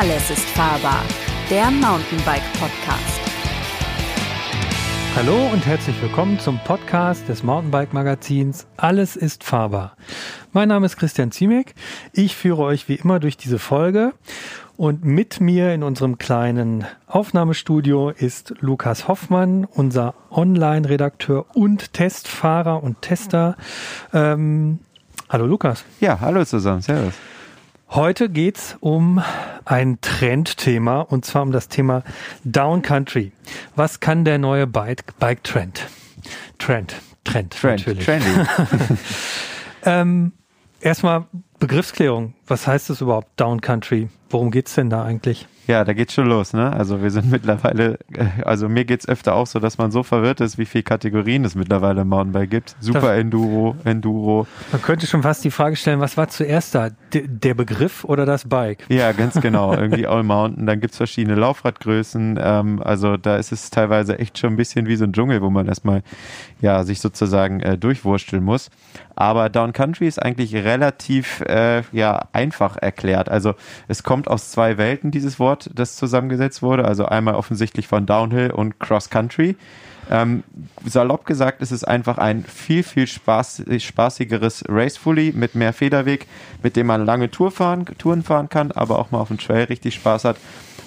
Alles 0.00 0.30
ist 0.30 0.46
fahrbar. 0.52 1.02
Der 1.50 1.70
Mountainbike 1.70 2.50
Podcast. 2.58 3.20
Hallo 5.14 5.50
und 5.52 5.66
herzlich 5.66 6.00
willkommen 6.00 6.38
zum 6.38 6.58
Podcast 6.64 7.28
des 7.28 7.42
Mountainbike 7.42 7.92
Magazins 7.92 8.66
Alles 8.78 9.14
ist 9.14 9.44
fahrbar. 9.44 9.98
Mein 10.52 10.68
Name 10.68 10.86
ist 10.86 10.96
Christian 10.96 11.32
Ziemek. 11.32 11.74
Ich 12.14 12.34
führe 12.34 12.62
euch 12.62 12.88
wie 12.88 12.94
immer 12.94 13.20
durch 13.20 13.36
diese 13.36 13.58
Folge 13.58 14.14
und 14.78 15.04
mit 15.04 15.38
mir 15.38 15.74
in 15.74 15.82
unserem 15.82 16.16
kleinen 16.16 16.86
Aufnahmestudio 17.06 18.08
ist 18.08 18.54
Lukas 18.60 19.06
Hoffmann, 19.06 19.66
unser 19.66 20.14
Online-Redakteur 20.30 21.44
und 21.52 21.92
Testfahrer 21.92 22.82
und 22.82 23.02
Tester. 23.02 23.54
Ähm, 24.14 24.78
hallo 25.28 25.44
Lukas. 25.44 25.84
Ja, 26.00 26.20
hallo 26.20 26.42
zusammen. 26.46 26.80
Servus. 26.80 27.12
Heute 27.92 28.28
geht's 28.28 28.76
um 28.78 29.20
ein 29.64 29.98
Trendthema 30.00 31.00
und 31.00 31.24
zwar 31.24 31.42
um 31.42 31.50
das 31.50 31.66
Thema 31.66 32.04
Downcountry. 32.44 33.32
Was 33.74 33.98
kann 33.98 34.24
der 34.24 34.38
neue 34.38 34.68
Bike, 34.68 35.18
Bike 35.18 35.42
Trend? 35.42 35.88
Trend, 36.60 36.94
Trend, 37.24 37.52
Trend 37.52 37.80
natürlich. 37.80 38.04
Trendy. 38.04 38.30
ähm, 39.84 40.32
erstmal 40.80 41.26
Begriffsklärung. 41.58 42.34
Was 42.46 42.68
heißt 42.68 42.90
das 42.90 43.00
überhaupt, 43.00 43.28
Downcountry? 43.40 44.08
Worum 44.28 44.52
geht's 44.52 44.76
denn 44.76 44.88
da 44.88 45.02
eigentlich? 45.02 45.48
Ja, 45.70 45.84
da 45.84 45.92
geht's 45.92 46.14
schon 46.14 46.26
los, 46.26 46.52
ne? 46.52 46.72
Also 46.72 47.00
wir 47.00 47.12
sind 47.12 47.30
mittlerweile, 47.30 48.00
äh, 48.12 48.42
also 48.44 48.68
mir 48.68 48.84
geht's 48.84 49.08
öfter 49.08 49.34
auch 49.34 49.46
so, 49.46 49.60
dass 49.60 49.78
man 49.78 49.92
so 49.92 50.02
verwirrt 50.02 50.40
ist, 50.40 50.58
wie 50.58 50.64
viele 50.64 50.82
Kategorien 50.82 51.44
es 51.44 51.54
mittlerweile 51.54 52.00
im 52.00 52.08
Mountainbike 52.08 52.50
gibt. 52.50 52.76
Super 52.80 53.14
Enduro, 53.14 53.76
Enduro. 53.84 54.48
Man 54.72 54.82
könnte 54.82 55.06
schon 55.06 55.22
fast 55.22 55.44
die 55.44 55.52
Frage 55.52 55.76
stellen, 55.76 56.00
was 56.00 56.16
war 56.16 56.26
zuerst 56.26 56.74
da? 56.74 56.90
D 57.14 57.24
der 57.28 57.54
Begriff 57.54 58.02
oder 58.02 58.26
das 58.26 58.48
Bike? 58.48 58.84
Ja, 58.88 59.12
ganz 59.12 59.34
genau. 59.40 59.72
Irgendwie 59.72 60.08
All 60.08 60.24
Mountain. 60.24 60.66
Dann 60.66 60.80
gibt's 60.80 60.96
verschiedene 60.96 61.36
Laufradgrößen. 61.36 62.36
Ähm, 62.42 62.82
also 62.82 63.16
da 63.16 63.36
ist 63.36 63.52
es 63.52 63.70
teilweise 63.70 64.18
echt 64.18 64.38
schon 64.38 64.54
ein 64.54 64.56
bisschen 64.56 64.86
wie 64.86 64.96
so 64.96 65.04
ein 65.04 65.12
Dschungel, 65.12 65.40
wo 65.40 65.50
man 65.50 65.68
erstmal 65.68 66.02
ja 66.60 66.82
sich 66.82 67.00
sozusagen 67.00 67.60
äh, 67.60 67.78
durchwursteln 67.78 68.42
muss. 68.42 68.70
Aber 69.20 69.50
Down 69.50 69.72
Country 69.72 70.06
ist 70.06 70.20
eigentlich 70.20 70.54
relativ 70.54 71.42
äh, 71.42 71.82
ja 71.92 72.28
einfach 72.32 72.76
erklärt. 72.76 73.28
Also 73.28 73.54
es 73.86 74.02
kommt 74.02 74.28
aus 74.28 74.50
zwei 74.50 74.78
Welten 74.78 75.10
dieses 75.10 75.38
Wort, 75.38 75.59
das 75.74 75.96
zusammengesetzt 75.96 76.62
wurde. 76.62 76.84
Also 76.84 77.06
einmal 77.06 77.34
offensichtlich 77.34 77.88
von 77.88 78.06
Downhill 78.06 78.50
und 78.50 78.78
Cross 78.80 79.10
Country. 79.10 79.56
Ähm, 80.10 80.42
salopp 80.84 81.24
gesagt 81.24 81.62
ist 81.62 81.70
es 81.70 81.84
einfach 81.84 82.18
ein 82.18 82.44
viel, 82.44 82.82
viel 82.82 83.06
spaß, 83.06 83.62
spaßigeres 83.78 84.64
Race-Fully 84.68 85.32
mit 85.36 85.54
mehr 85.54 85.72
Federweg, 85.72 86.26
mit 86.62 86.74
dem 86.74 86.88
man 86.88 87.04
lange 87.04 87.30
Tour 87.30 87.52
fahren, 87.52 87.84
Touren 87.98 88.24
fahren 88.24 88.48
kann, 88.48 88.72
aber 88.72 88.98
auch 88.98 89.12
mal 89.12 89.20
auf 89.20 89.28
dem 89.28 89.38
Trail 89.38 89.64
richtig 89.64 89.94
Spaß 89.94 90.24
hat. 90.24 90.36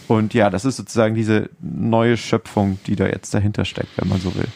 Und 0.10 0.34
ja, 0.34 0.50
das 0.50 0.66
ist 0.66 0.76
sozusagen 0.76 1.16
diese 1.16 1.50
neue 1.62 2.18
Schöpfung, 2.18 2.80
die 2.86 2.98
da 2.98 3.06
jetzt 3.08 3.34
dahinter 3.34 3.64
steckt, 3.64 3.98
wenn 3.98 4.10
man 4.10 4.20
so 4.20 4.36
will. 4.36 4.48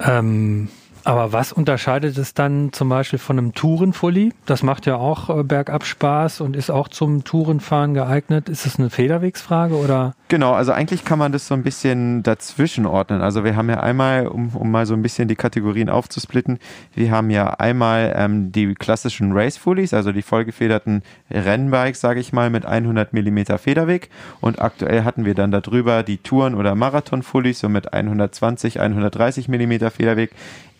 Ähm, 0.00 0.68
aber 1.04 1.32
was 1.32 1.52
unterscheidet 1.52 2.18
es 2.18 2.34
dann 2.34 2.72
zum 2.72 2.88
Beispiel 2.88 3.18
von 3.18 3.38
einem 3.38 3.54
Tourenfully? 3.54 4.32
Das 4.46 4.62
macht 4.62 4.86
ja 4.86 4.96
auch 4.96 5.30
äh, 5.30 5.42
bergab 5.42 5.84
Spaß 5.84 6.40
und 6.40 6.56
ist 6.56 6.70
auch 6.70 6.88
zum 6.88 7.24
Tourenfahren 7.24 7.94
geeignet. 7.94 8.48
Ist 8.48 8.66
es 8.66 8.78
eine 8.78 8.90
Federwegsfrage 8.90 9.76
oder? 9.76 10.14
Genau, 10.28 10.52
also 10.52 10.72
eigentlich 10.72 11.04
kann 11.04 11.18
man 11.18 11.32
das 11.32 11.48
so 11.48 11.54
ein 11.54 11.62
bisschen 11.62 12.22
dazwischen 12.22 12.86
ordnen. 12.86 13.20
Also 13.20 13.42
wir 13.44 13.56
haben 13.56 13.68
ja 13.68 13.80
einmal, 13.80 14.28
um, 14.28 14.50
um 14.50 14.70
mal 14.70 14.86
so 14.86 14.94
ein 14.94 15.02
bisschen 15.02 15.26
die 15.26 15.36
Kategorien 15.36 15.88
aufzusplitten, 15.88 16.58
wir 16.94 17.10
haben 17.10 17.30
ja 17.30 17.54
einmal 17.54 18.12
ähm, 18.16 18.52
die 18.52 18.74
klassischen 18.74 19.32
Race 19.32 19.56
Fullies, 19.56 19.92
also 19.92 20.12
die 20.12 20.22
vollgefederten 20.22 21.02
Rennbikes, 21.30 22.00
sage 22.00 22.20
ich 22.20 22.32
mal, 22.32 22.50
mit 22.50 22.64
100 22.64 23.12
Millimeter 23.12 23.58
Federweg. 23.58 24.10
Und 24.40 24.60
aktuell 24.60 25.04
hatten 25.04 25.24
wir 25.24 25.34
dann 25.34 25.50
darüber 25.50 26.02
die 26.02 26.18
Touren- 26.18 26.54
oder 26.54 26.74
Marathon-Fullies, 26.74 27.60
so 27.60 27.68
mit 27.68 27.92
120, 27.92 28.80
130 28.80 29.48
Millimeter 29.48 29.90
Federweg. 29.90 30.30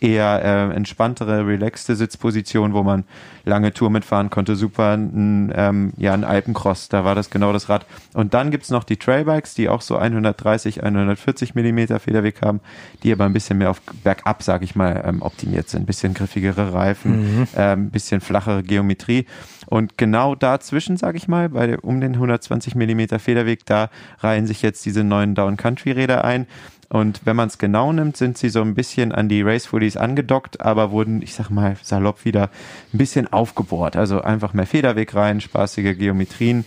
Eher 0.00 0.42
äh, 0.42 0.74
entspanntere, 0.74 1.46
relaxte 1.46 1.94
Sitzposition, 1.94 2.72
wo 2.72 2.82
man 2.82 3.04
lange 3.44 3.72
Tour 3.72 3.90
mitfahren 3.90 4.30
konnte. 4.30 4.56
Super, 4.56 4.94
ein, 4.94 5.52
ähm, 5.54 5.92
ja, 5.96 6.14
ein 6.14 6.24
Alpencross, 6.24 6.88
da 6.88 7.04
war 7.04 7.14
das 7.14 7.30
genau 7.30 7.52
das 7.52 7.68
Rad. 7.68 7.86
Und 8.14 8.34
dann 8.34 8.50
gibt's 8.50 8.70
noch 8.70 8.84
die 8.84 8.96
Trailbikes, 8.96 9.54
die 9.54 9.68
auch 9.68 9.82
so 9.82 9.96
130, 9.96 10.82
140 10.82 11.54
Millimeter 11.54 12.00
Federweg 12.00 12.42
haben, 12.42 12.60
die 13.02 13.12
aber 13.12 13.24
ein 13.24 13.32
bisschen 13.32 13.58
mehr 13.58 13.70
auf 13.70 13.80
bergab, 14.02 14.42
sag 14.42 14.62
ich 14.62 14.74
mal, 14.74 15.02
ähm, 15.04 15.22
optimiert 15.22 15.68
sind. 15.68 15.82
Ein 15.82 15.86
bisschen 15.86 16.14
griffigere 16.14 16.72
Reifen, 16.72 17.48
ähm, 17.56 17.86
ein 17.86 17.90
bisschen 17.90 18.20
flachere 18.20 18.62
Geometrie. 18.62 19.26
Und 19.66 19.98
genau 19.98 20.34
dazwischen, 20.34 20.96
sag 20.96 21.14
ich 21.14 21.28
mal, 21.28 21.48
bei 21.50 21.78
um 21.78 22.00
den 22.00 22.14
120 22.14 22.74
Millimeter 22.74 23.18
Federweg, 23.18 23.66
da 23.66 23.90
reihen 24.18 24.46
sich 24.46 24.62
jetzt 24.62 24.84
diese 24.84 25.04
neuen 25.04 25.34
Down-Country-Räder 25.34 26.24
ein. 26.24 26.46
Und 26.92 27.20
wenn 27.24 27.36
man 27.36 27.48
es 27.48 27.58
genau 27.58 27.92
nimmt, 27.92 28.16
sind 28.16 28.36
sie 28.36 28.48
so 28.48 28.60
ein 28.62 28.74
bisschen 28.74 29.12
an 29.12 29.28
die 29.28 29.42
Race 29.42 29.66
Fullies 29.66 29.96
angedockt, 29.96 30.60
aber 30.60 30.90
wurden, 30.90 31.22
ich 31.22 31.34
sag 31.34 31.48
mal, 31.48 31.76
salopp 31.82 32.24
wieder 32.24 32.50
ein 32.92 32.98
bisschen 32.98 33.32
aufgebohrt. 33.32 33.96
Also 33.96 34.22
einfach 34.22 34.54
mehr 34.54 34.66
Federweg 34.66 35.14
rein, 35.14 35.40
spaßige 35.40 35.96
Geometrien, 35.96 36.64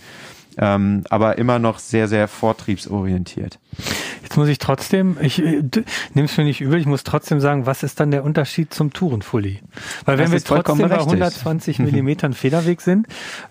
ähm, 0.56 1.04
aber 1.10 1.36
immer 1.36 1.58
noch 1.58 1.78
sehr, 1.78 2.08
sehr 2.08 2.26
vortriebsorientiert. 2.26 3.58
Jetzt 4.22 4.36
muss 4.36 4.48
ich 4.48 4.58
trotzdem, 4.58 5.16
ich 5.20 5.38
äh, 5.40 5.62
nehme 6.14 6.26
es 6.26 6.36
mir 6.36 6.44
nicht 6.44 6.60
übel, 6.60 6.80
ich 6.80 6.86
muss 6.86 7.04
trotzdem 7.04 7.40
sagen, 7.40 7.66
was 7.66 7.82
ist 7.82 8.00
dann 8.00 8.10
der 8.10 8.24
Unterschied 8.24 8.72
zum 8.72 8.92
Tourenfully? 8.92 9.60
Weil 10.04 10.18
wenn 10.18 10.30
Das 10.30 10.32
wir 10.32 10.44
trotzdem 10.44 10.78
bei 10.78 10.88
berechtigt. 10.88 11.22
120 11.22 11.78
Millimetern 11.80 12.32
Federweg 12.32 12.80
sind 12.80 13.06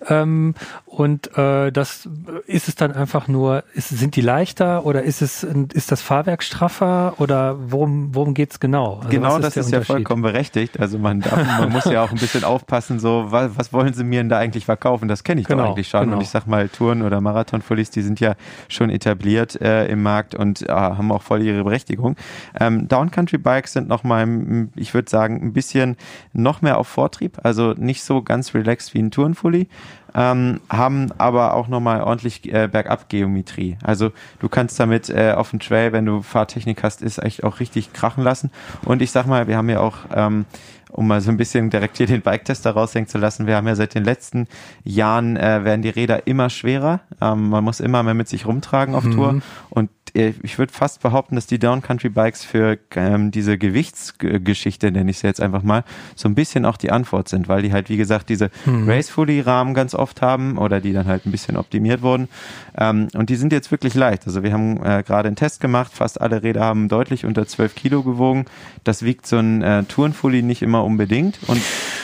ähm, 0.07 0.55
und 0.95 1.35
äh, 1.37 1.71
das 1.71 2.07
ist 2.45 2.67
es 2.67 2.75
dann 2.75 2.91
einfach 2.91 3.27
nur, 3.27 3.63
ist, 3.73 3.89
sind 3.89 4.15
die 4.15 4.21
leichter 4.21 4.85
oder 4.85 5.01
ist 5.01 5.23
es 5.23 5.43
ist 5.43 5.91
das 5.91 6.03
Fahrwerk 6.03 6.43
straffer 6.43 7.15
oder 7.17 7.57
worum 7.71 8.13
worum 8.13 8.35
geht's 8.35 8.59
genau? 8.59 8.97
Also 8.97 9.09
genau 9.09 9.33
was 9.33 9.41
das 9.41 9.57
ist 9.57 9.71
ja 9.71 9.81
vollkommen 9.81 10.21
berechtigt. 10.21 10.79
Also 10.79 10.99
man, 10.99 11.21
darf, 11.21 11.35
man 11.59 11.71
muss 11.71 11.85
ja 11.85 12.03
auch 12.03 12.11
ein 12.11 12.19
bisschen 12.19 12.43
aufpassen, 12.43 12.99
so, 12.99 13.25
was, 13.29 13.57
was 13.57 13.73
wollen 13.73 13.93
sie 13.95 14.03
mir 14.03 14.19
denn 14.19 14.29
da 14.29 14.37
eigentlich 14.37 14.65
verkaufen? 14.65 15.07
Das 15.07 15.23
kenne 15.23 15.41
ich 15.41 15.47
Genau, 15.47 15.63
doch 15.63 15.69
eigentlich 15.71 15.87
schon. 15.87 16.01
genau. 16.01 16.17
Und 16.17 16.21
ich 16.21 16.29
sag 16.29 16.45
mal, 16.45 16.69
Touren- 16.69 17.01
oder 17.01 17.21
Marathon-Fullies, 17.21 17.89
die 17.89 18.03
sind 18.03 18.19
ja 18.19 18.35
schon 18.69 18.91
etabliert 18.91 19.59
äh, 19.61 19.87
im 19.87 20.03
Markt 20.03 20.35
und 20.35 20.61
äh, 20.61 20.71
haben 20.71 21.11
auch 21.11 21.23
voll 21.23 21.41
ihre 21.41 21.63
Berechtigung. 21.63 22.15
Ähm, 22.59 22.87
Downcountry-Bikes 22.87 23.73
sind 23.73 23.87
noch 23.87 24.03
mal, 24.03 24.27
mm, 24.27 24.69
ich 24.75 24.93
würde 24.93 25.09
sagen, 25.09 25.41
ein 25.41 25.53
bisschen 25.53 25.97
noch 26.33 26.61
mehr 26.61 26.77
auf 26.77 26.87
Vortrieb, 26.87 27.39
also 27.41 27.73
nicht 27.73 28.03
so 28.03 28.21
ganz 28.21 28.53
relaxed 28.53 28.93
wie 28.93 28.99
ein 28.99 29.09
Tourenfully. 29.09 29.67
Ähm, 30.15 30.61
haben 30.69 31.11
aber 31.17 31.53
auch 31.53 31.67
nochmal 31.67 32.01
ordentlich 32.01 32.51
äh, 32.51 32.67
Bergab-Geometrie. 32.71 33.77
Also 33.83 34.11
du 34.39 34.49
kannst 34.49 34.79
damit 34.79 35.09
äh, 35.09 35.33
auf 35.35 35.49
dem 35.49 35.59
Trail, 35.59 35.91
wenn 35.91 36.05
du 36.05 36.21
Fahrtechnik 36.21 36.83
hast, 36.83 37.01
ist 37.01 37.17
echt 37.17 37.43
auch 37.43 37.59
richtig 37.59 37.93
krachen 37.93 38.23
lassen. 38.23 38.51
Und 38.85 39.01
ich 39.01 39.11
sag 39.11 39.25
mal, 39.25 39.47
wir 39.47 39.57
haben 39.57 39.69
ja 39.69 39.79
auch 39.79 39.97
ähm, 40.13 40.45
um 40.93 41.07
mal 41.07 41.21
so 41.21 41.31
ein 41.31 41.37
bisschen 41.37 41.69
direkt 41.69 41.97
hier 41.97 42.05
den 42.05 42.21
Bike-Tester 42.21 42.71
raushängen 42.71 43.07
zu 43.07 43.17
lassen. 43.17 43.47
Wir 43.47 43.55
haben 43.55 43.67
ja 43.67 43.75
seit 43.75 43.95
den 43.95 44.03
letzten 44.03 44.47
Jahren, 44.83 45.35
äh, 45.37 45.63
werden 45.63 45.81
die 45.81 45.89
Räder 45.89 46.27
immer 46.27 46.49
schwerer. 46.49 47.01
Ähm, 47.19 47.49
man 47.49 47.63
muss 47.63 47.79
immer 47.79 48.03
mehr 48.03 48.13
mit 48.13 48.27
sich 48.27 48.45
rumtragen 48.45 48.95
auf 48.95 49.03
Tour. 49.03 49.41
Und 49.69 49.89
ich 50.13 50.59
würde 50.59 50.71
fast 50.71 51.01
behaupten, 51.01 51.35
dass 51.35 51.47
die 51.47 51.57
Downcountry-Bikes 51.57 52.43
für 52.45 52.77
ähm, 52.95 53.31
diese 53.31 53.57
Gewichtsgeschichte, 53.57 54.91
nenne 54.91 55.09
ich 55.09 55.17
sie 55.17 55.27
jetzt 55.27 55.41
einfach 55.41 55.63
mal, 55.63 55.83
so 56.15 56.29
ein 56.29 56.35
bisschen 56.35 56.65
auch 56.65 56.77
die 56.77 56.91
Antwort 56.91 57.29
sind, 57.29 57.47
weil 57.47 57.63
die 57.63 57.73
halt, 57.73 57.89
wie 57.89 57.97
gesagt, 57.97 58.29
diese 58.29 58.51
Race-Fully-Rahmen 58.67 59.73
ganz 59.73 59.95
oft 59.95 60.21
haben 60.21 60.59
oder 60.59 60.81
die 60.81 60.93
dann 60.93 61.07
halt 61.07 61.25
ein 61.25 61.31
bisschen 61.31 61.57
optimiert 61.57 62.03
wurden. 62.03 62.29
Ähm, 62.77 63.07
und 63.15 63.31
die 63.31 63.35
sind 63.35 63.51
jetzt 63.51 63.71
wirklich 63.71 63.95
leicht. 63.95 64.27
Also 64.27 64.43
wir 64.43 64.53
haben 64.53 64.77
äh, 64.83 65.01
gerade 65.03 65.27
einen 65.27 65.35
Test 65.35 65.59
gemacht. 65.59 65.91
Fast 65.93 66.21
alle 66.21 66.43
Räder 66.43 66.61
haben 66.61 66.89
deutlich 66.89 67.25
unter 67.25 67.47
12 67.47 67.73
Kilo 67.73 68.03
gewogen. 68.03 68.45
Das 68.83 69.03
wiegt 69.03 69.25
so 69.25 69.37
ein 69.37 69.63
äh, 69.63 69.83
Tourenfully 69.83 70.43
nicht 70.43 70.61
immer 70.61 70.83
unbedingt. 70.83 71.39
Und 71.47 71.61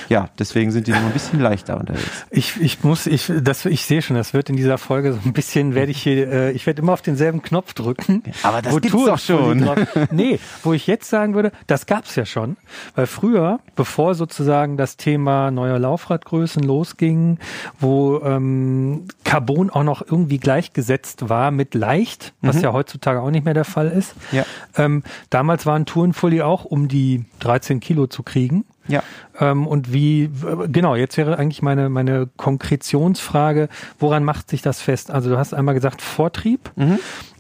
ja, 0.10 0.30
deswegen 0.40 0.72
sind 0.72 0.88
die 0.88 0.92
noch 0.92 1.04
ein 1.04 1.12
bisschen 1.12 1.40
leichter 1.40 1.80
unterwegs. 1.80 2.26
Ich, 2.32 2.60
ich 2.60 2.84
muss, 2.84 3.06
ich, 3.06 3.32
das, 3.42 3.66
ich 3.66 3.86
sehe 3.86 4.02
schon, 4.02 4.16
das 4.16 4.34
wird 4.34 4.50
in 4.50 4.56
dieser 4.56 4.80
Folge 4.80 5.14
so 5.14 5.20
ein 5.24 5.34
bisschen, 5.34 5.76
werde 5.76 5.92
ich 5.92 6.02
hier, 6.02 6.32
äh, 6.32 6.52
ich 6.52 6.66
werde 6.66 6.82
immer 6.82 6.94
auf 6.94 7.04
denselben 7.04 7.44
Knopf 7.44 7.74
drücken. 7.74 8.24
Aber 8.42 8.62
das 8.62 8.74
gibt's 8.82 8.92
doch 8.92 9.20
schon. 9.20 9.70
Nee, 10.12 10.40
wo 10.64 10.74
ich 10.74 10.88
jetzt 10.88 11.10
sagen 11.10 11.36
würde, 11.36 11.52
das 11.68 11.86
gab's 11.86 12.16
ja 12.16 12.26
schon. 12.26 12.58
Weil 12.96 13.06
früher, 13.06 13.60
bevor 13.76 14.16
sozusagen 14.16 14.78
das 14.78 14.98
Thema 14.98 15.52
neue 15.52 15.78
Laufradgrößen 15.78 16.64
losging, 16.64 17.38
wo 17.80 18.20
ähm, 18.24 19.06
Carbon 19.24 19.70
auch 19.70 19.84
noch 19.84 20.02
irgendwie 20.02 20.40
gleichgesetzt 20.40 21.30
war 21.30 21.52
mit 21.52 21.76
leicht, 21.76 22.34
was 22.42 22.62
ja 22.62 22.74
heutzutage 22.74 23.22
auch 23.22 23.30
nicht 23.30 23.46
mehr 23.46 23.54
der 23.54 23.66
Fall 23.66 23.90
ist. 23.90 24.16
Ja. 24.32 24.46
Ähm, 24.76 25.04
damals 25.30 25.66
waren 25.66 25.86
Tourenfully 25.86 26.42
auch 26.42 26.66
um 26.66 26.88
die 26.88 27.26
13 27.40 27.80
Kilo 27.80 28.08
zu 28.08 28.24
kriegen. 28.24 28.66
Ja. 28.90 29.04
Ähm, 29.40 29.68
und 29.68 29.94
wie, 29.94 30.30
genau, 30.68 30.96
jetzt 30.96 31.16
wäre 31.16 31.38
eigentlich 31.38 31.62
meine, 31.62 31.90
meine 31.90 32.28
Konkretionsfrage, 32.36 33.70
woran 34.00 34.24
macht 34.24 34.50
sich 34.50 34.62
das 34.62 34.82
fest? 34.82 35.12
Also 35.12 35.30
du 35.30 35.38
hast 35.38 35.54
einmal 35.54 35.76
gesagt 35.76 36.02
Vortrieb 36.02 36.72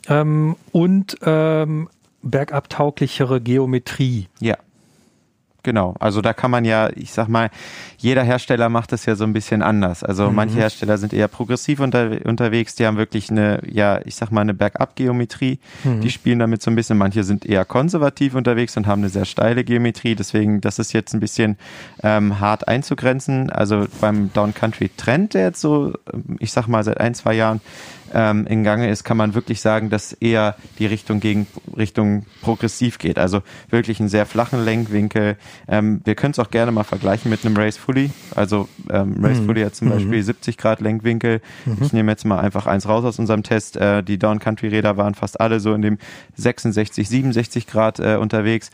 ähm, 0.07 0.55
und 0.71 1.17
ähm, 1.23 1.89
bergabtauglichere 2.21 3.41
Geometrie. 3.41 4.27
Ja. 4.39 4.55
Genau, 5.63 5.95
also 5.99 6.21
da 6.21 6.31
kann 6.33 6.51
man 6.51 6.63
ja, 6.63 6.89
ich 6.95 7.11
sag 7.11 7.27
mal, 7.27 7.49
jeder 7.99 8.23
Hersteller 8.23 8.69
macht 8.69 8.93
das 8.93 9.05
ja 9.05 9.15
so 9.15 9.25
ein 9.25 9.33
bisschen 9.33 9.61
anders. 9.61 10.03
Also 10.03 10.29
mhm. 10.29 10.35
manche 10.35 10.55
Hersteller 10.55 10.97
sind 10.97 11.11
eher 11.11 11.27
progressiv 11.27 11.81
unter, 11.81 12.25
unterwegs, 12.25 12.75
die 12.75 12.85
haben 12.85 12.97
wirklich 12.97 13.29
eine, 13.29 13.59
ja, 13.69 13.99
ich 14.05 14.15
sag 14.15 14.31
mal, 14.31 14.41
eine 14.41 14.53
Bergab-Geometrie. 14.53 15.59
Mhm. 15.83 16.01
Die 16.01 16.09
spielen 16.09 16.39
damit 16.39 16.61
so 16.61 16.71
ein 16.71 16.75
bisschen. 16.75 16.97
Manche 16.97 17.25
sind 17.25 17.45
eher 17.45 17.65
konservativ 17.65 18.35
unterwegs 18.35 18.77
und 18.77 18.87
haben 18.87 19.01
eine 19.01 19.09
sehr 19.09 19.25
steile 19.25 19.65
Geometrie. 19.65 20.15
Deswegen, 20.15 20.61
das 20.61 20.79
ist 20.79 20.93
jetzt 20.93 21.13
ein 21.13 21.19
bisschen 21.19 21.57
ähm, 22.01 22.39
hart 22.39 22.69
einzugrenzen. 22.69 23.49
Also 23.49 23.87
beim 23.99 24.31
Down 24.31 24.53
Country 24.53 24.89
Trend, 24.95 25.33
der 25.33 25.43
jetzt 25.43 25.59
so, 25.59 25.93
ich 26.39 26.53
sag 26.53 26.67
mal, 26.67 26.83
seit 26.85 27.01
ein, 27.01 27.13
zwei 27.13 27.33
Jahren 27.33 27.59
ähm, 28.13 28.47
in 28.47 28.63
Gange 28.63 28.89
ist, 28.89 29.03
kann 29.03 29.17
man 29.17 29.33
wirklich 29.33 29.61
sagen, 29.61 29.89
dass 29.89 30.13
eher 30.13 30.55
die 30.79 30.85
Richtung 30.85 31.19
gegen 31.19 31.47
Richtung 31.75 32.25
progressiv 32.41 32.97
geht. 32.97 33.19
Also 33.19 33.41
wirklich 33.69 33.99
einen 33.99 34.09
sehr 34.09 34.25
flachen 34.25 34.63
Lenkwinkel. 34.63 35.37
Ähm, 35.67 36.01
wir 36.05 36.15
können 36.15 36.31
es 36.31 36.39
auch 36.39 36.49
gerne 36.49 36.71
mal 36.71 36.83
vergleichen 36.83 37.29
mit 37.29 37.45
einem 37.45 37.55
Race 37.57 37.77
Fully. 37.89 38.11
Also 38.35 38.69
ähm, 38.91 39.15
Race 39.19 39.39
mhm. 39.39 39.45
Fully 39.47 39.61
hat 39.63 39.73
zum 39.73 39.87
mhm. 39.87 39.93
Beispiel 39.93 40.21
70 40.21 40.57
Grad 40.57 40.79
Lenkwinkel. 40.79 41.41
Mhm. 41.65 41.77
Ich 41.81 41.91
nehme 41.91 42.11
jetzt 42.11 42.23
mal 42.23 42.39
einfach 42.39 42.67
eins 42.67 42.87
raus 42.87 43.03
aus 43.03 43.17
unserem 43.17 43.41
Test. 43.41 43.77
Äh, 43.77 44.03
die 44.03 44.19
Down 44.19 44.37
Country 44.37 44.67
Räder 44.67 44.95
waren 44.95 45.15
fast 45.15 45.41
alle 45.41 45.59
so 45.59 45.73
in 45.73 45.81
dem 45.81 45.97
66, 46.35 47.09
67 47.09 47.65
Grad 47.65 47.99
äh, 47.99 48.17
unterwegs. 48.17 48.69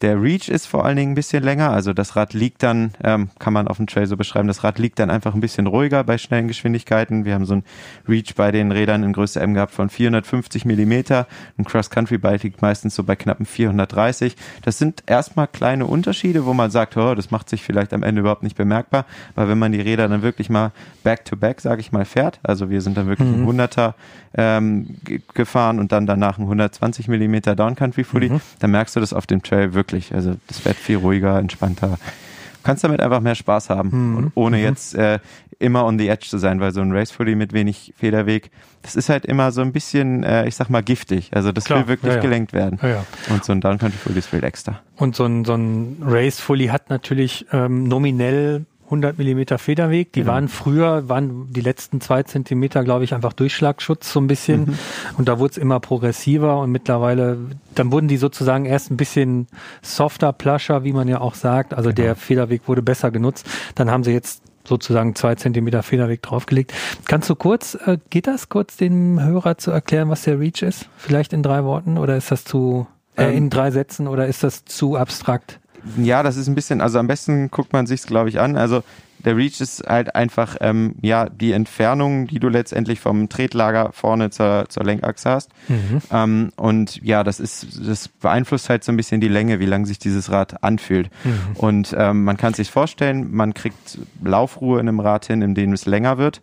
Der 0.00 0.22
Reach 0.22 0.48
ist 0.48 0.66
vor 0.66 0.84
allen 0.84 0.96
Dingen 0.96 1.12
ein 1.12 1.14
bisschen 1.16 1.42
länger, 1.42 1.72
also 1.72 1.92
das 1.92 2.14
Rad 2.14 2.32
liegt 2.32 2.62
dann, 2.62 2.92
ähm, 3.02 3.30
kann 3.40 3.52
man 3.52 3.66
auf 3.66 3.78
dem 3.78 3.88
Trail 3.88 4.06
so 4.06 4.16
beschreiben, 4.16 4.46
das 4.46 4.62
Rad 4.62 4.78
liegt 4.78 5.00
dann 5.00 5.10
einfach 5.10 5.34
ein 5.34 5.40
bisschen 5.40 5.66
ruhiger 5.66 6.04
bei 6.04 6.18
schnellen 6.18 6.46
Geschwindigkeiten. 6.46 7.24
Wir 7.24 7.34
haben 7.34 7.46
so 7.46 7.54
ein 7.54 7.64
Reach 8.08 8.36
bei 8.36 8.52
den 8.52 8.70
Rädern 8.70 9.02
in 9.02 9.12
Größe 9.12 9.40
M 9.40 9.54
gehabt 9.54 9.72
von 9.72 9.90
450 9.90 10.64
Millimeter. 10.64 11.26
Ein 11.58 11.64
Cross-Country-Bike 11.64 12.44
liegt 12.44 12.62
meistens 12.62 12.94
so 12.94 13.02
bei 13.02 13.16
knappen 13.16 13.44
430. 13.44 14.36
Das 14.62 14.78
sind 14.78 15.02
erstmal 15.06 15.48
kleine 15.48 15.86
Unterschiede, 15.86 16.46
wo 16.46 16.54
man 16.54 16.70
sagt, 16.70 16.96
oh, 16.96 17.16
das 17.16 17.32
macht 17.32 17.48
sich 17.48 17.64
vielleicht 17.64 17.92
am 17.92 18.04
Ende 18.04 18.20
überhaupt 18.20 18.44
nicht 18.44 18.56
bemerkbar, 18.56 19.04
weil 19.34 19.48
wenn 19.48 19.58
man 19.58 19.72
die 19.72 19.80
Räder 19.80 20.06
dann 20.06 20.22
wirklich 20.22 20.48
mal 20.48 20.70
back-to-back, 21.02 21.60
sage 21.60 21.80
ich 21.80 21.90
mal, 21.90 22.04
fährt, 22.04 22.38
also 22.44 22.70
wir 22.70 22.82
sind 22.82 22.96
dann 22.96 23.08
wirklich 23.08 23.28
mhm. 23.28 23.48
ein 23.48 23.58
100er 23.58 23.94
ähm, 24.36 24.96
gefahren 25.34 25.80
und 25.80 25.90
dann 25.90 26.06
danach 26.06 26.38
ein 26.38 26.42
120 26.42 27.08
Millimeter 27.08 27.56
Downcountry 27.56 28.04
Fully, 28.04 28.30
mhm. 28.30 28.40
dann 28.60 28.70
merkst 28.70 28.94
du 28.94 29.00
das 29.00 29.12
auf 29.12 29.26
dem 29.26 29.42
Trail 29.42 29.74
wirklich. 29.74 29.87
Also 30.12 30.36
das 30.46 30.64
wird 30.64 30.76
viel 30.76 30.96
ruhiger, 30.96 31.38
entspannter. 31.38 31.88
Du 31.88 32.62
kannst 32.62 32.84
damit 32.84 33.00
einfach 33.00 33.20
mehr 33.20 33.34
Spaß 33.34 33.70
haben, 33.70 33.90
mhm. 33.92 34.16
und 34.16 34.32
ohne 34.34 34.58
mhm. 34.58 34.62
jetzt 34.62 34.94
äh, 34.94 35.20
immer 35.58 35.84
on 35.84 35.98
the 35.98 36.08
edge 36.08 36.26
zu 36.28 36.38
sein, 36.38 36.60
weil 36.60 36.72
so 36.72 36.80
ein 36.80 36.92
Race 36.92 37.10
Fully 37.10 37.34
mit 37.34 37.52
wenig 37.52 37.92
Federweg, 37.96 38.50
das 38.82 38.96
ist 38.96 39.08
halt 39.08 39.24
immer 39.26 39.50
so 39.52 39.60
ein 39.60 39.72
bisschen, 39.72 40.22
äh, 40.22 40.46
ich 40.46 40.54
sag 40.54 40.70
mal, 40.70 40.82
giftig. 40.82 41.30
Also 41.32 41.52
das 41.52 41.64
Klar, 41.64 41.80
will 41.80 41.88
wirklich 41.88 42.10
ja, 42.10 42.16
ja. 42.16 42.22
gelenkt 42.22 42.52
werden. 42.52 42.78
Ja, 42.82 43.04
und 43.30 43.44
so 43.44 43.52
ein 43.52 43.60
Downcountry 43.60 43.96
Fully 43.96 44.18
ist 44.18 44.28
viel 44.28 44.44
extra. 44.44 44.80
Und 44.96 45.16
so 45.16 45.24
ein, 45.24 45.44
so 45.44 45.54
ein 45.54 45.96
Race 46.02 46.40
Fully 46.40 46.66
hat 46.66 46.90
natürlich 46.90 47.46
ähm, 47.52 47.84
nominell 47.84 48.66
100 48.88 49.18
Millimeter 49.18 49.58
Federweg. 49.58 50.12
Die 50.12 50.20
genau. 50.20 50.32
waren 50.32 50.48
früher, 50.48 51.08
waren 51.08 51.52
die 51.52 51.60
letzten 51.60 52.00
zwei 52.00 52.22
Zentimeter, 52.22 52.82
glaube 52.84 53.04
ich, 53.04 53.14
einfach 53.14 53.34
Durchschlagschutz 53.34 54.12
so 54.12 54.20
ein 54.20 54.26
bisschen. 54.26 54.60
Mhm. 54.60 54.78
Und 55.18 55.28
da 55.28 55.38
wurde 55.38 55.52
es 55.52 55.58
immer 55.58 55.78
progressiver 55.78 56.58
und 56.60 56.72
mittlerweile, 56.72 57.38
dann 57.74 57.92
wurden 57.92 58.08
die 58.08 58.16
sozusagen 58.16 58.64
erst 58.64 58.90
ein 58.90 58.96
bisschen 58.96 59.46
softer, 59.82 60.32
plusher, 60.32 60.84
wie 60.84 60.92
man 60.92 61.06
ja 61.06 61.20
auch 61.20 61.34
sagt. 61.34 61.74
Also 61.74 61.90
genau. 61.90 62.02
der 62.02 62.16
Federweg 62.16 62.62
wurde 62.66 62.82
besser 62.82 63.10
genutzt. 63.10 63.46
Dann 63.74 63.90
haben 63.90 64.04
sie 64.04 64.12
jetzt 64.12 64.42
sozusagen 64.66 65.14
zwei 65.14 65.34
Zentimeter 65.34 65.82
Federweg 65.82 66.22
draufgelegt. 66.22 66.72
Kannst 67.06 67.28
du 67.28 67.34
kurz, 67.34 67.74
äh, 67.74 67.98
geht 68.10 68.26
das 68.26 68.48
kurz 68.48 68.76
dem 68.76 69.22
Hörer 69.22 69.58
zu 69.58 69.70
erklären, 69.70 70.08
was 70.08 70.22
der 70.22 70.38
Reach 70.38 70.62
ist? 70.62 70.88
Vielleicht 70.96 71.32
in 71.32 71.42
drei 71.42 71.64
Worten 71.64 71.98
oder 71.98 72.16
ist 72.16 72.30
das 72.30 72.44
zu, 72.44 72.86
äh, 73.16 73.24
ähm, 73.24 73.36
in 73.36 73.50
drei 73.50 73.70
Sätzen 73.70 74.06
oder 74.06 74.26
ist 74.26 74.44
das 74.44 74.64
zu 74.64 74.96
abstrakt? 74.96 75.58
Ja, 75.96 76.22
das 76.22 76.36
ist 76.36 76.48
ein 76.48 76.54
bisschen, 76.54 76.80
also 76.80 76.98
am 76.98 77.06
besten 77.06 77.50
guckt 77.50 77.72
man 77.72 77.86
sich's, 77.86 78.06
glaube 78.06 78.28
ich, 78.28 78.40
an. 78.40 78.56
Also 78.56 78.82
der 79.24 79.36
Reach 79.36 79.60
ist 79.60 79.84
halt 79.86 80.14
einfach 80.14 80.56
ähm, 80.60 80.94
ja 81.02 81.28
die 81.28 81.52
Entfernung, 81.52 82.26
die 82.28 82.38
du 82.38 82.48
letztendlich 82.48 83.00
vom 83.00 83.28
Tretlager 83.28 83.90
vorne 83.92 84.30
zur, 84.30 84.66
zur 84.68 84.84
Lenkachse 84.84 85.30
hast. 85.30 85.50
Mhm. 85.68 86.00
Ähm, 86.12 86.52
und 86.56 87.02
ja, 87.02 87.24
das 87.24 87.40
ist, 87.40 87.80
das 87.86 88.08
beeinflusst 88.08 88.68
halt 88.70 88.84
so 88.84 88.92
ein 88.92 88.96
bisschen 88.96 89.20
die 89.20 89.28
Länge, 89.28 89.60
wie 89.60 89.66
lang 89.66 89.86
sich 89.86 89.98
dieses 89.98 90.30
Rad 90.30 90.62
anfühlt. 90.62 91.10
Mhm. 91.24 91.56
Und 91.56 91.96
ähm, 91.98 92.24
man 92.24 92.36
kann 92.36 92.54
sich 92.54 92.70
vorstellen, 92.70 93.34
man 93.34 93.54
kriegt 93.54 93.98
Laufruhe 94.22 94.80
in 94.80 94.88
einem 94.88 95.00
Rad 95.00 95.26
hin, 95.26 95.42
in 95.42 95.54
dem 95.54 95.72
es 95.72 95.86
länger 95.86 96.18
wird. 96.18 96.42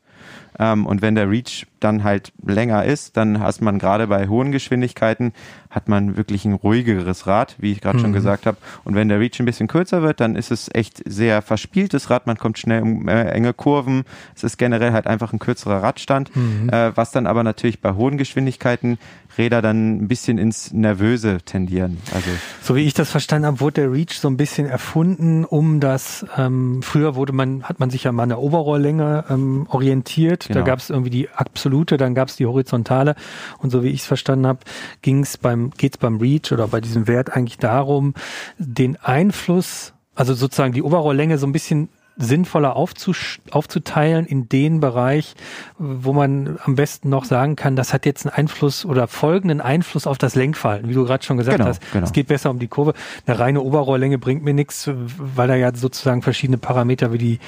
Ähm, 0.60 0.86
und 0.86 1.02
wenn 1.02 1.16
der 1.16 1.30
Reach 1.30 1.66
dann 1.80 2.04
halt 2.04 2.34
länger 2.44 2.86
ist, 2.86 3.18
dann 3.18 3.40
hast 3.40 3.62
man 3.62 3.80
gerade 3.80 4.08
bei 4.08 4.28
hohen 4.28 4.52
Geschwindigkeiten 4.52 5.34
hat 5.70 5.90
man 5.90 6.16
wirklich 6.16 6.46
ein 6.46 6.54
ruhigeres 6.54 7.28
Rad, 7.28 7.56
wie 7.60 7.74
ich 7.74 7.82
gerade 7.82 7.98
mhm. 7.98 8.02
schon 8.02 8.14
gesagt 8.14 8.46
habe. 8.46 8.58
Und 8.86 8.96
wenn 8.96 9.10
der 9.10 9.20
Reach 9.20 9.40
ein 9.40 9.46
bisschen 9.46 9.68
kürzer 9.68 10.02
wird, 10.02 10.22
dann 10.22 10.36
ist 10.36 10.52
es 10.52 10.70
echt 10.74 11.04
sehr 11.06 11.42
verspieltes 11.42 12.10
Rad. 12.10 12.28
Man 12.28 12.38
kommt 12.38 12.58
schnell 12.58 12.82
um 12.82 13.08
äh, 13.10 13.26
enge 13.26 13.54
Kurven. 13.54 14.06
Es 14.36 14.44
ist 14.44 14.58
generell 14.58 14.94
halt 14.94 15.06
einfach 15.06 15.34
ein 15.34 15.40
kürzerer 15.40 15.84
Radstand, 15.84 16.34
mhm. 16.36 16.70
äh, 16.70 16.96
was 16.96 17.12
dann 17.12 17.28
aber 17.28 17.44
natürlich 17.44 17.82
bei 17.82 17.94
hohen 17.94 18.18
Geschwindigkeiten 18.18 18.98
Räder 19.38 19.62
dann 19.62 19.98
ein 19.98 20.08
bisschen 20.08 20.38
ins 20.38 20.72
Nervöse 20.74 21.40
tendieren. 21.44 21.98
Also 22.14 22.30
so 22.62 22.76
wie 22.76 22.82
ich 22.82 22.94
das 22.94 23.12
verstanden 23.12 23.46
habe, 23.48 23.60
wurde 23.60 23.82
der 23.82 23.92
Reach 23.92 24.20
so 24.20 24.28
ein 24.28 24.38
bisschen 24.38 24.68
erfunden, 24.68 25.46
um 25.46 25.80
das. 25.80 26.26
Ähm, 26.38 26.82
früher 26.82 27.16
wurde 27.16 27.34
man 27.34 27.64
hat 27.64 27.80
man 27.80 27.90
sich 27.90 28.04
ja 28.04 28.12
mal 28.12 28.24
an 28.24 28.30
der 28.30 28.40
Overalllänge 28.40 29.26
ähm, 29.30 29.68
orientiert. 29.70 30.48
Genau. 30.48 30.60
Da 30.60 30.66
gab 30.66 30.80
es 30.80 30.90
irgendwie 30.90 31.10
die 31.10 31.30
absolute, 31.30 31.98
dann 31.98 32.16
gab 32.16 32.30
es 32.30 32.36
die 32.36 32.46
horizontale. 32.46 33.16
Und 33.60 33.70
so 33.70 33.84
wie 33.84 33.90
ich 33.90 34.02
es 34.02 34.06
verstanden 34.06 34.48
habe, 34.48 34.60
ging 35.02 35.24
es 35.24 35.38
beim 35.38 35.72
geht 35.72 35.96
es 35.96 35.98
beim 35.98 36.18
Reach 36.18 36.52
oder 36.52 36.68
bei 36.68 36.82
diesem 36.82 37.08
Wert 37.08 37.36
eigentlich 37.36 37.58
darum, 37.58 38.14
den 38.58 38.98
Einfluss 38.98 39.94
also 40.16 40.34
sozusagen 40.34 40.74
die 40.74 40.82
Overalllänge 40.82 41.38
so 41.38 41.46
ein 41.46 41.52
bisschen 41.52 41.90
sinnvoller 42.18 42.76
aufzuteilen 42.76 44.26
in 44.26 44.48
den 44.48 44.80
Bereich, 44.80 45.36
wo 45.78 46.14
man 46.14 46.58
am 46.64 46.76
besten 46.76 47.10
noch 47.10 47.26
sagen 47.26 47.56
kann, 47.56 47.76
das 47.76 47.94
hat 47.94 48.06
jetzt 48.06 48.26
einen 48.26 48.36
Einfluss 48.36 48.86
oder 48.86 49.08
folgenden 49.08 49.62
Einfluss 49.62 50.08
auf 50.08 50.18
das 50.18 50.36
Lenkverhalten, 50.36 50.90
wie 50.90 50.94
du 50.94 51.06
gerade 51.06 51.24
schon 51.24 51.38
gesagt 51.38 51.58
genau, 51.58 51.70
hast. 51.70 51.82
Genau. 51.92 52.06
Es 52.06 52.14
geht 52.14 52.28
besser 52.28 52.50
um 52.52 52.60
die 52.60 52.68
Kurve. 52.68 52.94
Eine 53.26 53.40
reine 53.40 53.62
Oberrohrlänge 53.62 54.18
bringt 54.18 54.44
mir 54.44 54.54
nichts, 54.54 54.90
weil 55.18 55.48
da 55.48 55.56
ja 55.56 55.76
sozusagen 55.76 56.22
verschiedene 56.22 56.58
Parameter 56.58 57.12
wie 57.12 57.18
die 57.18 57.40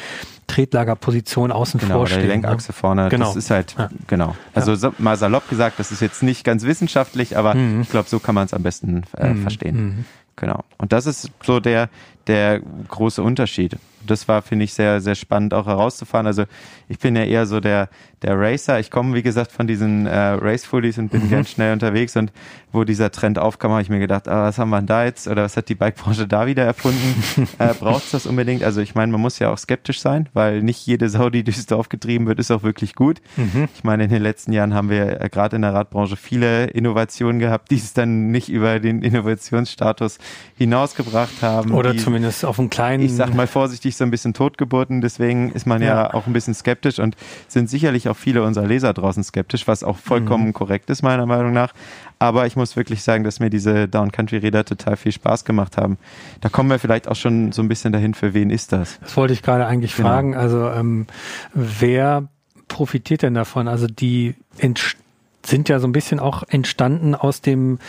Tretlagerposition 0.48 1.52
außen 1.52 1.80
genau, 1.80 1.96
vor 1.96 2.08
stehen. 2.08 2.22
Die 2.22 2.28
Lenkachse 2.28 2.74
vorne, 2.74 3.10
genau. 3.10 3.28
das 3.28 3.36
ist 3.36 3.52
halt, 3.52 3.76
ja. 3.78 3.90
genau. 4.08 4.36
Also 4.54 4.74
ja. 4.74 4.94
mal 4.98 5.18
salopp 5.18 5.50
gesagt, 5.50 5.80
das 5.80 5.92
ist 5.92 6.02
jetzt 6.02 6.24
nicht 6.24 6.44
ganz 6.44 6.64
wissenschaftlich, 6.64 7.38
aber 7.38 7.56
mhm. 7.56 7.82
ich 7.82 7.90
glaube, 7.90 8.10
so 8.10 8.20
kann 8.20 8.36
man 8.36 8.46
es 8.46 8.54
am 8.54 8.64
besten 8.64 9.04
äh, 9.18 9.30
mhm. 9.30 9.42
verstehen. 9.42 9.76
Mhm. 9.76 10.06
Genau. 10.38 10.64
Und 10.78 10.94
das 10.94 11.06
ist 11.06 11.32
so 11.44 11.60
der, 11.60 11.90
der 12.28 12.62
große 12.88 13.22
Unterschied 13.22 13.78
das 14.12 14.28
war, 14.28 14.42
finde 14.42 14.66
ich, 14.66 14.74
sehr, 14.74 15.02
sehr 15.02 15.16
spannend 15.16 15.54
auch 15.54 15.68
herauszufahren. 15.68 16.28
Also 16.28 16.46
ich 16.90 17.00
bin 17.00 17.16
ja 17.16 17.24
eher 17.24 17.46
so 17.46 17.60
der, 17.60 17.90
der 18.22 18.40
Racer. 18.40 18.80
Ich 18.80 18.90
komme, 18.90 19.14
wie 19.16 19.22
gesagt, 19.22 19.52
von 19.52 19.68
diesen 19.68 20.08
äh, 20.08 20.18
Race-Fullies 20.18 20.98
und 20.98 21.10
bin 21.10 21.26
mhm. 21.26 21.30
ganz 21.30 21.50
schnell 21.52 21.74
unterwegs. 21.74 22.16
Und 22.16 22.32
wo 22.72 22.84
dieser 22.84 23.12
Trend 23.12 23.40
aufkam, 23.40 23.72
habe 23.72 23.82
ich 23.82 23.90
mir 23.90 24.00
gedacht, 24.00 24.28
ah, 24.28 24.44
was 24.44 24.58
haben 24.58 24.70
wir 24.70 24.78
denn 24.78 24.88
da 24.88 25.04
jetzt? 25.04 25.28
Oder 25.28 25.44
was 25.44 25.58
hat 25.58 25.70
die 25.70 25.76
Bikebranche 25.76 26.28
da 26.28 26.48
wieder 26.48 26.64
erfunden? 26.64 27.48
äh, 27.60 27.74
Braucht 27.74 28.06
es 28.06 28.12
das 28.12 28.26
unbedingt? 28.26 28.64
Also 28.64 28.82
ich 28.82 28.96
meine, 28.96 29.12
man 29.12 29.22
muss 29.22 29.40
ja 29.40 29.52
auch 29.52 29.58
skeptisch 29.58 30.00
sein, 30.00 30.30
weil 30.34 30.62
nicht 30.62 30.86
jede 30.86 31.10
Sau, 31.10 31.30
die 31.30 31.44
durchs 31.44 31.66
Dorf 31.66 31.90
getrieben 31.90 32.28
wird, 32.28 32.40
ist 32.40 32.52
auch 32.52 32.64
wirklich 32.64 32.96
gut. 32.96 33.22
Mhm. 33.36 33.68
Ich 33.76 33.84
meine, 33.84 34.06
in 34.06 34.10
den 34.10 34.22
letzten 34.22 34.54
Jahren 34.54 34.74
haben 34.74 34.90
wir 34.90 35.22
äh, 35.22 35.30
gerade 35.30 35.56
in 35.56 35.62
der 35.62 35.74
Radbranche 35.74 36.16
viele 36.16 36.66
Innovationen 36.68 37.40
gehabt, 37.40 37.72
die 37.72 37.76
es 37.76 37.94
dann 37.94 38.32
nicht 38.32 38.50
über 38.50 38.80
den 38.80 39.02
Innovationsstatus 39.02 40.20
hinausgebracht 40.58 41.42
haben. 41.42 41.72
Oder 41.72 41.94
die, 41.94 42.00
zumindest 42.00 42.46
auf 42.46 42.60
einen 42.60 42.70
kleinen... 42.70 43.04
Ich 43.04 43.14
sag 43.14 43.34
mal 43.34 43.48
vorsichtig, 43.48 43.97
so 43.98 44.04
ein 44.04 44.12
bisschen 44.12 44.34
Totgeburten. 44.34 45.02
Deswegen 45.02 45.52
ist 45.52 45.66
man 45.66 45.82
ja, 45.82 45.88
ja 45.88 46.14
auch 46.14 46.28
ein 46.28 46.34
bisschen 46.34 46.54
skeptisch 46.54 47.00
und 47.00 47.16
sind 47.48 47.70
sicherlich 47.70 48.10
auch 48.10 48.18
viele 48.18 48.44
unserer 48.44 48.68
Leser 48.68 48.94
draußen 48.94 49.24
skeptisch, 49.24 49.68
was 49.68 49.84
auch 49.84 49.98
vollkommen 49.98 50.48
mhm. 50.48 50.54
korrekt 50.54 50.90
ist, 50.90 51.02
meiner 51.02 51.26
Meinung 51.26 51.54
nach. 51.54 51.74
Aber 52.20 52.48
ich 52.48 52.56
muss 52.56 52.76
wirklich 52.76 53.04
sagen, 53.04 53.24
dass 53.24 53.40
mir 53.40 53.50
diese 53.50 53.88
Down 53.88 54.12
Country 54.12 54.38
Räder 54.38 54.66
total 54.66 54.98
viel 54.98 55.12
Spaß 55.12 55.46
gemacht 55.46 55.78
haben. 55.78 55.98
Da 56.42 56.50
kommen 56.50 56.70
wir 56.70 56.80
vielleicht 56.80 57.08
auch 57.08 57.16
schon 57.16 57.52
so 57.52 57.62
ein 57.62 57.68
bisschen 57.68 57.94
dahin, 57.94 58.14
für 58.14 58.34
wen 58.34 58.50
ist 58.50 58.72
das? 58.72 59.00
Das 59.02 59.16
wollte 59.18 59.34
ich 59.34 59.44
gerade 59.44 59.66
eigentlich 59.66 59.96
genau. 59.96 60.10
fragen. 60.10 60.36
Also 60.36 60.70
ähm, 60.70 61.08
wer 61.54 62.28
profitiert 62.68 63.22
denn 63.22 63.34
davon? 63.34 63.68
Also 63.68 63.88
die 63.88 64.36
Entstehung 64.58 65.07
sind 65.48 65.70
ja 65.70 65.80
so 65.80 65.88
ein 65.88 65.92
bisschen 65.92 66.20
auch 66.20 66.44
entstanden 66.48 67.16
aus 67.16 67.42
dem, 67.42 67.80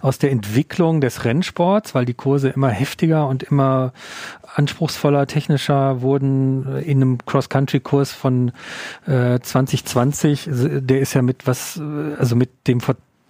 aus 0.00 0.18
der 0.18 0.30
Entwicklung 0.30 1.00
des 1.00 1.24
Rennsports, 1.24 1.94
weil 1.94 2.04
die 2.04 2.14
Kurse 2.14 2.48
immer 2.48 2.70
heftiger 2.70 3.26
und 3.26 3.42
immer 3.42 3.92
anspruchsvoller, 4.54 5.26
technischer 5.26 6.02
wurden 6.02 6.78
in 6.78 7.02
einem 7.02 7.18
Cross-Country-Kurs 7.24 8.12
von 8.12 8.52
äh, 9.06 9.38
2020. 9.40 10.48
Der 10.50 11.00
ist 11.00 11.14
ja 11.14 11.22
mit 11.22 11.46
was, 11.46 11.80
also 12.18 12.36
mit 12.36 12.50
dem 12.66 12.80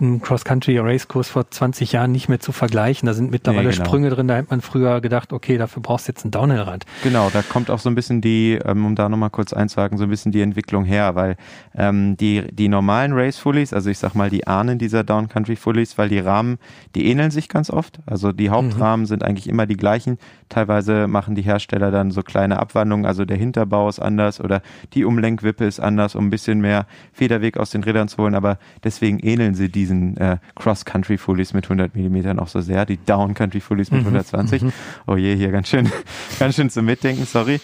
einem 0.00 0.20
Cross-Country-Race-Kurs 0.20 1.28
vor 1.28 1.50
20 1.50 1.92
Jahren 1.92 2.12
nicht 2.12 2.28
mehr 2.28 2.40
zu 2.40 2.52
vergleichen. 2.52 3.06
Da 3.06 3.14
sind 3.14 3.30
mittlerweile 3.30 3.68
Nee, 3.68 3.74
genau. 3.74 3.84
Sprünge 3.84 4.10
drin, 4.10 4.28
da 4.28 4.36
hätte 4.36 4.50
man 4.50 4.60
früher 4.60 5.00
gedacht, 5.00 5.32
okay, 5.32 5.58
dafür 5.58 5.82
brauchst 5.82 6.08
du 6.08 6.12
jetzt 6.12 6.24
ein 6.24 6.30
Downhill-Rad. 6.30 6.84
Genau, 7.02 7.30
da 7.32 7.42
kommt 7.42 7.70
auch 7.70 7.78
so 7.78 7.88
ein 7.88 7.94
bisschen 7.94 8.20
die, 8.20 8.58
ähm, 8.64 8.86
um 8.86 8.94
da 8.94 9.08
nochmal 9.08 9.30
kurz 9.30 9.52
einzuhaken, 9.52 9.98
so 9.98 10.04
ein 10.04 10.10
bisschen 10.10 10.32
die 10.32 10.40
Entwicklung 10.40 10.84
her, 10.84 11.14
weil 11.14 11.36
ähm, 11.74 12.16
die, 12.16 12.44
die 12.52 12.68
normalen 12.68 13.12
Race-Fullies, 13.12 13.72
also 13.72 13.90
ich 13.90 13.98
sag 13.98 14.14
mal 14.14 14.30
die 14.30 14.46
Ahnen 14.46 14.78
dieser 14.78 15.04
Downcountry-Fullies, 15.04 15.98
weil 15.98 16.08
die 16.08 16.18
Rahmen, 16.20 16.58
die 16.94 17.06
ähneln 17.06 17.30
sich 17.30 17.48
ganz 17.48 17.70
oft. 17.70 17.98
Also 18.06 18.32
die 18.32 18.50
Hauptrahmen 18.50 19.06
sind 19.06 19.24
eigentlich 19.24 19.48
immer 19.48 19.66
die 19.66 19.76
gleichen. 19.76 20.18
Teilweise 20.48 21.08
machen 21.08 21.34
die 21.34 21.42
Hersteller 21.42 21.90
dann 21.90 22.10
so 22.10 22.22
kleine 22.22 22.58
Abwandlungen, 22.58 23.06
also 23.06 23.24
der 23.24 23.36
Hinterbau 23.36 23.88
ist 23.88 23.98
anders 23.98 24.40
oder 24.40 24.62
die 24.94 25.04
Umlenkwippe 25.04 25.64
ist 25.64 25.80
anders, 25.80 26.14
um 26.14 26.26
ein 26.26 26.30
bisschen 26.30 26.60
mehr 26.60 26.86
Federweg 27.12 27.56
aus 27.56 27.70
den 27.70 27.82
Rädern 27.82 28.08
zu 28.08 28.18
holen, 28.18 28.34
aber 28.34 28.58
deswegen 28.84 29.18
ähneln 29.18 29.54
sie 29.54 29.68
diesen 29.88 30.16
äh, 30.16 30.38
Cross-Country-Fullies 30.54 31.54
mit 31.54 31.64
100 31.64 31.94
Millimetern 31.94 32.38
auch 32.38 32.48
so 32.48 32.60
sehr, 32.60 32.86
die 32.86 32.98
Down-Country-Fullies 33.04 33.90
mit 33.90 34.00
120. 34.00 34.62
Oh 35.06 35.16
je, 35.16 35.34
hier 35.34 35.50
ganz 35.50 35.68
schön, 35.68 35.90
ganz 36.38 36.56
schön 36.56 36.70
zum 36.70 36.84
Mitdenken, 36.84 37.24
sorry. 37.24 37.60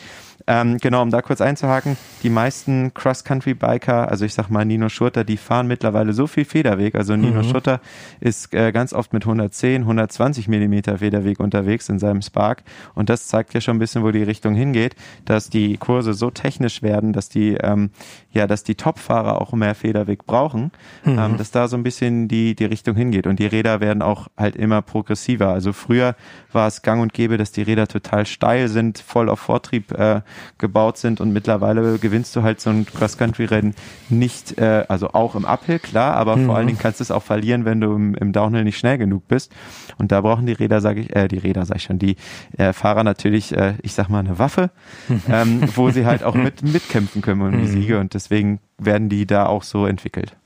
Ähm, 0.46 0.76
genau, 0.76 1.00
um 1.00 1.10
da 1.10 1.22
kurz 1.22 1.40
einzuhaken, 1.40 1.96
die 2.22 2.28
meisten 2.28 2.92
Cross-Country-Biker, 2.92 4.08
also 4.10 4.26
ich 4.26 4.34
sag 4.34 4.50
mal 4.50 4.66
Nino 4.66 4.90
Schurter, 4.90 5.24
die 5.24 5.38
fahren 5.38 5.66
mittlerweile 5.66 6.12
so 6.12 6.26
viel 6.26 6.44
Federweg. 6.44 6.96
Also 6.96 7.16
Nino 7.16 7.42
Schurter 7.42 7.80
ist 8.20 8.52
äh, 8.54 8.70
ganz 8.70 8.92
oft 8.92 9.14
mit 9.14 9.22
110, 9.22 9.82
120 9.82 10.48
Millimeter 10.48 10.98
Federweg 10.98 11.40
unterwegs 11.40 11.88
in 11.88 11.98
seinem 11.98 12.20
Spark. 12.20 12.62
Und 12.94 13.08
das 13.08 13.26
zeigt 13.26 13.54
ja 13.54 13.62
schon 13.62 13.76
ein 13.76 13.78
bisschen, 13.78 14.02
wo 14.02 14.10
die 14.10 14.22
Richtung 14.22 14.54
hingeht, 14.54 14.96
dass 15.24 15.48
die 15.48 15.78
Kurse 15.78 16.12
so 16.12 16.30
technisch 16.30 16.82
werden, 16.82 17.14
dass 17.14 17.30
die, 17.30 17.54
ähm, 17.54 17.90
ja, 18.30 18.46
dass 18.46 18.64
die 18.64 18.74
Top-Fahrer 18.74 19.40
auch 19.40 19.52
mehr 19.52 19.74
Federweg 19.74 20.26
brauchen, 20.26 20.72
ähm, 21.06 21.38
dass 21.38 21.52
da 21.52 21.68
so 21.68 21.76
ein 21.76 21.82
bisschen 21.82 22.28
die, 22.28 22.54
die 22.54 22.66
Richtung 22.66 22.96
hingeht. 22.96 23.26
Und 23.26 23.38
die 23.38 23.46
Räder 23.46 23.80
werden 23.80 24.02
auch 24.02 24.28
halt 24.36 24.56
immer 24.56 24.82
progressiver. 24.82 25.48
Also 25.48 25.72
früher 25.72 26.16
war 26.52 26.66
es 26.66 26.82
gang 26.82 27.00
und 27.00 27.14
gäbe, 27.14 27.38
dass 27.38 27.50
die 27.52 27.62
Räder 27.62 27.86
total 27.86 28.26
steil 28.26 28.68
sind, 28.68 28.98
voll 28.98 29.30
auf 29.30 29.40
Vortrieb 29.40 29.92
äh, 29.92 30.20
gebaut 30.58 30.98
sind 30.98 31.20
und 31.20 31.32
mittlerweile 31.32 31.98
gewinnst 31.98 32.34
du 32.36 32.42
halt 32.42 32.60
so 32.60 32.70
ein 32.70 32.86
Cross-Country-Rennen 32.86 33.74
nicht, 34.08 34.58
äh, 34.58 34.84
also 34.88 35.10
auch 35.10 35.34
im 35.34 35.44
Uphill, 35.44 35.78
klar, 35.78 36.14
aber 36.14 36.38
vor 36.38 36.56
allen 36.56 36.66
Dingen 36.66 36.78
kannst 36.78 37.00
du 37.00 37.04
es 37.04 37.10
auch 37.10 37.22
verlieren, 37.22 37.64
wenn 37.64 37.80
du 37.80 37.94
im, 37.94 38.14
im 38.14 38.32
Downhill 38.32 38.64
nicht 38.64 38.78
schnell 38.78 38.98
genug 38.98 39.28
bist. 39.28 39.52
Und 39.98 40.12
da 40.12 40.20
brauchen 40.20 40.46
die 40.46 40.52
Räder, 40.52 40.80
sage 40.80 41.00
ich, 41.00 41.14
äh, 41.14 41.28
die 41.28 41.38
Räder, 41.38 41.64
sag 41.64 41.76
ich 41.76 41.84
schon, 41.84 41.98
die 41.98 42.16
äh, 42.56 42.72
Fahrer 42.72 43.04
natürlich, 43.04 43.56
äh, 43.56 43.74
ich 43.82 43.94
sag 43.94 44.08
mal, 44.08 44.20
eine 44.20 44.38
Waffe, 44.38 44.70
ähm, 45.28 45.62
wo 45.74 45.90
sie 45.90 46.06
halt 46.06 46.22
auch 46.22 46.34
mit 46.34 46.62
mitkämpfen 46.62 47.22
können 47.22 47.42
um 47.42 47.58
die 47.58 47.66
Siege 47.66 47.98
und 47.98 48.14
deswegen 48.14 48.60
werden 48.78 49.08
die 49.08 49.26
da 49.26 49.46
auch 49.46 49.62
so 49.62 49.86
entwickelt. 49.86 50.36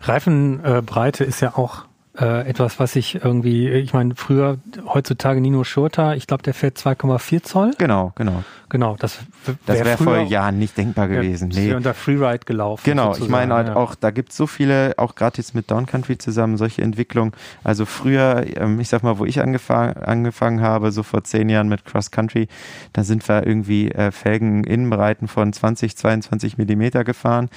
Reifenbreite 0.00 1.24
ist 1.24 1.40
ja 1.40 1.56
auch 1.56 1.84
äh, 2.20 2.48
etwas, 2.48 2.78
was 2.78 2.96
ich 2.96 3.24
irgendwie, 3.24 3.68
ich 3.68 3.92
meine, 3.92 4.14
früher, 4.14 4.58
heutzutage 4.86 5.40
Nino 5.40 5.64
Schurter, 5.64 6.16
ich 6.16 6.26
glaube, 6.26 6.42
der 6.42 6.54
fährt 6.54 6.76
2,4 6.76 7.42
Zoll. 7.42 7.70
Genau, 7.78 8.12
genau. 8.14 8.44
Genau, 8.70 8.96
das 8.96 9.18
Das 9.66 9.78
wär 9.78 9.84
wäre 9.84 9.96
vor 9.96 10.14
früher 10.14 10.22
Jahren 10.22 10.58
nicht 10.60 10.78
denkbar 10.78 11.10
ja, 11.10 11.20
gewesen. 11.20 11.50
ist 11.50 11.56
Nee. 11.56 11.74
unter 11.74 11.92
Freeride 11.92 12.44
gelaufen. 12.44 12.82
Genau, 12.84 13.10
ich 13.10 13.16
sozusagen, 13.16 13.32
meine 13.32 13.54
halt 13.54 13.68
ja. 13.68 13.76
auch, 13.76 13.96
da 13.96 14.12
gibt's 14.12 14.36
so 14.36 14.46
viele, 14.46 14.94
auch 14.96 15.16
gerade 15.16 15.38
jetzt 15.38 15.56
mit 15.56 15.70
Downcountry 15.70 16.18
zusammen, 16.18 16.56
solche 16.56 16.82
Entwicklungen. 16.82 17.32
Also 17.64 17.84
früher, 17.84 18.44
ähm, 18.56 18.78
ich 18.78 18.88
sag 18.88 19.02
mal, 19.02 19.18
wo 19.18 19.24
ich 19.24 19.40
angefangen, 19.40 19.96
angefangen 19.96 20.62
habe, 20.62 20.92
so 20.92 21.02
vor 21.02 21.24
zehn 21.24 21.48
Jahren 21.48 21.68
mit 21.68 21.84
Cross 21.84 22.12
Country, 22.12 22.46
da 22.92 23.02
sind 23.02 23.28
wir 23.28 23.44
irgendwie 23.44 23.90
äh, 23.90 24.12
Felgen 24.12 24.62
Innenbreiten 24.62 25.26
von 25.26 25.52
20, 25.52 25.96
22 25.96 26.56
Millimeter 26.56 27.02
gefahren. 27.02 27.50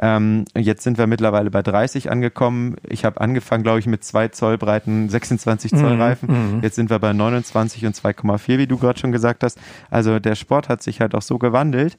Ähm, 0.00 0.44
jetzt 0.56 0.84
sind 0.84 0.96
wir 0.96 1.06
mittlerweile 1.06 1.50
bei 1.50 1.62
30 1.62 2.10
angekommen. 2.10 2.76
Ich 2.88 3.04
habe 3.04 3.20
angefangen, 3.20 3.64
glaube 3.64 3.80
ich, 3.80 3.86
mit 3.86 4.04
zwei 4.04 4.28
Zoll 4.28 4.56
breiten 4.56 5.08
26 5.08 5.72
Zoll 5.72 5.94
Mhm, 5.96 6.00
Reifen. 6.00 6.60
Jetzt 6.62 6.76
sind 6.76 6.88
wir 6.90 6.98
bei 7.00 7.12
29 7.12 7.84
und 7.84 7.96
2,4, 7.96 8.58
wie 8.58 8.66
du 8.68 8.78
gerade 8.78 8.98
schon 8.98 9.10
gesagt 9.10 9.42
hast. 9.42 9.58
Also 9.90 10.20
der 10.20 10.36
Sport 10.36 10.68
hat 10.68 10.82
sich 10.82 11.00
halt 11.00 11.14
auch 11.16 11.22
so 11.22 11.38
gewandelt, 11.38 11.96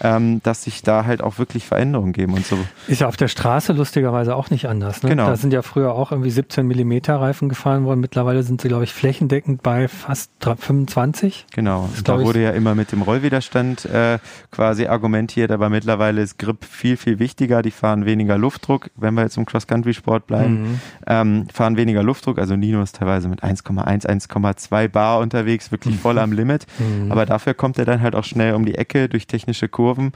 ähm, 0.00 0.40
dass 0.42 0.64
sich 0.64 0.82
da 0.82 1.04
halt 1.04 1.22
auch 1.22 1.38
wirklich 1.38 1.66
Veränderungen 1.66 2.12
geben 2.12 2.32
und 2.34 2.46
so. 2.46 2.56
Ist 2.88 3.02
ja 3.02 3.08
auf 3.08 3.16
der 3.18 3.28
Straße 3.28 3.74
lustigerweise 3.74 4.34
auch 4.34 4.48
nicht 4.48 4.66
anders. 4.66 5.02
Ne? 5.02 5.10
Genau. 5.10 5.26
Da 5.26 5.36
sind 5.36 5.52
ja 5.52 5.60
früher 5.60 5.92
auch 5.92 6.10
irgendwie 6.10 6.30
17 6.30 6.66
Millimeter 6.66 7.16
Reifen 7.20 7.48
gefahren 7.50 7.84
worden. 7.84 8.00
Mittlerweile 8.00 8.42
sind 8.44 8.62
sie, 8.62 8.68
glaube 8.68 8.84
ich, 8.84 8.92
flächendeckend 8.94 9.62
bei 9.62 9.88
fast 9.88 10.30
dra- 10.40 10.56
25. 10.56 11.46
Genau, 11.54 11.88
Das 11.92 12.02
da 12.04 12.18
wurde 12.20 12.42
ja 12.42 12.50
immer 12.50 12.74
mit 12.74 12.92
dem 12.92 13.02
Rollwiderstand 13.02 13.84
äh, 13.84 14.18
quasi 14.50 14.86
argumentiert, 14.86 15.50
aber 15.50 15.68
mittlerweile 15.68 16.22
ist 16.22 16.38
Grip 16.38 16.64
viel, 16.64 16.96
viel 16.96 17.18
wichtiger. 17.18 17.41
Die 17.42 17.70
fahren 17.70 18.04
weniger 18.06 18.38
Luftdruck, 18.38 18.90
wenn 18.96 19.14
wir 19.14 19.22
jetzt 19.22 19.36
im 19.36 19.46
Cross-Country-Sport 19.46 20.26
bleiben, 20.26 20.62
Mhm. 20.62 20.80
ähm, 21.06 21.46
fahren 21.52 21.76
weniger 21.76 22.02
Luftdruck. 22.02 22.38
Also 22.38 22.56
Nino 22.56 22.82
ist 22.82 22.96
teilweise 22.96 23.28
mit 23.28 23.42
1,1, 23.42 24.06
1,2 24.06 24.88
Bar 24.88 25.18
unterwegs, 25.20 25.70
wirklich 25.72 25.96
voll 25.96 26.18
am 26.20 26.32
Limit. 26.32 26.66
Mhm. 26.78 27.10
Aber 27.10 27.26
dafür 27.26 27.54
kommt 27.54 27.78
er 27.78 27.84
dann 27.84 28.00
halt 28.00 28.14
auch 28.14 28.24
schnell 28.24 28.54
um 28.54 28.64
die 28.64 28.74
Ecke 28.76 29.08
durch 29.08 29.26
technische 29.26 29.68
Kurven 29.68 30.12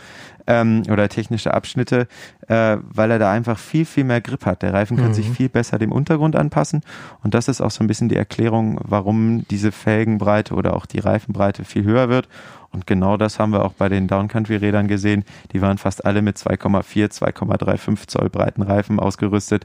ähm, 0.46 0.82
oder 0.90 1.08
technische 1.08 1.52
Abschnitte, 1.54 2.06
äh, 2.48 2.76
weil 2.92 3.10
er 3.10 3.18
da 3.18 3.32
einfach 3.32 3.58
viel, 3.58 3.84
viel 3.84 4.04
mehr 4.04 4.20
Grip 4.20 4.46
hat. 4.46 4.62
Der 4.62 4.72
Reifen 4.72 4.96
kann 4.96 5.08
Mhm. 5.08 5.14
sich 5.14 5.30
viel 5.30 5.48
besser 5.48 5.78
dem 5.78 5.92
Untergrund 5.92 6.36
anpassen. 6.36 6.82
Und 7.22 7.34
das 7.34 7.48
ist 7.48 7.60
auch 7.60 7.70
so 7.70 7.82
ein 7.82 7.86
bisschen 7.86 8.08
die 8.08 8.16
Erklärung, 8.16 8.78
warum 8.82 9.46
diese 9.48 9.72
Felgenbreite 9.72 10.54
oder 10.54 10.74
auch 10.76 10.86
die 10.86 11.00
Reifenbreite 11.00 11.64
viel 11.64 11.84
höher 11.84 12.08
wird. 12.08 12.28
Und 12.72 12.86
genau 12.86 13.16
das 13.16 13.38
haben 13.38 13.52
wir 13.52 13.64
auch 13.64 13.72
bei 13.72 13.88
den 13.88 14.06
Downcountry-Rädern 14.06 14.86
gesehen. 14.86 15.24
Die 15.52 15.62
waren 15.62 15.78
fast 15.78 16.04
alle 16.04 16.20
mit 16.20 16.36
2,4, 16.36 17.08
2,35 17.10 18.06
Zoll 18.08 18.28
breiten 18.28 18.60
Reifen 18.60 19.00
ausgerüstet. 19.00 19.64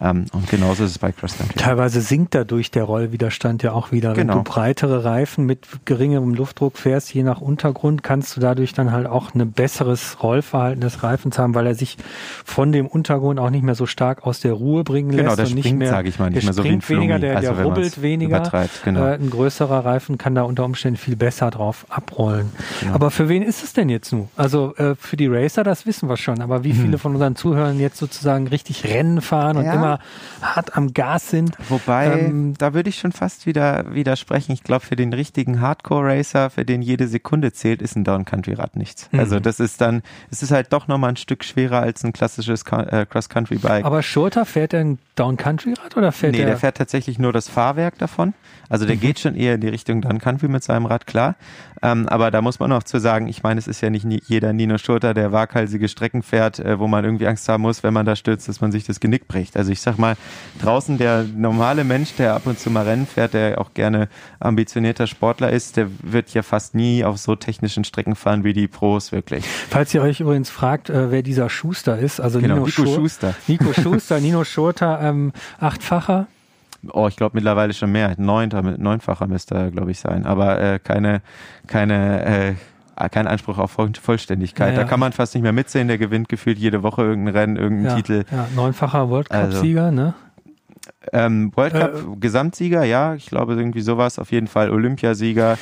Ähm, 0.00 0.26
und 0.32 0.48
genauso 0.48 0.84
ist 0.84 0.90
es 0.90 0.98
bei 0.98 1.10
Cross 1.10 1.38
Country. 1.38 1.54
Teilweise 1.58 2.00
sinkt 2.00 2.34
dadurch 2.34 2.70
der 2.70 2.84
Rollwiderstand 2.84 3.62
ja 3.64 3.72
auch 3.72 3.90
wieder. 3.90 4.10
Wenn 4.10 4.28
Genau. 4.28 4.34
du 4.38 4.44
breitere 4.44 5.04
Reifen 5.04 5.46
mit 5.46 5.66
geringerem 5.84 6.34
Luftdruck 6.34 6.78
fährst, 6.78 7.12
je 7.12 7.24
nach 7.24 7.40
Untergrund, 7.40 8.02
kannst 8.04 8.36
du 8.36 8.40
dadurch 8.40 8.72
dann 8.72 8.92
halt 8.92 9.06
auch 9.08 9.34
ein 9.34 9.50
besseres 9.50 10.13
Rollverhalten 10.22 10.80
des 10.80 11.02
Reifens 11.02 11.38
haben, 11.38 11.54
weil 11.54 11.66
er 11.66 11.74
sich 11.74 11.96
von 12.44 12.72
dem 12.72 12.86
Untergrund 12.86 13.38
auch 13.40 13.50
nicht 13.50 13.62
mehr 13.62 13.74
so 13.74 13.86
stark 13.86 14.26
aus 14.26 14.40
der 14.40 14.52
Ruhe 14.52 14.84
bringen 14.84 15.10
lässt. 15.10 15.22
Genau, 15.24 15.36
der 15.36 15.46
und 15.46 15.54
nicht 15.54 15.64
springt, 15.64 15.78
mehr, 15.78 15.90
sage 15.90 16.08
ich 16.08 16.18
mal, 16.18 16.30
nicht 16.30 16.36
der 16.42 16.44
mehr 16.44 16.52
so 16.54 16.62
wie 16.64 16.68
springt 16.68 16.88
weniger, 16.90 17.14
Flummi. 17.18 17.20
der, 17.20 17.36
Also 17.36 17.52
der 17.54 17.64
rubbelt 17.64 18.02
weniger. 18.02 18.68
genau. 18.84 19.04
Äh, 19.06 19.14
ein 19.14 19.30
größerer 19.30 19.84
Reifen 19.84 20.18
kann 20.18 20.34
da 20.34 20.42
unter 20.42 20.64
Umständen 20.64 20.96
viel 20.98 21.16
besser 21.16 21.50
drauf 21.50 21.86
abrollen. 21.88 22.50
Genau. 22.80 22.94
Aber 22.94 23.10
für 23.10 23.28
wen 23.28 23.42
ist 23.42 23.62
es 23.64 23.72
denn 23.72 23.88
jetzt 23.88 24.12
nun? 24.12 24.28
Also 24.36 24.74
äh, 24.76 24.94
für 24.96 25.16
die 25.16 25.26
Racer, 25.26 25.64
das 25.64 25.86
wissen 25.86 26.08
wir 26.08 26.16
schon. 26.16 26.40
Aber 26.40 26.64
wie 26.64 26.72
viele 26.72 26.98
von 26.98 27.12
unseren 27.12 27.36
Zuhörern 27.36 27.78
jetzt 27.80 27.96
sozusagen 27.98 28.46
richtig 28.48 28.84
Rennen 28.84 29.20
fahren 29.20 29.56
und 29.56 29.64
Ja. 29.64 29.74
immer 29.74 29.98
hart 30.42 30.76
am 30.76 30.92
Gas 30.94 31.30
sind? 31.30 31.56
Wobei, 31.68 32.20
Ähm, 32.20 32.54
da 32.58 32.74
würde 32.74 32.88
ich 32.88 32.98
schon 32.98 33.12
fast 33.12 33.46
wieder 33.46 33.92
widersprechen. 33.94 34.52
Ich 34.52 34.62
glaube, 34.62 34.84
für 34.84 34.96
den 34.96 35.12
richtigen 35.12 35.60
Hardcore-Racer, 35.60 36.50
für 36.50 36.64
den 36.64 36.82
jede 36.82 37.08
Sekunde 37.08 37.52
zählt, 37.52 37.82
ist 37.82 37.96
ein 37.96 38.04
Down-Country-Rad 38.04 38.76
nichts. 38.76 39.08
Mhm. 39.12 39.20
Also 39.20 39.40
das 39.40 39.60
ist 39.60 39.80
dann, 39.80 40.02
es 40.30 40.42
ist 40.42 40.50
halt 40.50 40.72
doch 40.72 40.88
nochmal 40.88 41.10
ein 41.10 41.16
Stück 41.16 41.44
schwerer 41.44 41.80
als 41.80 42.04
ein 42.04 42.12
klassisches 42.12 42.62
äh, 42.70 43.06
Cross-Country-Bike. 43.06 43.84
Aber 43.84 44.02
Schurter 44.02 44.44
fährt 44.44 44.72
er 44.74 44.80
ein 44.80 44.98
Down-Country-Rad 45.16 45.96
oder 45.96 46.12
fährt 46.12 46.32
Nee, 46.32 46.40
er? 46.40 46.46
der 46.46 46.56
fährt 46.56 46.76
tatsächlich 46.76 47.18
nur 47.18 47.32
das 47.32 47.48
Fahrwerk 47.48 47.98
davon. 47.98 48.34
Also 48.68 48.84
Mhm. 48.84 48.88
der 48.88 48.96
geht 48.96 49.18
schon 49.20 49.36
eher 49.36 49.54
in 49.56 49.60
die 49.60 49.68
Richtung 49.68 50.00
Down 50.00 50.18
Country 50.18 50.48
mit 50.48 50.62
seinem 50.64 50.86
Rad, 50.86 51.06
klar. 51.06 51.36
Ähm, 51.82 52.08
aber 52.08 52.30
da 52.30 52.40
muss 52.40 52.58
man 52.60 52.70
noch 52.70 52.82
zu 52.82 52.98
sagen, 52.98 53.28
ich 53.28 53.42
meine, 53.42 53.58
es 53.58 53.68
ist 53.68 53.80
ja 53.82 53.90
nicht 53.90 54.06
jeder 54.26 54.52
Nino 54.54 54.78
Schurter, 54.78 55.12
der 55.12 55.32
waghalsige 55.32 55.88
Strecken 55.88 56.22
fährt, 56.22 56.58
äh, 56.58 56.78
wo 56.78 56.86
man 56.86 57.04
irgendwie 57.04 57.26
Angst 57.26 57.46
haben 57.48 57.62
muss, 57.62 57.82
wenn 57.82 57.92
man 57.92 58.06
da 58.06 58.16
stürzt, 58.16 58.48
dass 58.48 58.60
man 58.62 58.72
sich 58.72 58.84
das 58.84 59.00
Genick 59.00 59.28
bricht. 59.28 59.56
Also 59.56 59.70
ich 59.70 59.80
sag 59.82 59.98
mal, 59.98 60.16
draußen 60.62 60.96
der 60.96 61.24
normale 61.24 61.84
Mensch, 61.84 62.14
der 62.16 62.34
ab 62.34 62.42
und 62.46 62.58
zu 62.58 62.70
mal 62.70 62.84
Rennen 62.84 63.06
fährt, 63.06 63.34
der 63.34 63.60
auch 63.60 63.74
gerne 63.74 64.08
ambitionierter 64.40 65.06
Sportler 65.06 65.50
ist, 65.50 65.76
der 65.76 65.88
wird 66.02 66.30
ja 66.34 66.42
fast 66.42 66.74
nie 66.74 67.04
auf 67.04 67.18
so 67.18 67.36
technischen 67.36 67.84
Strecken 67.84 68.14
fahren 68.14 68.44
wie 68.44 68.52
die 68.54 68.66
Pros 68.68 69.12
wirklich. 69.12 69.44
Falls 69.68 69.92
ihr 69.94 70.02
euch 70.02 70.20
übrigens 70.20 70.50
fragt, 70.50 70.90
äh, 70.90 71.10
wer 71.10 71.22
dieser 71.22 71.48
Schuster 71.48 71.98
ist, 71.98 72.20
also 72.20 72.40
Genau, 72.40 72.54
Nino 72.54 72.66
Nico 72.66 72.82
Schur- 72.82 72.94
Schuster. 72.94 73.34
Nico 73.46 73.72
Schuster, 73.80 74.20
Nino 74.20 74.44
Schurter, 74.44 75.00
ähm, 75.02 75.32
achtfacher. 75.60 76.26
Oh, 76.92 77.06
ich 77.08 77.16
glaube 77.16 77.32
mittlerweile 77.36 77.72
schon 77.72 77.90
mehr. 77.92 78.14
Neunter, 78.18 78.60
neunfacher 78.62 79.26
müsste 79.26 79.54
er, 79.54 79.70
glaube 79.70 79.90
ich, 79.90 79.98
sein. 80.00 80.26
Aber 80.26 80.60
äh, 80.60 80.78
keine, 80.78 81.22
keine, 81.66 82.24
äh, 82.96 83.08
kein 83.08 83.26
Anspruch 83.26 83.56
auf 83.58 83.70
Voll- 83.70 83.92
Vollständigkeit. 84.00 84.68
Ja, 84.68 84.74
ja. 84.74 84.80
Da 84.82 84.88
kann 84.88 85.00
man 85.00 85.12
fast 85.12 85.34
nicht 85.34 85.42
mehr 85.42 85.52
mitsehen. 85.52 85.88
Der 85.88 85.96
gewinnt 85.96 86.28
gefühlt 86.28 86.58
jede 86.58 86.82
Woche 86.82 87.02
irgendein 87.02 87.34
Rennen, 87.34 87.56
irgendeinen 87.56 87.86
Ja, 87.90 87.94
Titel. 87.96 88.24
ja, 88.30 88.48
neunfacher 88.54 89.08
World 89.08 89.30
Also, 89.30 89.52
Cup-Sieger, 89.52 89.90
ne? 89.92 90.12
Ähm, 91.12 91.52
World 91.54 91.72
Cup 91.74 91.94
Äh, 91.94 92.16
Gesamtsieger, 92.20 92.84
ja, 92.84 93.14
ich 93.14 93.26
glaube 93.26 93.54
irgendwie 93.54 93.80
sowas. 93.80 94.18
Auf 94.18 94.32
jeden 94.32 94.46
Fall 94.46 94.70
Olympiasieger. 94.70 95.58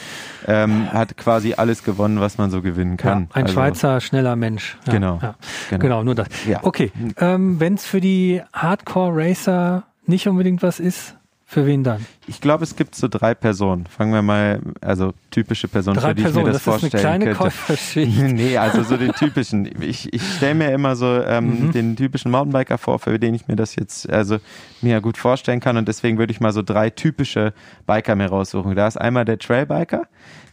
Ähm, 0.46 0.92
hat 0.92 1.16
quasi 1.16 1.54
alles 1.54 1.84
gewonnen, 1.84 2.20
was 2.20 2.38
man 2.38 2.50
so 2.50 2.62
gewinnen 2.62 2.96
kann. 2.96 3.28
Ja, 3.30 3.36
ein 3.36 3.42
Also, 3.44 3.54
Schweizer 3.54 4.00
schneller 4.00 4.36
Mensch. 4.36 4.76
Ja, 4.86 4.92
Genau, 4.92 5.18
Ja. 5.22 5.34
genau. 5.70 5.80
Genau. 5.82 6.02
nur 6.04 6.14
das. 6.14 6.28
Ja. 6.48 6.60
Okay, 6.62 6.90
ähm, 7.18 7.60
wenn 7.60 7.74
es 7.74 7.84
für 7.86 8.00
die 8.00 8.42
Hardcore-Racer 8.52 9.84
nicht 10.06 10.26
unbedingt 10.28 10.62
was 10.62 10.80
ist, 10.80 11.16
Für 11.52 11.66
wen 11.66 11.84
dann? 11.84 12.06
Ich 12.26 12.40
glaube, 12.40 12.64
es 12.64 12.76
gibt 12.76 12.94
so 12.94 13.08
drei 13.08 13.34
Personen. 13.34 13.84
Fangen 13.84 14.14
wir 14.14 14.22
mal, 14.22 14.60
also 14.80 15.12
typische 15.30 15.68
Personen, 15.68 15.98
drei 15.98 16.08
für 16.08 16.14
die 16.14 16.22
Personen, 16.22 16.46
ich 16.46 16.46
mir 16.46 16.52
das, 16.54 16.64
das 16.64 16.80
vorstellen 16.80 17.20
ist 17.20 17.28
eine 17.28 17.34
kleine 17.34 17.52
könnte. 17.66 18.32
nee, 18.34 18.56
also 18.56 18.82
so 18.82 18.96
den 18.96 19.12
typischen. 19.18 19.68
Ich, 19.82 20.10
ich 20.14 20.22
stelle 20.36 20.54
mir 20.54 20.72
immer 20.72 20.96
so 20.96 21.06
ähm, 21.06 21.66
mhm. 21.66 21.72
den 21.72 21.94
typischen 21.94 22.30
Mountainbiker 22.30 22.78
vor, 22.78 22.98
für 23.00 23.18
den 23.18 23.34
ich 23.34 23.48
mir 23.48 23.56
das 23.56 23.76
jetzt 23.76 24.08
also 24.08 24.38
mir 24.80 25.02
gut 25.02 25.18
vorstellen 25.18 25.60
kann. 25.60 25.76
Und 25.76 25.88
deswegen 25.88 26.16
würde 26.16 26.32
ich 26.32 26.40
mal 26.40 26.54
so 26.54 26.62
drei 26.62 26.88
typische 26.88 27.52
Biker 27.86 28.16
mir 28.16 28.28
raussuchen. 28.30 28.74
Da 28.74 28.86
ist 28.86 28.98
einmal 28.98 29.26
der 29.26 29.38
Trailbiker 29.38 30.06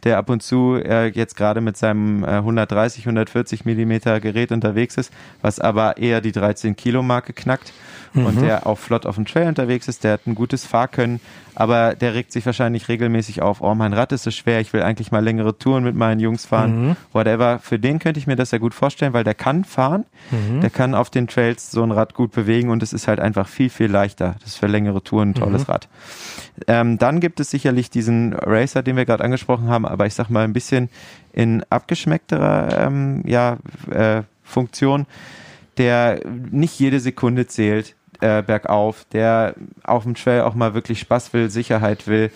der 0.03 0.17
ab 0.17 0.29
und 0.29 0.41
zu 0.41 0.75
äh, 0.75 1.07
jetzt 1.07 1.35
gerade 1.35 1.61
mit 1.61 1.77
seinem 1.77 2.23
äh, 2.23 2.27
130, 2.27 3.03
140 3.03 3.65
Millimeter 3.65 4.19
Gerät 4.19 4.51
unterwegs 4.51 4.97
ist, 4.97 5.11
was 5.41 5.59
aber 5.59 5.97
eher 5.97 6.21
die 6.21 6.31
13 6.31 6.75
Kilo 6.75 7.03
Marke 7.03 7.33
knackt 7.33 7.73
mhm. 8.13 8.25
und 8.25 8.41
der 8.41 8.65
auch 8.65 8.77
flott 8.77 9.05
auf 9.05 9.15
dem 9.15 9.25
Trail 9.25 9.47
unterwegs 9.47 9.87
ist, 9.87 10.03
der 10.03 10.13
hat 10.13 10.27
ein 10.27 10.35
gutes 10.35 10.65
Fahrkönnen, 10.89 11.19
aber 11.55 11.95
der 11.95 12.13
regt 12.13 12.31
sich 12.31 12.45
wahrscheinlich 12.45 12.87
regelmäßig 12.87 13.41
auf, 13.41 13.61
oh, 13.61 13.75
mein 13.75 13.93
Rad 13.93 14.11
ist 14.11 14.23
so 14.23 14.31
schwer, 14.31 14.61
ich 14.61 14.71
will 14.73 14.81
eigentlich 14.81 15.11
mal 15.11 15.23
längere 15.23 15.57
Touren 15.57 15.83
mit 15.83 15.95
meinen 15.95 16.19
Jungs 16.19 16.45
fahren, 16.45 16.89
mhm. 16.89 16.95
whatever. 17.11 17.59
Für 17.59 17.79
den 17.79 17.99
könnte 17.99 18.19
ich 18.19 18.27
mir 18.27 18.35
das 18.35 18.51
ja 18.51 18.57
gut 18.57 18.73
vorstellen, 18.73 19.13
weil 19.13 19.23
der 19.23 19.35
kann 19.35 19.65
fahren, 19.65 20.05
mhm. 20.31 20.61
der 20.61 20.69
kann 20.69 20.95
auf 20.95 21.09
den 21.09 21.27
Trails 21.27 21.71
so 21.71 21.83
ein 21.83 21.91
Rad 21.91 22.13
gut 22.13 22.31
bewegen 22.31 22.69
und 22.69 22.83
es 22.83 22.93
ist 22.93 23.07
halt 23.07 23.19
einfach 23.19 23.47
viel, 23.47 23.69
viel 23.69 23.91
leichter. 23.91 24.35
Das 24.39 24.51
ist 24.51 24.57
für 24.57 24.67
längere 24.67 25.03
Touren 25.03 25.31
ein 25.31 25.35
tolles 25.35 25.67
mhm. 25.67 25.71
Rad. 25.71 25.87
Ähm, 26.67 26.97
dann 26.97 27.19
gibt 27.19 27.39
es 27.39 27.51
sicherlich 27.51 27.89
diesen 27.89 28.33
Racer, 28.33 28.81
den 28.83 28.95
wir 28.95 29.05
gerade 29.05 29.23
angesprochen 29.23 29.69
haben, 29.69 29.85
aber 29.85 30.05
ich 30.05 30.13
sag 30.13 30.29
mal 30.29 30.43
ein 30.43 30.53
bisschen 30.53 30.89
in 31.33 31.63
abgeschmeckterer 31.69 32.85
ähm, 32.85 33.23
ja, 33.25 33.57
äh, 33.91 34.23
Funktion, 34.43 35.05
der 35.77 36.21
nicht 36.25 36.79
jede 36.79 36.99
Sekunde 36.99 37.47
zählt, 37.47 37.95
äh, 38.21 38.41
bergauf, 38.41 39.05
der 39.11 39.55
auf 39.83 40.03
dem 40.03 40.15
Trail 40.15 40.41
auch 40.41 40.55
mal 40.55 40.73
wirklich 40.73 40.99
Spaß 40.99 41.33
will, 41.33 41.49
Sicherheit 41.49 42.07
will. 42.07 42.31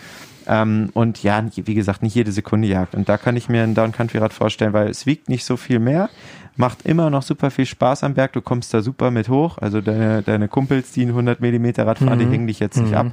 Ähm, 0.48 0.90
und 0.94 1.24
ja, 1.24 1.44
wie 1.56 1.74
gesagt, 1.74 2.04
nicht 2.04 2.16
jede 2.16 2.32
Sekunde 2.32 2.68
jagt. 2.68 2.96
Und 2.96 3.08
da 3.10 3.18
kann 3.18 3.38
ich 3.38 3.50
mir 3.50 3.64
ein 3.64 3.76
Down 3.76 3.92
Country 3.92 4.18
Rad 4.18 4.34
vorstellen, 4.34 4.74
weil 4.74 4.90
es 4.90 5.06
wiegt 5.06 5.30
nicht 5.30 5.46
so 5.46 5.58
viel 5.58 5.80
mehr, 5.80 6.10
macht 6.56 6.86
immer 6.86 7.10
noch 7.10 7.24
super 7.24 7.50
viel 7.50 7.66
Spaß 7.66 8.04
am 8.04 8.14
Berg. 8.14 8.34
Du 8.34 8.42
kommst 8.42 8.74
da 8.74 8.82
super 8.82 9.12
mit 9.12 9.30
hoch. 9.30 9.58
Also 9.58 9.82
deine, 9.82 10.22
deine 10.22 10.48
Kumpels, 10.48 10.92
die 10.92 11.04
ein 11.06 11.10
100 11.10 11.40
Millimeter 11.40 11.88
Rad 11.88 12.00
fahren, 12.00 12.20
mhm. 12.20 12.20
die 12.20 12.28
hängen 12.28 12.48
dich 12.48 12.60
jetzt 12.60 12.78
nicht 12.78 12.92
mhm. 12.92 12.98
ab. 12.98 13.08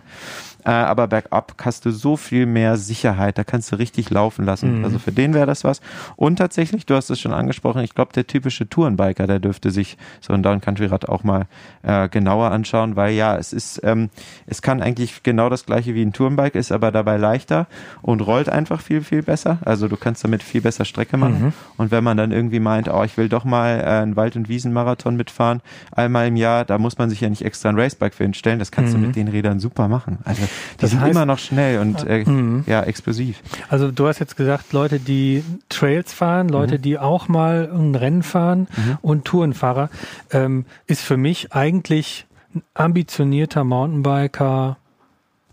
Äh, 0.64 0.71
aber 0.71 1.07
bergab 1.09 1.55
hast 1.62 1.85
du 1.85 1.90
so 1.90 2.17
viel 2.17 2.47
mehr 2.47 2.76
Sicherheit, 2.76 3.38
da 3.38 3.45
kannst 3.45 3.73
du 3.73 3.76
richtig 3.76 4.11
laufen 4.11 4.45
lassen. 4.45 4.79
Mhm. 4.79 4.85
Also 4.85 4.99
für 4.99 5.12
den 5.12 5.35
wäre 5.35 5.47
das 5.47 5.64
was. 5.64 5.81
Und 6.17 6.37
tatsächlich, 6.37 6.87
du 6.87 6.95
hast 6.95 7.11
es 7.11 7.21
schon 7.21 7.33
angesprochen, 7.33 7.83
ich 7.83 7.95
glaube, 7.95 8.12
der 8.12 8.26
typische 8.26 8.69
Tourenbiker, 8.69 9.26
der 9.26 9.38
dürfte 9.38 9.71
sich 9.71 9.97
so 10.21 10.33
ein 10.33 10.43
Down-Country-Rad 10.43 11.09
auch 11.09 11.25
mal 11.25 11.47
äh, 11.83 12.09
genauer 12.09 12.50
anschauen, 12.50 12.97
weil 12.97 13.14
ja, 13.14 13.37
es 13.37 13.52
ist, 13.52 13.81
ähm, 13.85 14.11
es 14.47 14.62
kann 14.62 14.83
eigentlich 14.83 15.23
genau 15.23 15.49
das 15.49 15.67
gleiche 15.67 15.95
wie 15.95 16.02
ein 16.02 16.12
Tourenbike, 16.12 16.55
ist 16.55 16.73
aber 16.73 16.90
dabei 16.90 17.17
leichter 17.17 17.67
und 18.02 18.21
rollt 18.21 18.49
einfach 18.49 18.81
viel, 18.81 19.02
viel 19.02 19.23
besser. 19.23 19.59
Also 19.64 19.88
du 19.88 19.97
kannst 19.97 20.25
damit 20.25 20.43
viel 20.43 20.61
besser 20.61 20.85
Strecke 20.85 21.17
machen. 21.17 21.43
Mhm. 21.43 21.52
Und 21.76 21.90
wenn 21.90 22.05
man 22.05 22.17
dann 22.17 22.33
irgendwie 22.33 22.61
meint, 22.61 22.88
oh, 22.88 23.02
ich 23.05 23.17
will 23.17 23.29
doch 23.29 23.45
mal 23.45 23.81
äh, 23.81 23.85
einen 24.02 24.17
Wald- 24.17 24.37
und 24.37 24.49
Wiesenmarathon 24.49 25.17
mitfahren, 25.17 25.61
einmal 25.93 26.29
im 26.29 26.37
Jahr, 26.37 26.64
da 26.64 26.79
muss 26.79 26.99
man 26.99 27.11
sich 27.11 27.21
ja 27.21 27.29
nicht 27.29 27.45
extra 27.45 27.71
ein 27.71 27.79
Racebike 27.79 28.14
für 28.14 28.25
hinstellen, 28.25 28.59
das 28.59 28.71
kannst 28.71 28.95
mhm. 28.95 29.00
du 29.00 29.07
mit 29.09 29.17
den 29.17 29.29
Rädern 29.29 29.61
super 29.61 29.88
machen. 29.88 30.19
Also 30.25 30.43
die 30.75 30.76
das 30.78 30.90
sind 30.90 31.00
heißt, 31.00 31.11
immer 31.11 31.26
noch 31.26 31.38
schnell 31.38 31.78
und 31.80 32.07
äh, 32.07 32.25
mhm. 32.25 32.64
ja, 32.66 32.83
explosiv. 32.83 33.42
Also 33.69 33.90
du 33.90 34.07
hast 34.07 34.19
jetzt 34.19 34.37
gesagt, 34.37 34.73
Leute, 34.73 34.99
die 34.99 35.45
Trails 35.69 36.12
fahren, 36.12 36.49
Leute, 36.49 36.78
mhm. 36.78 36.83
die 36.83 36.99
auch 36.99 37.28
mal 37.28 37.71
ein 37.73 37.95
Rennen 37.95 38.23
fahren 38.23 38.69
mhm. 38.76 38.99
und 39.02 39.25
Tourenfahrer, 39.25 39.90
ähm, 40.30 40.64
ist 40.87 41.02
für 41.02 41.16
mich 41.16 41.52
eigentlich 41.52 42.26
ein 42.54 42.62
ambitionierter 42.75 43.64
Mountainbiker, 43.64 44.76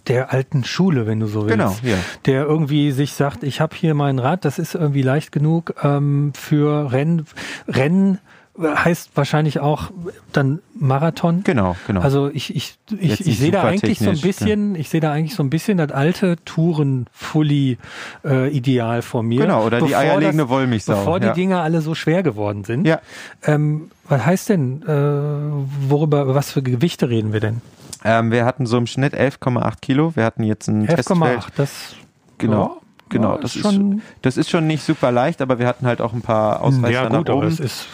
der 0.08 0.32
alten 0.32 0.64
Schule, 0.64 1.06
wenn 1.06 1.20
du 1.20 1.28
so 1.28 1.48
willst. 1.48 1.58
Genau, 1.58 1.76
ja. 1.84 1.98
Der 2.26 2.46
irgendwie 2.46 2.92
sich 2.92 3.14
sagt, 3.14 3.44
ich 3.44 3.60
habe 3.62 3.76
hier 3.76 3.94
mein 3.94 4.20
Rad, 4.20 4.46
das 4.46 4.58
ist 4.58 4.76
irgendwie 4.76 5.02
leicht 5.02 5.32
genug 5.32 5.76
ähm, 5.84 6.32
für 6.34 6.92
Rennen, 6.92 7.26
Rennen 7.68 8.20
heißt 8.60 9.12
wahrscheinlich 9.16 9.60
auch 9.60 9.92
dann 10.32 10.60
Marathon. 10.74 11.44
Genau, 11.44 11.76
genau. 11.86 12.02
Also 12.02 12.32
ich, 12.34 12.56
ich, 12.56 12.78
ich, 13.00 13.24
ich 13.26 13.40
sehe 13.40 13.52
da 13.52 13.64
eigentlich 13.64 14.00
so 14.00 14.10
ein 14.10 14.20
bisschen, 14.20 14.76
ja. 14.76 14.82
ich 14.82 14.90
sehe 14.90 15.00
da 15.02 15.12
eigentlich 15.12 15.36
so 15.36 15.44
ein 15.44 15.50
bisschen 15.50 15.78
das 15.78 15.92
alte 15.92 16.38
Touren-Fully-Ideal 16.46 19.00
äh, 19.00 19.02
vor 19.02 19.24
mir. 19.24 19.42
Genau, 19.42 19.66
oder 19.66 19.82
die 19.82 19.94
eierlegende 19.96 20.44
das, 20.44 20.50
Wollmilchsau. 20.50 20.96
Bevor 20.96 21.22
ja. 21.22 21.30
die 21.30 21.42
Dinger 21.42 21.62
alle 21.62 21.82
so 21.82 21.96
schwer 21.96 22.24
geworden 22.24 22.64
sind. 22.64 22.88
Ja. 22.88 23.02
Ähm, 23.44 23.92
was 24.08 24.26
heißt 24.26 24.48
denn, 24.50 24.84
äh, 24.84 25.90
worüber, 25.90 26.34
was 26.34 26.52
für 26.52 26.64
Gewichte 26.64 27.10
reden 27.10 27.34
wir 27.34 27.40
denn? 27.40 27.62
Ähm, 28.04 28.32
wir 28.32 28.46
hatten 28.46 28.66
so 28.66 28.78
im 28.78 28.88
Schnitt 28.88 29.14
11,8 29.14 29.82
Kilo. 29.82 30.16
Wir 30.16 30.24
hatten 30.24 30.44
jetzt 30.44 30.68
ein 30.68 30.88
11, 30.88 30.96
Testfeld. 30.96 31.40
11,8, 31.40 31.48
das 31.56 31.96
Genau. 32.38 32.82
Genau, 33.10 33.36
ja, 33.36 33.42
das, 33.42 33.56
ist 33.56 33.62
schon, 33.62 34.02
das 34.22 34.38
ist 34.38 34.50
schon 34.50 34.68
nicht 34.68 34.84
super 34.84 35.12
leicht, 35.12 35.42
aber 35.42 35.60
wir 35.60 35.68
hatten 35.68 35.86
halt 35.86 36.02
auch 36.02 36.14
ein 36.14 36.22
paar 36.22 36.62
Ausreißer 36.62 36.92
ja, 36.92 37.08
gut, 37.08 37.28
nach 37.28 37.36
oben. 37.36 37.50
Das 37.50 37.60
ist, 37.60 37.88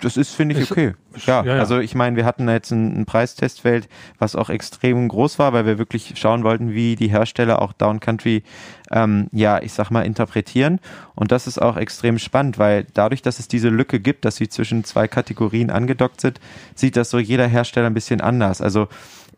das 0.00 0.16
ist 0.16 0.34
finde 0.34 0.58
ich, 0.58 0.70
okay. 0.70 0.94
Ja, 1.26 1.44
ja, 1.44 1.54
ja, 1.54 1.60
also 1.60 1.78
ich 1.78 1.94
meine, 1.94 2.16
wir 2.16 2.24
hatten 2.24 2.48
jetzt 2.48 2.70
ein, 2.70 3.00
ein, 3.00 3.04
Preistestfeld, 3.06 3.88
was 4.18 4.36
auch 4.36 4.50
extrem 4.50 5.08
groß 5.08 5.38
war, 5.38 5.52
weil 5.52 5.66
wir 5.66 5.78
wirklich 5.78 6.14
schauen 6.16 6.44
wollten, 6.44 6.72
wie 6.72 6.96
die 6.96 7.08
Hersteller 7.08 7.62
auch 7.62 7.72
Down 7.72 8.00
Country, 8.00 8.42
ähm, 8.90 9.28
ja, 9.32 9.60
ich 9.62 9.72
sag 9.72 9.90
mal, 9.90 10.02
interpretieren. 10.02 10.80
Und 11.14 11.32
das 11.32 11.46
ist 11.46 11.60
auch 11.60 11.76
extrem 11.76 12.18
spannend, 12.18 12.58
weil 12.58 12.86
dadurch, 12.94 13.22
dass 13.22 13.38
es 13.38 13.48
diese 13.48 13.68
Lücke 13.68 14.00
gibt, 14.00 14.24
dass 14.24 14.36
sie 14.36 14.48
zwischen 14.48 14.84
zwei 14.84 15.08
Kategorien 15.08 15.70
angedockt 15.70 16.20
sind, 16.20 16.40
sieht 16.74 16.96
das 16.96 17.10
so 17.10 17.18
jeder 17.18 17.46
Hersteller 17.46 17.86
ein 17.86 17.94
bisschen 17.94 18.20
anders. 18.20 18.60
Also 18.60 18.88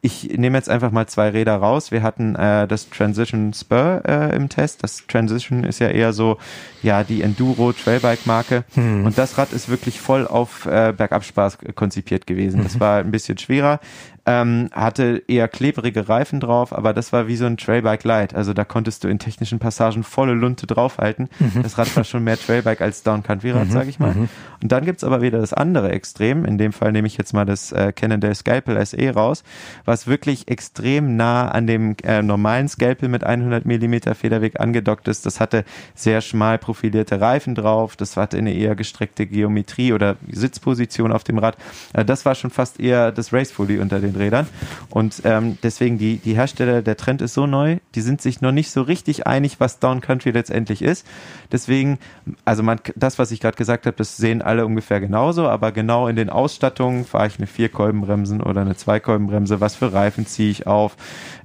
ich 0.04 0.36
nehme 0.36 0.58
jetzt 0.58 0.68
einfach 0.68 0.90
mal 0.90 1.06
zwei 1.06 1.30
Räder 1.30 1.56
raus. 1.56 1.90
Wir 1.90 2.02
hatten 2.02 2.36
äh, 2.36 2.68
das 2.68 2.90
Transition 2.90 3.54
Spur 3.54 4.02
äh, 4.06 4.36
im 4.36 4.50
Test. 4.50 4.82
Das 4.82 5.06
Transition 5.06 5.64
ist 5.64 5.78
ja 5.78 5.88
eher 5.88 6.12
so, 6.12 6.36
ja, 6.82 7.04
die 7.04 7.22
Enduro 7.22 7.72
Trailbike 7.72 8.26
Marke. 8.26 8.64
Hm. 8.74 9.06
Und 9.06 9.16
das 9.16 9.38
Rad 9.38 9.54
ist 9.54 9.70
wirklich 9.70 9.98
voll 9.98 10.26
auf 10.26 10.66
äh, 10.66 10.92
Bergabspaß 10.94 11.56
konzipiert 11.74 12.26
gewesen. 12.26 12.62
Das 12.62 12.74
mhm. 12.74 12.80
war 12.80 12.98
ein 12.98 13.12
bisschen 13.12 13.38
schwerer 13.38 13.80
ähm, 14.26 14.70
hatte 14.72 15.22
eher 15.28 15.48
klebrige 15.48 16.08
Reifen 16.08 16.40
drauf, 16.40 16.72
aber 16.72 16.94
das 16.94 17.12
war 17.12 17.28
wie 17.28 17.36
so 17.36 17.44
ein 17.44 17.56
Trailbike 17.56 18.04
Light. 18.04 18.34
Also 18.34 18.54
da 18.54 18.64
konntest 18.64 19.04
du 19.04 19.08
in 19.08 19.18
technischen 19.18 19.58
Passagen 19.58 20.02
volle 20.02 20.32
Lunte 20.32 20.66
draufhalten. 20.66 21.28
Mhm. 21.38 21.62
Das 21.62 21.76
Rad 21.76 21.94
war 21.96 22.04
schon 22.04 22.24
mehr 22.24 22.38
Trailbike 22.38 22.80
als 22.80 23.02
Down 23.02 23.22
Country 23.22 23.50
Rad, 23.50 23.66
mhm. 23.66 23.72
sage 23.72 23.90
ich 23.90 23.98
mal. 23.98 24.14
Mhm. 24.14 24.28
Und 24.62 24.72
dann 24.72 24.84
gibt's 24.86 25.04
aber 25.04 25.20
wieder 25.20 25.40
das 25.40 25.52
andere 25.52 25.92
Extrem. 25.92 26.44
In 26.46 26.56
dem 26.56 26.72
Fall 26.72 26.92
nehme 26.92 27.06
ich 27.06 27.18
jetzt 27.18 27.34
mal 27.34 27.44
das 27.44 27.72
äh, 27.72 27.92
Cannondale 27.92 28.34
Scalpel 28.34 28.84
SE 28.86 29.10
raus, 29.10 29.44
was 29.84 30.06
wirklich 30.06 30.48
extrem 30.48 31.16
nah 31.16 31.48
an 31.48 31.66
dem 31.66 31.96
äh, 32.02 32.22
normalen 32.22 32.68
Scalpel 32.68 33.10
mit 33.10 33.24
100 33.24 33.66
Millimeter 33.66 34.14
Federweg 34.14 34.58
angedockt 34.58 35.06
ist. 35.06 35.26
Das 35.26 35.38
hatte 35.38 35.64
sehr 35.94 36.22
schmal 36.22 36.58
profilierte 36.58 37.20
Reifen 37.20 37.54
drauf. 37.54 37.96
Das 37.96 38.16
hatte 38.16 38.38
eine 38.38 38.54
eher 38.54 38.74
gestreckte 38.74 39.26
Geometrie 39.26 39.92
oder 39.92 40.16
Sitzposition 40.30 41.12
auf 41.12 41.24
dem 41.24 41.36
Rad. 41.36 41.58
Äh, 41.92 42.06
das 42.06 42.24
war 42.24 42.34
schon 42.34 42.50
fast 42.50 42.80
eher 42.80 43.12
das 43.12 43.30
Racefully 43.30 43.78
unter 43.78 44.00
den 44.00 44.13
den 44.14 44.20
Rädern. 44.20 44.46
Und 44.90 45.22
ähm, 45.24 45.58
deswegen 45.62 45.98
die, 45.98 46.18
die 46.18 46.34
Hersteller, 46.34 46.82
der 46.82 46.96
Trend 46.96 47.22
ist 47.22 47.34
so 47.34 47.46
neu, 47.46 47.78
die 47.94 48.00
sind 48.00 48.22
sich 48.22 48.40
noch 48.40 48.52
nicht 48.52 48.70
so 48.70 48.82
richtig 48.82 49.26
einig, 49.26 49.60
was 49.60 49.78
Down 49.78 50.00
Country 50.00 50.30
letztendlich 50.30 50.82
ist. 50.82 51.06
Deswegen, 51.52 51.98
also 52.44 52.62
man, 52.62 52.80
das, 52.96 53.18
was 53.18 53.30
ich 53.30 53.40
gerade 53.40 53.56
gesagt 53.56 53.86
habe, 53.86 53.96
das 53.96 54.16
sehen 54.16 54.42
alle 54.42 54.66
ungefähr 54.66 55.00
genauso, 55.00 55.48
aber 55.48 55.72
genau 55.72 56.08
in 56.08 56.16
den 56.16 56.30
Ausstattungen 56.30 57.04
fahre 57.04 57.26
ich 57.26 57.38
eine 57.38 57.46
Vierkolbenbremsen 57.46 58.40
oder 58.40 58.62
eine 58.62 58.76
Zweikolbenbremse, 58.76 59.60
was 59.60 59.76
für 59.76 59.92
Reifen 59.92 60.26
ziehe 60.26 60.50
ich 60.50 60.66
auf, 60.66 60.96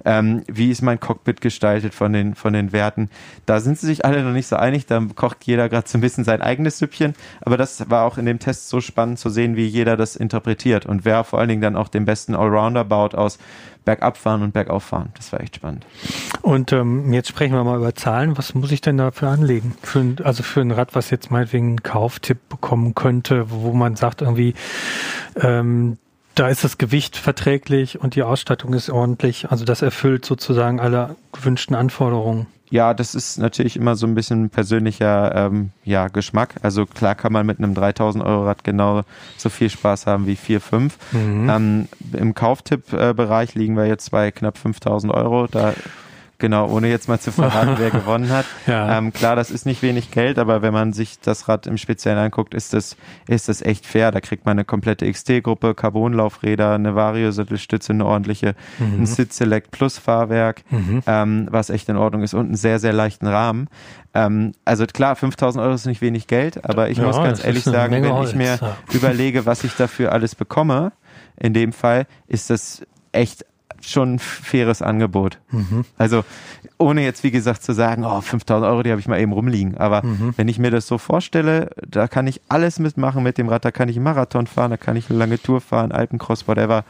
ähm, 0.10 0.42
wie 0.48 0.72
ist 0.72 0.82
mein 0.82 1.00
Cockpit 1.00 1.40
gestaltet 1.40 1.94
von 1.94 2.12
den, 2.12 2.34
von 2.34 2.52
den 2.52 2.72
Werten. 2.72 3.12
Da 3.46 3.60
sind 3.60 3.78
sie 3.78 3.86
sich 3.86 4.06
alle 4.06 4.24
noch 4.24 4.32
nicht 4.32 4.48
so 4.48 4.56
einig, 4.56 4.88
da 4.88 5.00
kocht 5.14 5.44
jeder 5.44 5.70
gerade 5.70 5.88
so 5.88 6.00
ein 6.00 6.02
bisschen 6.02 6.24
sein 6.24 6.42
eigenes 6.42 6.80
Süppchen, 6.80 7.14
aber 7.42 7.58
das 7.58 7.92
war 7.92 8.06
auch 8.06 8.18
in 8.18 8.26
dem 8.26 8.40
Test 8.40 8.70
so 8.70 8.82
spannend 8.82 9.20
zu 9.20 9.30
sehen, 9.30 9.56
wie 9.56 9.68
jeder 9.68 9.98
das 9.98 10.16
interpretiert 10.16 10.88
und 10.88 11.06
wer 11.06 11.24
vor 11.24 11.38
allen 11.38 11.50
Dingen 11.50 11.62
dann 11.62 11.76
auch 11.76 11.90
den 11.90 12.06
besten 12.06 12.34
Allrounder 12.34 12.86
baut 12.86 13.14
aus 13.14 13.38
Bergabfahren 13.86 14.42
und 14.42 14.52
Bergauffahren. 14.52 15.10
Das 15.16 15.32
war 15.32 15.42
echt 15.42 15.58
spannend. 15.58 15.86
Und 16.42 16.74
ähm, 16.74 17.14
jetzt 17.14 17.30
sprechen 17.30 17.54
wir 17.54 17.64
mal 17.64 17.78
über 17.78 17.94
Zahlen. 17.94 18.36
Was 18.36 18.56
muss 18.56 18.72
ich 18.72 18.82
denn 18.82 18.98
dafür 18.98 19.30
anlegen? 19.30 19.76
Für 19.84 20.00
ein, 20.00 20.18
also 20.24 20.42
für 20.42 20.62
ein 20.62 20.72
Rad, 20.72 20.96
was 20.96 21.12
jetzt 21.12 21.30
meinetwegen 21.30 21.68
einen 21.68 21.84
Kauftipp 21.84 22.50
bekommen 22.50 22.96
könnte, 22.96 23.52
wo 23.52 23.74
man 23.74 23.96
sagt 23.96 24.24
irgendwie, 24.24 24.56
ähm, 25.36 25.98
da 26.40 26.48
ist 26.48 26.64
das 26.64 26.78
Gewicht 26.78 27.18
verträglich 27.18 28.00
und 28.00 28.16
die 28.16 28.24
Ausstattung 28.24 28.74
ist 28.74 28.90
ordentlich. 28.90 29.52
Also 29.52 29.66
das 29.66 29.82
erfüllt 29.82 30.26
sozusagen 30.26 30.80
alle 30.80 31.18
gewünschten 31.34 31.76
Anforderungen. 31.76 32.48
Ja, 32.70 32.94
das 32.94 33.14
ist 33.14 33.40
natürlich 33.40 33.76
immer 33.76 33.96
so 33.96 34.08
ein 34.08 34.16
bisschen 34.16 34.50
persönlicher 34.50 35.36
ähm, 35.36 35.72
ja, 35.84 36.08
Geschmack. 36.08 36.56
Also 36.62 36.86
klar 36.86 37.16
kann 37.16 37.34
man 37.34 37.46
mit 37.46 37.58
einem 37.58 37.74
3000 37.74 38.24
Euro 38.24 38.46
Rad 38.46 38.64
genau 38.64 39.02
so 39.38 39.50
viel 39.50 39.70
Spaß 39.70 40.06
haben 40.06 40.28
wie 40.28 40.38
4, 40.38 40.62
5. 40.62 40.98
Mhm. 41.12 41.50
Ähm, 41.50 41.88
Im 42.14 42.34
Kauftipp-Bereich 42.36 43.56
liegen 43.56 43.76
wir 43.76 43.88
jetzt 43.88 44.12
bei 44.12 44.32
knapp 44.32 44.58
5000 44.58 45.12
Euro. 45.12 45.48
Da 45.48 45.74
genau, 46.40 46.68
ohne 46.70 46.88
jetzt 46.90 47.08
mal 47.08 47.20
zu 47.20 47.32
verraten, 47.32 47.76
wer 47.78 47.92
gewonnen 47.92 48.30
hat. 48.30 48.46
Ja. 48.66 48.98
Ähm, 48.98 49.14
klar, 49.14 49.36
das 49.36 49.52
ist 49.52 49.66
nicht 49.66 49.82
wenig 49.82 50.12
Geld, 50.12 50.40
aber 50.40 50.62
wenn 50.62 50.74
man 50.74 50.94
sich 50.94 51.20
das 51.20 51.48
Rad 51.48 51.68
im 51.68 51.78
Speziellen 51.78 52.18
anguckt, 52.18 52.54
ist 52.54 52.74
das, 52.74 52.98
ist 53.28 53.50
das 53.50 53.62
echt 53.62 53.86
fair. 53.86 54.12
Da 54.12 54.22
kriegt 54.22 54.46
man 54.46 54.54
eine 54.54 54.66
komplette 54.66 55.10
XT-Gruppe, 55.12 55.76
Carbonlaufräder, 55.76 56.74
eine 56.74 56.96
Vario-Sattelstütze, 56.96 57.94
eine 57.94 58.06
ordentliche, 58.06 58.56
ein 58.80 59.06
Sit 59.06 59.34
Select 59.34 59.72
Plus 59.72 59.98
Fahrwerk, 60.00 60.64
ähm, 61.06 61.48
was 61.52 61.70
echt 61.70 61.90
in 61.90 61.98
Ordnung 61.98 62.24
ist 62.24 62.34
und 62.34 62.48
einen 62.48 62.56
sehr, 62.56 62.80
sehr 62.80 62.94
leichten 62.94 63.28
Rahmen. 63.28 63.68
Ähm, 64.14 64.54
also 64.66 64.86
klar, 64.88 65.16
5000 65.16 65.64
Euro 65.64 65.74
ist 65.74 65.86
nicht 65.86 66.02
wenig 66.02 66.28
Geld, 66.28 66.66
aber 66.66 66.90
ich 66.90 66.98
Ja, 66.98 67.06
muss 67.06 67.18
ganz 67.18 67.44
ehrlich 67.44 67.64
sagen, 67.64 67.94
wenn 67.94 68.04
ich 68.24 68.36
mir 68.36 68.52
Holz, 68.52 68.62
ja. 68.62 68.78
überlege, 68.92 69.46
was 69.46 69.64
ich 69.64 69.76
dafür 69.76 70.12
alles 70.12 70.36
bekomme, 70.36 70.94
in 71.38 71.54
dem 71.54 71.74
Fall, 71.74 72.08
ist 72.28 72.50
das 72.50 72.82
echt 73.12 73.46
schon 73.82 74.16
ein 74.16 74.20
faires 74.20 74.82
Angebot. 74.82 75.40
Mhm. 75.52 75.86
Also 75.98 76.24
ohne 76.78 77.04
jetzt, 77.04 77.24
wie 77.24 77.32
gesagt, 77.32 77.64
zu 77.64 77.74
sagen, 77.74 78.06
oh, 78.06 78.22
5000 78.22 78.70
Euro, 78.70 78.84
die 78.84 78.92
habe 78.92 79.00
ich 79.02 79.08
mal 79.08 79.20
eben 79.20 79.32
rumliegen. 79.34 79.78
Aber 79.78 80.04
Mhm. 80.06 80.34
wenn 80.38 80.48
ich 80.48 80.60
mir 80.60 80.72
das 80.72 80.88
so 80.88 80.98
vorstelle, 80.98 81.72
da 81.88 82.08
kann 82.08 82.28
ich 82.28 82.42
alles 82.50 82.80
mitmachen 82.80 83.24
mit 83.24 83.38
dem 83.38 83.50
Rad. 83.50 83.66
Da 83.66 83.72
kann 83.72 83.90
ich 83.90 83.96
einen 83.98 84.04
Marathon 84.06 84.48
fahren, 84.48 84.72
da 84.72 84.78
kann 84.78 84.96
ich 84.96 85.10
eine 85.10 85.20
lange 85.20 85.42
Tour 85.42 85.62
fahren, 85.62 85.92
Alpencross, 85.92 86.48
whatever. 86.48 86.84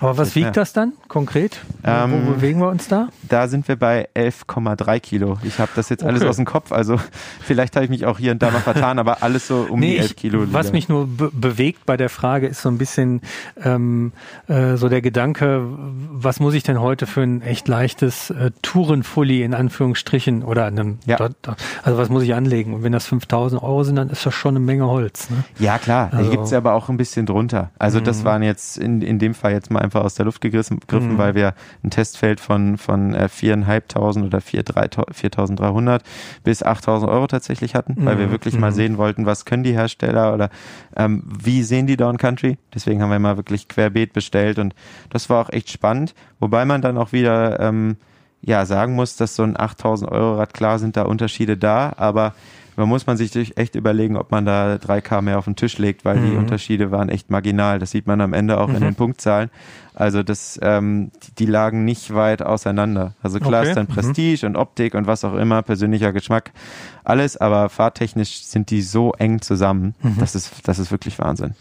Aber 0.00 0.16
was 0.18 0.34
wiegt 0.34 0.46
Ja. 0.46 0.52
das 0.52 0.72
dann 0.72 0.92
konkret? 1.08 1.60
Wo- 1.82 1.90
Ähm, 1.90 2.12
Wo 2.26 2.32
bewegen 2.32 2.60
wir 2.60 2.68
uns 2.68 2.88
da? 2.88 3.08
Da 3.28 3.48
sind 3.48 3.66
wir 3.68 3.76
bei 3.76 4.08
11,3 4.14 5.00
Kilo. 5.00 5.38
Ich 5.42 5.58
habe 5.58 5.70
das 5.74 5.88
jetzt 5.88 6.04
alles 6.04 6.20
Okay. 6.22 6.30
aus 6.30 6.36
dem 6.36 6.44
Kopf. 6.44 6.72
Also 6.72 6.98
vielleicht 7.42 7.74
habe 7.76 7.84
ich 7.84 7.90
mich 7.90 8.06
auch 8.06 8.18
hier 8.18 8.32
und 8.32 8.42
da 8.42 8.50
mal 8.50 8.60
vertan, 8.60 8.98
aber 8.98 9.22
alles 9.22 9.46
so 9.48 9.66
um 9.68 9.80
die 9.80 9.96
11 9.98 10.10
ich, 10.12 10.16
Kilo. 10.16 10.44
was 10.52 10.66
liegen. 10.66 10.76
mich 10.76 10.88
nur 10.88 11.06
be 11.06 11.30
bewegt 11.32 11.86
bei 11.86 11.96
der 11.96 12.08
Frage 12.08 12.46
ist 12.46 12.62
so 12.62 12.68
ein 12.68 12.78
bisschen 12.78 13.20
ähm, 13.62 14.12
äh, 14.48 14.76
so 14.76 14.88
der 14.88 15.02
Gedanke, 15.02 15.62
was 16.12 16.40
muss 16.40 16.54
ich 16.54 16.62
denn 16.62 16.80
heute 16.80 17.06
für 17.06 17.22
ein 17.22 17.42
echt 17.42 17.68
leichtes 17.68 18.30
äh, 18.30 18.50
Tourenfully 18.62 19.42
in 19.42 19.54
Anführungsstrichen 19.54 20.42
oder 20.42 20.66
einem, 20.66 20.98
Ja. 21.06 21.16
also 21.82 21.98
was 21.98 22.08
muss 22.08 22.22
ich 22.22 22.34
anlegen? 22.34 22.74
Und 22.74 22.82
wenn 22.82 22.92
das 22.92 23.06
5000 23.06 23.62
Euro 23.62 23.84
sind, 23.84 23.96
dann 23.96 24.10
ist 24.10 24.24
das 24.26 24.34
schon 24.34 24.56
eine 24.56 24.64
Menge 24.64 24.86
Holz. 24.86 25.30
Ne? 25.30 25.44
Ja, 25.58 25.78
klar. 25.78 26.08
Also- 26.12 26.22
Hier 26.22 26.30
gibt's 26.30 26.50
ja 26.50 26.58
aber 26.58 26.74
auch 26.74 26.88
ein 26.88 26.96
bisschen 26.96 27.26
drunter. 27.26 27.70
Also 27.78 28.00
das 28.00 28.24
waren 28.24 28.42
jetzt 28.42 28.78
in, 28.78 29.02
in 29.02 29.18
dem 29.18 29.34
Fall 29.34 29.52
jetzt 29.52 29.61
mal 29.70 29.80
einfach 29.80 30.02
aus 30.02 30.14
der 30.14 30.24
Luft 30.26 30.40
gegriffen, 30.40 30.80
gegriffen, 30.80 31.18
weil 31.18 31.34
wir 31.34 31.54
ein 31.82 31.90
Testfeld 31.90 32.40
von, 32.40 32.78
von 32.78 33.14
äh, 33.14 33.28
4.500 33.32 34.24
oder 34.24 34.38
4.300 34.38 36.00
bis 36.44 36.64
8.000 36.64 37.08
Euro 37.08 37.26
tatsächlich 37.26 37.74
hatten, 37.74 37.96
weil 38.04 38.18
wir 38.18 38.30
wirklich 38.30 38.58
mal 38.58 38.72
sehen 38.72 38.98
wollten, 38.98 39.26
was 39.26 39.44
können 39.44 39.62
die 39.62 39.72
Hersteller 39.72 40.34
oder 40.34 40.50
ähm, 40.96 41.22
wie 41.26 41.62
sehen 41.62 41.86
die 41.86 41.96
Down 41.96 42.18
Country. 42.18 42.58
Deswegen 42.74 43.02
haben 43.02 43.10
wir 43.10 43.18
mal 43.18 43.36
wirklich 43.36 43.68
querbeet 43.68 44.12
bestellt 44.12 44.58
und 44.58 44.74
das 45.10 45.30
war 45.30 45.44
auch 45.44 45.50
echt 45.50 45.70
spannend. 45.70 46.14
Wobei 46.40 46.64
man 46.64 46.82
dann 46.82 46.98
auch 46.98 47.12
wieder 47.12 47.60
ähm, 47.60 47.96
ja 48.40 48.66
sagen 48.66 48.94
muss, 48.94 49.16
dass 49.16 49.36
so 49.36 49.42
ein 49.42 49.56
8.000 49.56 50.08
Euro 50.08 50.36
Rad, 50.36 50.54
klar 50.54 50.78
sind 50.78 50.96
da 50.96 51.02
Unterschiede 51.02 51.56
da, 51.56 51.92
aber 51.96 52.34
man 52.76 52.88
muss 52.88 53.06
man 53.06 53.16
sich 53.16 53.56
echt 53.58 53.74
überlegen, 53.74 54.16
ob 54.16 54.30
man 54.30 54.44
da 54.46 54.74
3K 54.76 55.20
mehr 55.22 55.38
auf 55.38 55.44
den 55.44 55.56
Tisch 55.56 55.78
legt, 55.78 56.04
weil 56.04 56.20
die 56.20 56.36
Unterschiede 56.36 56.90
waren 56.90 57.08
echt 57.08 57.30
marginal. 57.30 57.78
Das 57.78 57.90
sieht 57.90 58.06
man 58.06 58.20
am 58.20 58.32
Ende 58.32 58.58
auch 58.58 58.68
in 58.68 58.80
den 58.80 58.94
Punktzahlen. 58.94 59.50
Also 59.94 60.22
das, 60.22 60.58
ähm, 60.62 61.10
die, 61.22 61.34
die 61.34 61.46
lagen 61.46 61.84
nicht 61.84 62.14
weit 62.14 62.40
auseinander. 62.40 63.14
Also 63.22 63.38
klar 63.40 63.60
Okay. 63.60 63.68
ist 63.70 63.76
dann 63.76 63.86
Prestige 63.88 64.46
und 64.46 64.56
Optik 64.56 64.94
und 64.94 65.06
was 65.06 65.22
auch 65.22 65.34
immer, 65.34 65.60
persönlicher 65.60 66.12
Geschmack, 66.14 66.50
alles, 67.04 67.36
aber 67.36 67.68
fahrtechnisch 67.68 68.44
sind 68.44 68.70
die 68.70 68.80
so 68.80 69.12
eng 69.12 69.42
zusammen. 69.42 69.94
Das 70.18 70.34
ist, 70.34 70.66
das 70.66 70.78
ist 70.78 70.90
wirklich 70.92 71.18
Wahnsinn. 71.18 71.54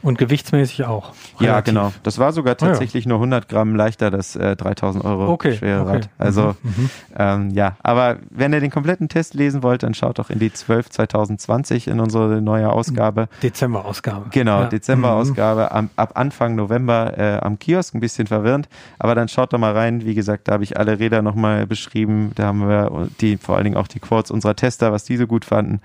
Und 0.00 0.16
gewichtsmäßig 0.18 0.84
auch. 0.86 1.12
Ja, 1.40 1.52
relativ. 1.52 1.74
genau. 1.74 1.92
Das 2.04 2.18
war 2.18 2.32
sogar 2.32 2.54
Ah, 2.54 2.64
ja. 2.64 2.68
tatsächlich 2.68 3.04
nur 3.04 3.18
100 3.18 3.48
Gramm 3.50 3.76
leichter, 3.76 4.10
das 4.10 4.34
äh, 4.34 4.56
3000 4.56 5.04
Euro 5.04 5.28
Okay, 5.32 5.52
schwere 5.56 5.82
okay. 5.82 5.90
Rad. 5.96 6.08
Also 6.16 6.56
Mhm, 6.62 6.90
ähm, 7.18 7.50
ja, 7.50 7.76
aber 7.82 8.16
wenn 8.30 8.52
ihr 8.54 8.60
den 8.60 8.70
kompletten 8.70 9.08
Test 9.10 9.34
lesen 9.34 9.62
wollt, 9.62 9.82
dann 9.82 9.92
schaut 9.92 10.18
doch 10.18 10.30
in 10.30 10.38
die 10.38 10.52
12 10.54 10.90
2020 10.90 11.88
in 11.88 12.00
unsere 12.00 12.40
neue 12.40 12.70
Ausgabe. 12.70 13.28
Dezemberausgabe. 13.42 14.30
Genau, 14.30 14.60
Ja. 14.62 14.66
Dezemberausgabe 14.68 15.72
am, 15.72 15.90
ab 15.96 16.12
Anfang 16.14 16.54
November 16.54 17.16
äh, 17.18 17.38
am 17.40 17.58
Kiosk, 17.58 17.94
ein 17.94 18.00
bisschen 18.00 18.26
verwirrend, 18.26 18.68
aber 18.98 19.14
dann 19.14 19.28
schaut 19.28 19.52
doch 19.52 19.58
mal 19.58 19.72
rein. 19.72 20.04
Wie 20.04 20.14
gesagt, 20.14 20.48
da 20.48 20.52
habe 20.52 20.64
ich 20.64 20.76
alle 20.76 20.98
Räder 20.98 21.22
nochmal 21.22 21.66
beschrieben. 21.66 22.32
Da 22.34 22.44
haben 22.46 22.68
wir 22.68 23.08
die, 23.20 23.36
vor 23.36 23.56
allen 23.56 23.64
Dingen 23.64 23.76
auch 23.76 23.88
die 23.88 24.00
Quotes 24.00 24.30
unserer 24.30 24.56
Tester, 24.56 24.92
was 24.92 25.04
die 25.04 25.16
so 25.16 25.26
gut 25.26 25.44
fanden. 25.44 25.80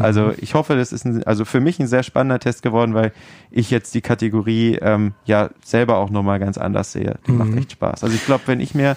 Also 0.00 0.32
ich 0.38 0.54
hoffe, 0.54 0.76
das 0.76 0.92
ist 0.92 1.04
ein, 1.04 1.22
also 1.24 1.44
für 1.44 1.60
mich 1.60 1.78
ein 1.78 1.86
sehr 1.86 2.02
spannender 2.02 2.38
Test 2.38 2.62
geworden, 2.62 2.94
weil 2.94 3.12
ich 3.50 3.70
jetzt 3.70 3.94
die 3.94 4.00
Kategorie 4.00 4.78
ähm, 4.82 5.12
ja 5.24 5.50
selber 5.64 5.98
auch 5.98 6.10
nochmal 6.10 6.38
ganz 6.40 6.58
anders 6.58 6.92
sehe. 6.92 7.16
Die 7.26 7.32
macht 7.32 7.54
echt 7.56 7.72
Spaß. 7.72 8.02
Also 8.04 8.14
ich 8.14 8.24
glaube, 8.26 8.42
wenn 8.46 8.60
ich 8.60 8.74
mir 8.74 8.96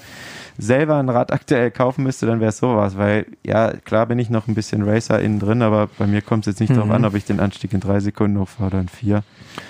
selber 0.57 0.95
ein 0.97 1.09
Rad 1.09 1.31
aktuell 1.31 1.71
kaufen 1.71 2.03
müsste, 2.03 2.25
dann 2.25 2.39
wäre 2.39 2.49
es 2.49 2.57
sowas, 2.57 2.97
weil 2.97 3.25
ja, 3.45 3.73
klar 3.85 4.05
bin 4.05 4.19
ich 4.19 4.29
noch 4.29 4.47
ein 4.47 4.55
bisschen 4.55 4.83
Racer 4.87 5.19
innen 5.19 5.39
drin, 5.39 5.61
aber 5.61 5.87
bei 5.97 6.07
mir 6.07 6.21
kommt 6.21 6.47
es 6.47 6.53
jetzt 6.53 6.59
nicht 6.59 6.75
darauf 6.75 6.91
an, 6.91 7.05
ob 7.05 7.13
ich 7.15 7.25
den 7.25 7.39
Anstieg 7.39 7.73
in 7.73 7.79
drei 7.79 7.99
Sekunden 7.99 8.39
hochfahre 8.39 8.67
oder 8.71 8.79
in 8.81 8.87
vier. 8.89 9.23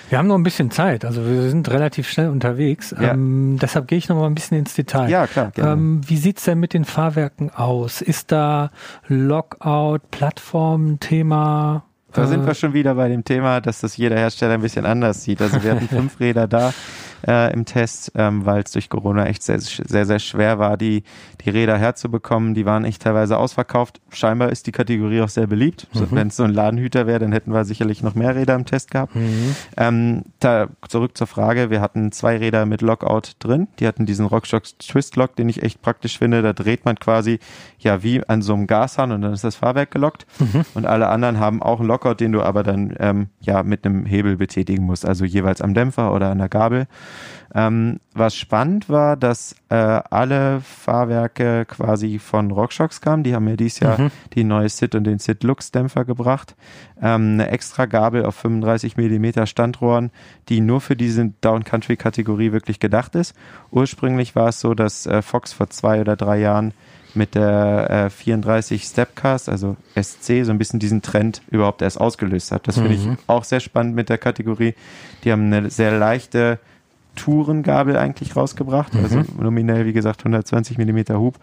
Wir 0.08 0.18
haben 0.18 0.26
noch 0.28 0.34
ein 0.36 0.42
bisschen 0.42 0.70
Zeit, 0.70 1.04
also 1.04 1.24
wir 1.26 1.48
sind 1.50 1.70
relativ 1.70 2.08
schnell 2.08 2.28
unterwegs. 2.28 2.94
Ja. 2.98 3.12
Ähm, 3.12 3.58
deshalb 3.60 3.88
gehe 3.88 3.98
ich 3.98 4.08
noch 4.08 4.16
mal 4.16 4.26
ein 4.26 4.34
bisschen 4.34 4.58
ins 4.58 4.74
Detail. 4.74 5.08
Ja, 5.10 5.26
klar, 5.26 5.50
gerne. 5.50 5.72
Ähm, 5.72 6.00
wie 6.06 6.16
sieht's 6.16 6.44
denn 6.44 6.58
mit 6.60 6.74
den 6.74 6.84
Fahrwerken 6.84 7.50
aus? 7.50 8.00
Ist 8.02 8.32
da 8.32 8.70
Lockout, 9.08 10.10
Plattform-Thema? 10.10 11.84
Da 12.12 12.26
sind 12.26 12.44
Äh, 12.44 12.46
wir 12.46 12.54
schon 12.54 12.72
wieder 12.72 12.94
bei 12.94 13.08
dem 13.08 13.24
Thema, 13.24 13.60
dass 13.60 13.80
das 13.80 13.96
jeder 13.96 14.16
Hersteller 14.16 14.54
ein 14.54 14.62
bisschen 14.62 14.86
anders 14.86 15.24
sieht. 15.24 15.42
Also 15.42 15.62
wir 15.62 15.72
hatten 15.74 15.88
fünf 15.90 16.18
Räder 16.20 16.48
da 16.48 16.72
äh, 17.26 17.52
im 17.52 17.64
Test, 17.64 18.12
ähm, 18.14 18.46
weil 18.46 18.62
es 18.62 18.72
durch 18.72 18.88
Corona 18.88 19.26
echt 19.26 19.42
sehr, 19.42 19.60
sehr, 19.60 20.06
sehr 20.06 20.18
schwer 20.18 20.58
war, 20.58 20.76
die, 20.76 21.02
die 21.44 21.50
Räder 21.50 21.76
herzubekommen. 21.76 22.54
Die 22.54 22.66
waren 22.66 22.84
echt 22.84 23.02
teilweise 23.02 23.38
ausverkauft. 23.38 24.00
Scheinbar 24.10 24.50
ist 24.50 24.66
die 24.66 24.72
Kategorie 24.72 25.20
auch 25.20 25.28
sehr 25.28 25.46
beliebt. 25.46 25.86
So, 25.92 26.10
Wenn 26.10 26.28
es 26.28 26.36
so 26.36 26.44
ein 26.44 26.52
Ladenhüter 26.52 27.06
wäre, 27.06 27.18
dann 27.18 27.32
hätten 27.32 27.52
wir 27.52 27.64
sicherlich 27.64 28.02
noch 28.02 28.14
mehr 28.14 28.34
Räder 28.36 28.54
im 28.54 28.64
Test 28.64 28.90
gehabt. 28.90 29.12
Ähm, 29.76 30.22
da, 30.40 30.68
zurück 30.88 31.16
zur 31.16 31.26
Frage, 31.26 31.70
wir 31.70 31.80
hatten 31.80 32.12
zwei 32.12 32.36
Räder 32.36 32.66
mit 32.66 32.82
Lockout 32.82 33.34
drin. 33.38 33.68
Die 33.78 33.86
hatten 33.86 34.06
diesen 34.06 34.26
Rockshox 34.26 34.78
Twist 34.78 35.16
Lock, 35.16 35.36
den 35.36 35.48
ich 35.48 35.62
echt 35.62 35.82
praktisch 35.82 36.18
finde. 36.18 36.42
Da 36.42 36.52
dreht 36.52 36.84
man 36.84 36.96
quasi 36.96 37.38
ja 37.78 38.02
wie 38.02 38.22
an 38.28 38.42
so 38.42 38.54
einem 38.54 38.66
Gashahn 38.66 39.12
und 39.12 39.22
dann 39.22 39.32
ist 39.32 39.44
das 39.44 39.56
Fahrwerk 39.56 39.90
gelockt. 39.90 40.26
Und 40.74 40.86
alle 40.86 41.08
anderen 41.08 41.38
haben 41.38 41.62
auch 41.62 41.80
einen 41.80 41.88
Lockout, 41.88 42.14
den 42.20 42.32
du 42.32 42.42
aber 42.42 42.62
dann 42.62 42.94
ähm, 42.98 43.28
ja 43.40 43.62
mit 43.62 43.84
einem 43.84 44.06
Hebel 44.06 44.36
betätigen 44.36 44.84
musst, 44.84 45.06
also 45.06 45.24
jeweils 45.24 45.60
am 45.60 45.74
Dämpfer 45.74 46.12
oder 46.12 46.30
an 46.30 46.38
der 46.38 46.48
Gabel. 46.48 46.86
Ähm, 47.54 48.00
was 48.12 48.34
spannend 48.36 48.90
war, 48.90 49.16
dass 49.16 49.54
äh, 49.70 49.74
alle 49.74 50.60
Fahrwerke 50.60 51.64
quasi 51.64 52.18
von 52.18 52.50
RockShox 52.50 53.00
kamen. 53.00 53.22
Die 53.22 53.34
haben 53.34 53.48
ja 53.48 53.56
dieses 53.56 53.80
Jahr 53.80 54.10
die 54.34 54.44
neue 54.44 54.68
SID 54.68 54.94
und 54.94 55.04
den 55.04 55.18
SID 55.18 55.44
Lux 55.44 55.70
Dämpfer 55.70 56.04
gebracht. 56.04 56.56
Ähm, 57.00 57.34
eine 57.34 57.50
extra 57.50 57.86
Gabel 57.86 58.26
auf 58.26 58.34
35 58.34 58.96
Millimeter 58.96 59.46
Standrohren, 59.46 60.10
die 60.50 60.60
nur 60.60 60.80
für 60.80 60.96
diese 60.96 61.32
Down 61.40 61.64
Country 61.64 61.96
Kategorie 61.96 62.52
wirklich 62.52 62.80
gedacht 62.80 63.14
ist. 63.14 63.34
Ursprünglich 63.70 64.36
war 64.36 64.48
es 64.48 64.60
so, 64.60 64.74
dass 64.74 65.06
äh, 65.06 65.22
Fox 65.22 65.52
vor 65.54 65.70
zwei 65.70 66.00
oder 66.00 66.16
drei 66.16 66.38
Jahren 66.38 66.74
mit 67.14 67.34
der 67.34 68.06
äh, 68.06 68.10
34 68.10 68.84
Stepcast, 68.84 69.48
also 69.48 69.76
SC, 69.94 70.44
so 70.44 70.50
ein 70.50 70.58
bisschen 70.58 70.78
diesen 70.78 71.02
Trend 71.02 71.42
überhaupt 71.50 71.80
erst 71.80 71.98
ausgelöst 71.98 72.52
hat. 72.52 72.68
Das 72.68 72.76
finde 72.76 72.94
ich 72.94 73.08
auch 73.26 73.44
sehr 73.44 73.60
spannend 73.60 73.94
mit 73.94 74.10
der 74.10 74.18
Kategorie. 74.18 74.74
Die 75.24 75.32
haben 75.32 75.52
eine 75.52 75.70
sehr 75.70 75.98
leichte 75.98 76.58
Tourengabel 77.16 77.96
eigentlich 77.96 78.36
rausgebracht, 78.36 78.94
also 78.94 79.24
nominell 79.40 79.86
wie 79.86 79.92
gesagt 79.92 80.20
120 80.20 80.78
Millimeter 80.78 81.18
Hub. 81.18 81.38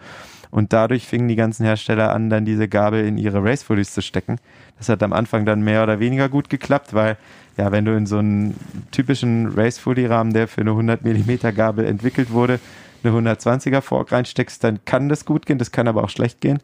Und 0.50 0.72
dadurch 0.72 1.06
fingen 1.06 1.28
die 1.28 1.36
ganzen 1.36 1.64
Hersteller 1.64 2.12
an, 2.12 2.30
dann 2.30 2.44
diese 2.44 2.68
Gabel 2.68 3.04
in 3.04 3.18
ihre 3.18 3.44
Racefullies 3.44 3.92
zu 3.92 4.00
stecken. 4.00 4.38
Das 4.78 4.88
hat 4.88 5.02
am 5.02 5.12
Anfang 5.12 5.44
dann 5.44 5.62
mehr 5.62 5.82
oder 5.82 6.00
weniger 6.00 6.28
gut 6.28 6.48
geklappt, 6.48 6.94
weil 6.94 7.16
ja, 7.56 7.72
wenn 7.72 7.84
du 7.84 7.96
in 7.96 8.06
so 8.06 8.18
einen 8.18 8.54
typischen 8.90 9.48
Racefully-Rahmen, 9.48 10.32
der 10.32 10.46
für 10.46 10.60
eine 10.60 10.70
100 10.70 11.04
Millimeter 11.04 11.52
Gabel 11.52 11.86
entwickelt 11.86 12.30
wurde, 12.30 12.60
eine 13.02 13.12
120er 13.16 13.80
Fork 13.80 14.12
reinsteckst, 14.12 14.62
dann 14.62 14.80
kann 14.84 15.08
das 15.08 15.24
gut 15.24 15.46
gehen, 15.46 15.58
das 15.58 15.72
kann 15.72 15.88
aber 15.88 16.04
auch 16.04 16.10
schlecht 16.10 16.40
gehen. 16.40 16.58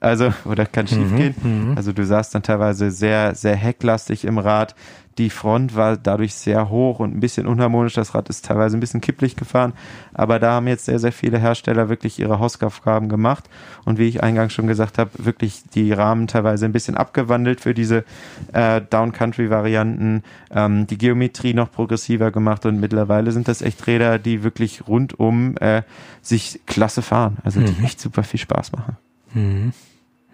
Also, 0.00 0.32
oder 0.44 0.64
kann 0.66 0.86
schief 0.86 1.14
gehen. 1.16 1.34
Also 1.76 1.92
du 1.92 2.04
saßt 2.04 2.34
dann 2.34 2.42
teilweise 2.42 2.90
sehr, 2.90 3.34
sehr 3.34 3.56
hecklastig 3.56 4.24
im 4.24 4.38
Rad. 4.38 4.74
Die 5.18 5.30
Front 5.30 5.74
war 5.74 5.96
dadurch 5.96 6.34
sehr 6.34 6.70
hoch 6.70 7.00
und 7.00 7.16
ein 7.16 7.18
bisschen 7.18 7.48
unharmonisch. 7.48 7.94
Das 7.94 8.14
Rad 8.14 8.28
ist 8.28 8.44
teilweise 8.44 8.76
ein 8.76 8.80
bisschen 8.80 9.00
kipplig 9.00 9.34
gefahren. 9.34 9.72
Aber 10.14 10.38
da 10.38 10.52
haben 10.52 10.68
jetzt 10.68 10.84
sehr, 10.84 11.00
sehr 11.00 11.10
viele 11.10 11.38
Hersteller 11.40 11.88
wirklich 11.88 12.20
ihre 12.20 12.38
Hausaufgaben 12.38 13.08
gemacht. 13.08 13.50
Und 13.84 13.98
wie 13.98 14.06
ich 14.06 14.22
eingangs 14.22 14.52
schon 14.52 14.68
gesagt 14.68 14.96
habe, 14.96 15.10
wirklich 15.18 15.64
die 15.74 15.92
Rahmen 15.92 16.28
teilweise 16.28 16.66
ein 16.66 16.72
bisschen 16.72 16.96
abgewandelt 16.96 17.60
für 17.60 17.74
diese 17.74 18.04
äh, 18.52 18.80
Down-Country-Varianten. 18.80 20.22
Ähm, 20.52 20.86
die 20.86 20.98
Geometrie 20.98 21.54
noch 21.54 21.72
progressiver 21.72 22.30
gemacht. 22.30 22.64
Und 22.64 22.78
mittlerweile 22.78 23.32
sind 23.32 23.48
das 23.48 23.60
echt 23.60 23.84
Räder, 23.88 24.20
die 24.20 24.44
wirklich 24.44 24.86
rundum 24.86 25.56
äh, 25.56 25.82
sich 26.22 26.60
klasse 26.66 27.02
fahren. 27.02 27.38
Also 27.42 27.60
die 27.60 27.82
echt 27.82 28.00
super 28.00 28.22
viel 28.22 28.38
Spaß 28.38 28.70
machen. 28.70 28.96
Mhm. 29.34 29.72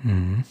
Mhm. 0.02 0.44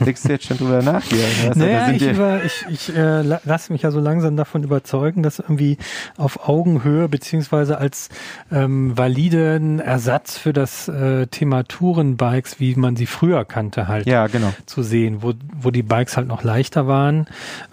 Denkst 0.00 0.22
du 0.22 0.28
jetzt 0.30 0.44
schon 0.44 0.58
drüber 0.58 0.82
nach 0.82 1.02
hier? 1.04 1.24
Was, 1.46 1.56
naja, 1.56 1.90
ich, 1.90 2.02
über, 2.02 2.44
ich, 2.44 2.66
ich 2.68 2.94
äh, 2.94 3.22
lasse 3.22 3.72
mich 3.72 3.82
ja 3.82 3.90
so 3.90 4.00
langsam 4.00 4.36
davon 4.36 4.64
überzeugen, 4.64 5.22
dass 5.22 5.38
irgendwie 5.38 5.78
auf 6.16 6.48
Augenhöhe 6.48 7.08
beziehungsweise 7.08 7.78
als 7.78 8.08
ähm, 8.50 8.96
validen 8.96 9.78
Ersatz 9.78 10.36
für 10.36 10.52
das 10.52 10.88
äh, 10.88 11.26
Thema 11.28 11.64
Tourenbikes, 11.64 12.60
wie 12.60 12.74
man 12.74 12.96
sie 12.96 13.06
früher 13.06 13.44
kannte, 13.44 13.88
halt 13.88 14.06
ja, 14.06 14.26
genau. 14.26 14.52
zu 14.66 14.82
sehen, 14.82 15.22
wo, 15.22 15.32
wo 15.54 15.70
die 15.70 15.82
Bikes 15.82 16.16
halt 16.16 16.28
noch 16.28 16.42
leichter 16.42 16.86
waren, 16.86 17.26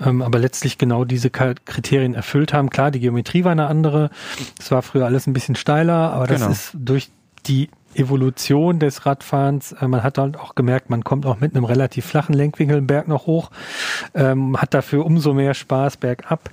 ähm, 0.04 0.22
aber 0.22 0.40
letztlich 0.40 0.78
genau 0.78 1.06
diese 1.06 1.30
Kriterien 1.30 2.14
erfüllt 2.14 2.54
haben. 2.54 2.70
Klar, 2.70 2.92
die 2.92 3.00
Geometrie 3.00 3.44
war 3.44 3.52
eine 3.52 3.68
andere. 3.68 4.10
Es 4.60 4.72
war 4.72 4.82
früher 4.84 5.06
alles 5.06 5.28
ein 5.28 5.34
bisschen 5.34 5.56
steiler, 5.56 6.14
aber 6.14 6.28
das 6.28 6.42
genau. 6.42 6.52
ist 6.52 6.72
durch 6.76 7.10
die 7.46 7.70
Evolution 7.96 8.80
des 8.80 9.06
Radfahrens. 9.06 9.74
Äh, 9.74 9.88
man 9.88 10.04
hat 10.04 10.18
halt 10.18 10.38
auch 10.38 10.56
gemerkt, 10.56 10.90
man 10.90 11.04
kommt 11.04 11.26
auch 11.26 11.40
mit 11.40 11.56
einem 11.56 11.66
relativ 11.66 12.06
flachen 12.06 12.34
Lenkwinkel 12.34 12.78
im 12.78 12.88
Berg 12.88 13.08
noch 13.08 13.26
hoch, 13.26 13.52
ähm, 14.14 14.58
hat 14.58 14.74
dafür 14.74 15.06
umso 15.06 15.34
mehr 15.34 15.54
Spaß 15.54 15.98
bergab. 15.98 16.50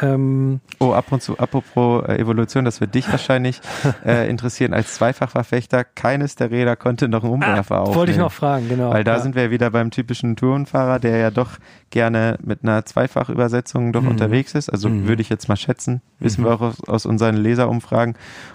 Ähm, 0.00 0.60
oh, 0.78 0.92
ab 0.92 1.12
und 1.12 1.22
zu, 1.22 1.38
apropos 1.38 2.04
äh, 2.06 2.18
Evolution, 2.18 2.64
das 2.64 2.80
wird 2.80 2.94
dich 2.94 3.08
wahrscheinlich 3.10 3.60
äh, 4.06 4.28
interessieren. 4.28 4.72
Als 4.72 4.94
Zweifachverfechter, 4.94 5.84
keines 5.84 6.34
der 6.36 6.50
Räder 6.50 6.76
konnte 6.76 7.08
noch 7.08 7.22
einen 7.22 7.32
Umwerfer 7.32 7.76
ah, 7.76 7.80
aufnehmen. 7.80 7.96
Wollte 7.96 8.12
ich 8.12 8.18
noch 8.18 8.32
fragen, 8.32 8.68
genau. 8.68 8.90
Weil 8.90 9.04
da 9.04 9.16
ja. 9.16 9.20
sind 9.20 9.34
wir 9.34 9.50
wieder 9.50 9.70
beim 9.70 9.90
typischen 9.90 10.36
Tourenfahrer, 10.36 10.98
der 10.98 11.18
ja 11.18 11.30
doch 11.30 11.58
gerne 11.90 12.38
mit 12.42 12.62
einer 12.62 12.84
Zweifachübersetzung 12.84 13.92
doch 13.92 14.02
mhm. 14.02 14.08
unterwegs 14.08 14.54
ist. 14.54 14.70
Also 14.70 14.88
mhm. 14.88 15.06
würde 15.06 15.22
ich 15.22 15.28
jetzt 15.28 15.48
mal 15.48 15.56
schätzen, 15.56 16.00
wissen 16.18 16.42
mhm. 16.42 16.46
wir 16.46 16.54
auch 16.54 16.60
aus, 16.62 16.84
aus, 16.88 17.06
unseren 17.06 17.36
Leserumfragen. 17.36 18.14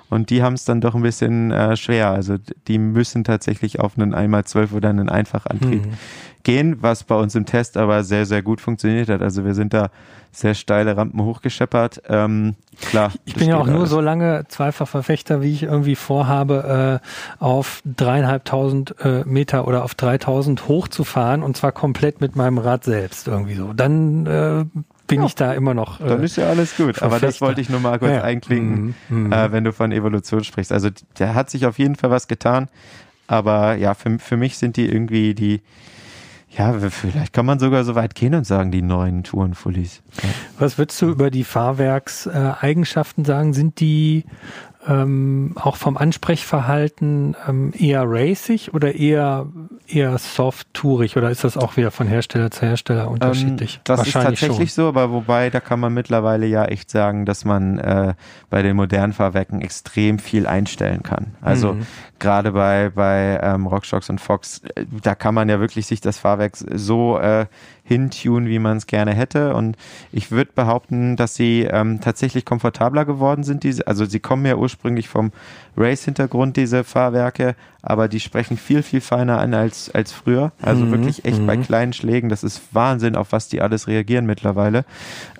Und 0.10 0.30
die 0.30 0.42
haben 0.42 0.54
es 0.54 0.66
dann 0.66 0.82
doch 0.82 0.96
ein 0.96 1.04
bisschen 1.04 1.52
äh, 1.52 1.76
schwer. 1.76 2.10
Also 2.10 2.38
die 2.68 2.80
müssen 2.80 3.24
tatsächlich 3.24 3.80
auf 3.80 3.98
einen 3.98 4.14
einmal 4.14 4.46
zwölf 4.46 4.74
oder 4.74 4.90
einen 4.90 5.10
Einfachantrieb 5.10 5.86
mhm. 5.86 5.94
Gehen, 6.44 6.78
was 6.82 7.04
bei 7.04 7.16
uns 7.16 7.36
im 7.36 7.46
Test 7.46 7.78
aber 7.78 8.04
sehr, 8.04 8.26
sehr 8.26 8.42
gut 8.42 8.62
funktioniert 8.62 9.10
hat. 9.10 9.22
Also 9.22 9.46
wir 9.46 9.54
sind 9.54 9.74
da 9.74 9.90
sehr 10.32 10.54
steile 10.54 10.96
Rampen 10.96 11.24
hochgescheppert. 11.24 12.04
Ähm, 12.08 12.56
klar. 12.82 13.12
Ich 13.26 13.36
bin 13.36 13.50
ja 13.50 13.58
auch 13.58 13.66
nur 13.66 13.88
so 13.88 14.02
lange 14.02 14.46
Zweifachverfechter, 14.48 15.42
wie 15.42 15.52
ich 15.52 15.64
irgendwie 15.64 15.96
vorhabe, 15.96 17.02
äh, 17.02 17.44
auf 17.44 17.82
dreieinhalbtausend 17.86 18.96
äh, 19.00 19.24
Meter 19.26 19.68
oder 19.68 19.84
auf 19.84 19.96
dreitausend 19.96 20.68
hochzufahren 20.68 21.42
und 21.42 21.58
zwar 21.58 21.72
komplett 21.72 22.22
mit 22.22 22.36
meinem 22.36 22.60
Rad 22.60 22.84
selbst 22.84 23.28
irgendwie 23.28 23.56
so. 23.56 23.74
Dann 23.74 24.26
äh, 24.28 24.66
bin 25.08 25.22
ja. 25.22 25.26
ich 25.26 25.36
da 25.36 25.54
immer 25.54 25.74
noch. 25.74 26.00
Äh, 26.02 26.08
Dann 26.08 26.24
ist 26.24 26.36
ja 26.36 26.48
alles 26.48 26.76
gut. 26.76 26.98
Verfechter. 26.98 27.06
Aber 27.06 27.20
das 27.20 27.42
wollte 27.42 27.62
ich 27.62 27.70
nur 27.70 27.80
mal 27.80 27.98
kurz 27.98 28.12
ja. 28.12 28.22
einklinken, 28.22 28.96
mhm. 29.10 29.24
mhm. 29.26 29.32
Äh, 29.32 29.52
wenn 29.52 29.64
du 29.64 29.74
von 29.74 29.92
Evolution 29.92 30.44
sprichst. 30.44 30.72
Also 30.72 30.90
da 31.16 31.34
hat 31.34 31.50
sich 31.50 31.66
auf 31.66 31.80
jeden 31.80 31.96
Fall 31.96 32.12
was 32.12 32.28
getan. 32.28 32.68
Aber 33.28 33.76
ja, 33.76 33.94
für, 33.94 34.20
für 34.20 34.38
mich 34.38 34.58
sind 34.58 34.78
die 34.78 34.86
irgendwie 34.86 35.34
die, 35.34 35.62
ja, 36.58 36.74
vielleicht 36.90 37.34
kann 37.34 37.46
man 37.46 37.60
sogar 37.60 37.84
so 37.84 37.94
weit 37.96 38.16
gehen 38.16 38.34
und 38.34 38.46
sagen, 38.46 38.72
die 38.72 38.82
neuen 38.82 39.24
Tourenfullies. 39.24 40.02
Was 40.58 40.78
würdest 40.78 41.02
du 41.02 41.10
über 41.10 41.30
die 41.30 41.44
Fahrwerkseigenschaften 41.44 43.26
sagen? 43.26 43.54
Sind 43.54 43.80
die 43.80 44.26
ähm, 44.88 45.54
auch 45.56 45.76
vom 45.76 45.98
Ansprechverhalten 45.98 47.36
ähm, 47.48 47.74
eher 47.78 48.04
racig 48.06 48.74
oder 48.74 48.96
eher 48.96 49.48
eher 49.88 50.18
soft-tourig 50.18 51.18
oder 51.18 51.30
ist 51.30 51.44
das 51.44 51.58
auch 51.58 51.78
wieder 51.78 51.92
von 51.92 52.08
Hersteller 52.08 52.52
zu 52.52 52.66
Hersteller 52.66 53.06
ähm, 53.06 53.14
unterschiedlich? 53.14 53.76
Ähm, 53.76 53.82
das 53.86 54.08
ist 54.08 54.14
tatsächlich 54.14 54.74
schon. 54.74 54.84
so, 54.84 54.88
aber 54.88 55.12
wobei, 55.12 55.50
da 55.50 55.60
kann 55.60 55.80
man 55.80 55.94
mittlerweile 55.94 56.46
ja 56.46 56.66
echt 56.66 56.90
sagen, 56.90 57.26
dass 57.26 57.46
man 57.46 57.80
äh, 57.80 58.14
bei 58.50 58.62
den 58.62 58.76
modernen 58.76 59.14
Fahrwerken 59.14 59.62
extrem 59.62 60.20
viel 60.20 60.48
einstellen 60.48 61.04
kann. 61.04 61.36
Also 61.42 61.74
mhm. 61.74 61.88
gerade 62.20 62.52
bei, 62.52 62.90
bei 62.94 63.40
ähm, 63.42 63.68
Rockstocks 63.68 64.10
und 64.10 64.20
Fox, 64.20 64.62
äh, 64.76 64.86
da 65.02 65.16
kann 65.16 65.34
man 65.34 65.50
ja 65.50 65.60
wirklich 65.60 65.86
sich 65.86 66.02
das 66.02 66.18
Fahrwerk 66.18 66.54
so 66.56 67.18
äh, 67.20 67.46
hintunen, 67.88 68.50
wie 68.50 68.60
man 68.60 68.78
es 68.78 68.86
gerne 68.86 69.14
hätte. 69.14 69.56
Und 69.56 69.78
ich 70.12 70.30
würde 70.30 70.52
behaupten, 70.54 71.16
dass 71.16 71.36
sie 71.36 71.62
ähm, 71.62 72.02
tatsächlich 72.02 72.44
komfortabler 72.44 73.06
geworden 73.06 73.44
sind. 73.44 73.64
Diese, 73.64 73.88
also 73.88 74.04
sie 74.04 74.20
kommen 74.20 74.46
ja 74.46 74.58
ursprünglich 74.58 75.08
vom 75.08 75.32
Race-Hintergrund, 75.78 76.58
diese 76.58 76.84
Fahrwerke, 76.84 77.56
aber 77.82 78.10
die 78.10 78.20
sprechen 78.20 78.58
viel, 78.58 78.84
viel 78.84 79.00
feiner 79.00 79.40
an 79.40 79.54
als, 79.54 79.90
als 79.90 80.12
früher. 80.12 80.52
Also 80.62 80.84
mhm, 80.84 80.92
wirklich 80.92 81.24
echt 81.24 81.46
bei 81.48 81.56
mhm. 81.56 81.64
kleinen 81.64 81.94
Schlägen. 81.94 82.28
Das 82.28 82.44
ist 82.44 82.62
Wahnsinn, 82.74 83.16
auf 83.16 83.32
was 83.32 83.48
die 83.48 83.62
alles 83.62 83.88
reagieren 83.88 84.26
mittlerweile. 84.26 84.84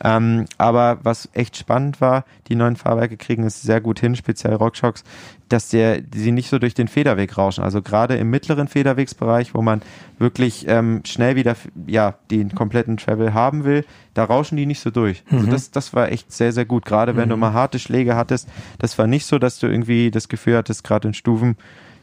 Ähm, 0.02 0.46
aber 0.58 1.00
was 1.04 1.28
echt 1.34 1.58
spannend 1.58 2.00
war, 2.00 2.24
die 2.48 2.56
neuen 2.56 2.78
Fahrwerke 2.78 3.18
kriegen 3.18 3.44
es 3.44 3.62
sehr 3.62 3.82
gut 3.82 4.00
hin, 4.00 4.16
speziell 4.16 4.54
Rockshocks, 4.54 5.04
dass 5.50 5.70
der, 5.70 6.02
sie 6.14 6.32
nicht 6.32 6.50
so 6.50 6.60
durch 6.60 6.74
den 6.74 6.88
Federweg 6.88 7.38
rauschen. 7.38 7.64
Also 7.64 7.82
gerade 7.82 8.16
im 8.18 8.30
mittleren 8.30 8.68
Federwegsbereich, 8.68 9.54
wo 9.54 9.62
man 9.62 9.82
wirklich 10.20 10.66
ähm, 10.68 11.02
schnell 11.06 11.36
wieder 11.36 11.56
ja 11.86 12.16
den 12.32 12.54
kompletten 12.54 12.98
Travel 12.98 13.34
haben 13.34 13.64
will, 13.64 13.86
da 14.14 14.26
rauschen 14.26 14.58
die 14.58 14.66
nicht 14.66 14.80
so 14.80 14.90
durch. 14.90 15.24
Also 15.26 15.36
mhm. 15.36 15.40
Also 15.40 15.52
das, 15.52 15.72
das 15.72 15.94
war 15.94 16.12
echt 16.12 16.32
sehr, 16.32 16.52
sehr 16.52 16.66
gut. 16.66 16.86
Gerade 16.86 17.16
wenn 17.16 17.26
mhm. 17.26 17.32
du 17.32 17.38
mal 17.38 17.54
harte 17.54 17.80
Schläge 17.80 18.16
hattest, 18.16 18.50
das 18.80 18.98
war 18.98 19.08
nicht 19.08 19.26
so, 19.26 19.40
dass 19.40 19.60
du 19.60 19.68
irgendwie 19.68 20.12
das 20.12 20.28
Gefühl 20.28 20.58
hattest, 20.58 20.84
gerade 20.84 21.08
in 21.08 21.14
Stufen, 21.14 21.56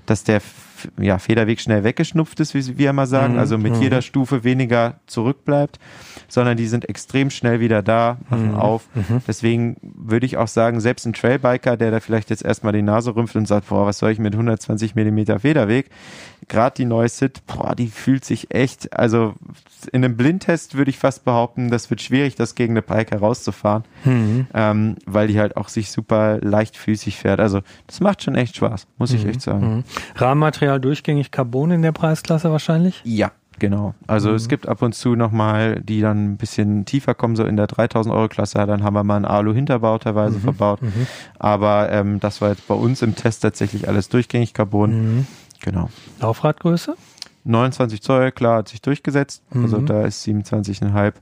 dass 0.06 0.24
der 0.24 0.40
ja, 0.98 1.18
Federweg 1.18 1.60
schnell 1.60 1.84
weggeschnupft 1.84 2.40
ist, 2.40 2.54
wie 2.54 2.78
wir 2.78 2.90
immer 2.90 3.06
sagen, 3.06 3.34
mhm. 3.34 3.38
also 3.38 3.58
mit 3.58 3.74
mhm. 3.74 3.82
jeder 3.82 4.02
Stufe 4.02 4.44
weniger 4.44 5.00
zurückbleibt, 5.06 5.78
sondern 6.28 6.56
die 6.56 6.66
sind 6.66 6.88
extrem 6.88 7.30
schnell 7.30 7.60
wieder 7.60 7.82
da, 7.82 8.18
machen 8.28 8.52
mhm. 8.52 8.56
auf. 8.56 8.88
Mhm. 8.94 9.22
Deswegen 9.26 9.76
würde 9.82 10.26
ich 10.26 10.36
auch 10.36 10.48
sagen, 10.48 10.80
selbst 10.80 11.06
ein 11.06 11.12
Trailbiker, 11.12 11.76
der 11.76 11.90
da 11.90 12.00
vielleicht 12.00 12.30
jetzt 12.30 12.44
erstmal 12.44 12.72
die 12.72 12.82
Nase 12.82 13.14
rümpft 13.14 13.36
und 13.36 13.46
sagt, 13.46 13.68
boah, 13.68 13.86
was 13.86 13.98
soll 13.98 14.10
ich 14.10 14.18
mit 14.18 14.34
120 14.34 14.94
Millimeter 14.94 15.40
Federweg? 15.40 15.90
Gerade 16.48 16.74
die 16.76 16.84
neue 16.84 17.08
Sit, 17.08 17.46
boah, 17.46 17.74
die 17.74 17.88
fühlt 17.88 18.24
sich 18.24 18.54
echt, 18.54 18.92
also 18.92 19.34
in 19.92 20.04
einem 20.04 20.16
Blindtest 20.16 20.74
würde 20.74 20.90
ich 20.90 20.98
fast 20.98 21.24
behaupten, 21.24 21.70
das 21.70 21.90
wird 21.90 22.02
schwierig, 22.02 22.34
das 22.34 22.54
gegen 22.54 22.74
eine 22.74 22.82
Biker 22.82 23.18
rauszufahren, 23.18 23.84
mhm. 24.04 24.46
ähm, 24.54 24.96
weil 25.06 25.28
die 25.28 25.38
halt 25.38 25.56
auch 25.56 25.68
sich 25.68 25.90
super 25.90 26.38
leichtfüßig 26.40 27.16
fährt. 27.16 27.40
Also 27.40 27.60
das 27.86 28.00
macht 28.00 28.22
schon 28.22 28.34
echt 28.34 28.56
Spaß, 28.56 28.86
muss 28.98 29.12
ich 29.12 29.26
echt 29.26 29.40
sagen. 29.40 29.84
Rahmenmaterial 30.16 30.73
Material 30.74 30.80
durchgängig 30.80 31.30
Carbon 31.30 31.70
in 31.70 31.82
der 31.82 31.92
Preisklasse 31.92 32.50
wahrscheinlich? 32.50 33.00
Ja, 33.04 33.32
genau. 33.58 33.94
Also 34.06 34.30
mhm. 34.30 34.36
es 34.36 34.48
gibt 34.48 34.68
ab 34.68 34.82
und 34.82 34.94
zu 34.94 35.14
nochmal, 35.14 35.80
die 35.80 36.00
dann 36.00 36.32
ein 36.32 36.36
bisschen 36.36 36.84
tiefer 36.84 37.14
kommen, 37.14 37.36
so 37.36 37.44
in 37.44 37.56
der 37.56 37.66
3000 37.66 38.14
Euro 38.14 38.28
Klasse, 38.28 38.66
dann 38.66 38.82
haben 38.82 38.94
wir 38.94 39.04
mal 39.04 39.16
einen 39.16 39.24
Alu-Hinterbau 39.24 39.98
teilweise 39.98 40.38
mhm. 40.38 40.42
verbaut. 40.42 40.82
Mhm. 40.82 41.06
Aber 41.38 41.90
ähm, 41.90 42.20
das 42.20 42.40
war 42.40 42.50
jetzt 42.50 42.66
bei 42.66 42.74
uns 42.74 43.02
im 43.02 43.14
Test 43.14 43.42
tatsächlich 43.42 43.88
alles 43.88 44.08
durchgängig 44.08 44.54
Carbon. 44.54 44.90
Mhm. 44.90 45.26
Genau. 45.62 45.88
Laufradgröße? 46.20 46.96
29 47.46 48.00
Zoll, 48.00 48.32
klar, 48.32 48.58
hat 48.58 48.68
sich 48.68 48.80
durchgesetzt. 48.80 49.42
Also 49.54 49.78
mhm. 49.78 49.86
da 49.86 50.02
ist 50.02 50.26
27,5. 50.26 51.12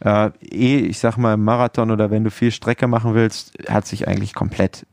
Äh, 0.00 0.30
eh, 0.50 0.78
ich 0.78 0.98
sag 0.98 1.18
mal, 1.18 1.34
im 1.34 1.44
Marathon 1.44 1.90
oder 1.90 2.10
wenn 2.10 2.24
du 2.24 2.30
viel 2.30 2.50
Strecke 2.50 2.86
machen 2.86 3.14
willst, 3.14 3.52
hat 3.68 3.86
sich 3.86 4.08
eigentlich 4.08 4.34
komplett 4.34 4.86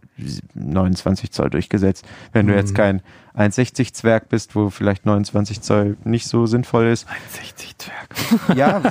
29 0.54 1.32
Zoll 1.32 1.50
durchgesetzt. 1.50 2.06
Wenn 2.34 2.48
du 2.48 2.56
jetzt 2.56 2.72
mhm. 2.72 2.78
kein 2.78 3.02
1,60 3.38 3.94
Zwerg 3.94 4.30
bist, 4.30 4.56
wo 4.56 4.70
vielleicht 4.70 5.06
29 5.06 5.62
Zoll 5.62 5.98
nicht 6.04 6.28
so 6.28 6.46
sinnvoll 6.46 6.88
ist. 6.88 7.08
1,60 7.08 7.78
Zwerg. 7.78 8.58
Ja, 8.58 8.82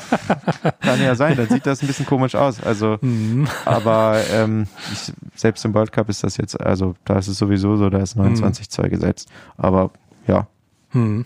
kann 0.80 1.00
ja 1.00 1.14
sein. 1.14 1.36
Dann 1.36 1.48
sieht 1.48 1.64
das 1.64 1.82
ein 1.82 1.86
bisschen 1.86 2.06
komisch 2.06 2.34
aus. 2.34 2.60
Also, 2.62 2.98
mhm. 3.00 3.46
aber 3.64 4.20
ähm, 4.32 4.66
ich, 4.92 5.12
selbst 5.36 5.64
im 5.64 5.74
World 5.74 5.92
Cup 5.92 6.08
ist 6.08 6.24
das 6.24 6.36
jetzt, 6.36 6.60
also 6.60 6.94
da 7.04 7.18
ist 7.18 7.28
es 7.28 7.38
sowieso 7.38 7.76
so, 7.76 7.88
da 7.88 7.98
ist 7.98 8.16
29 8.16 8.66
mhm. 8.66 8.70
Zoll 8.70 8.88
gesetzt. 8.88 9.28
Aber 9.56 9.90
ja. 10.26 10.48
Mhm. 10.92 11.24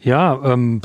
Ja, 0.00 0.40
ähm, 0.44 0.80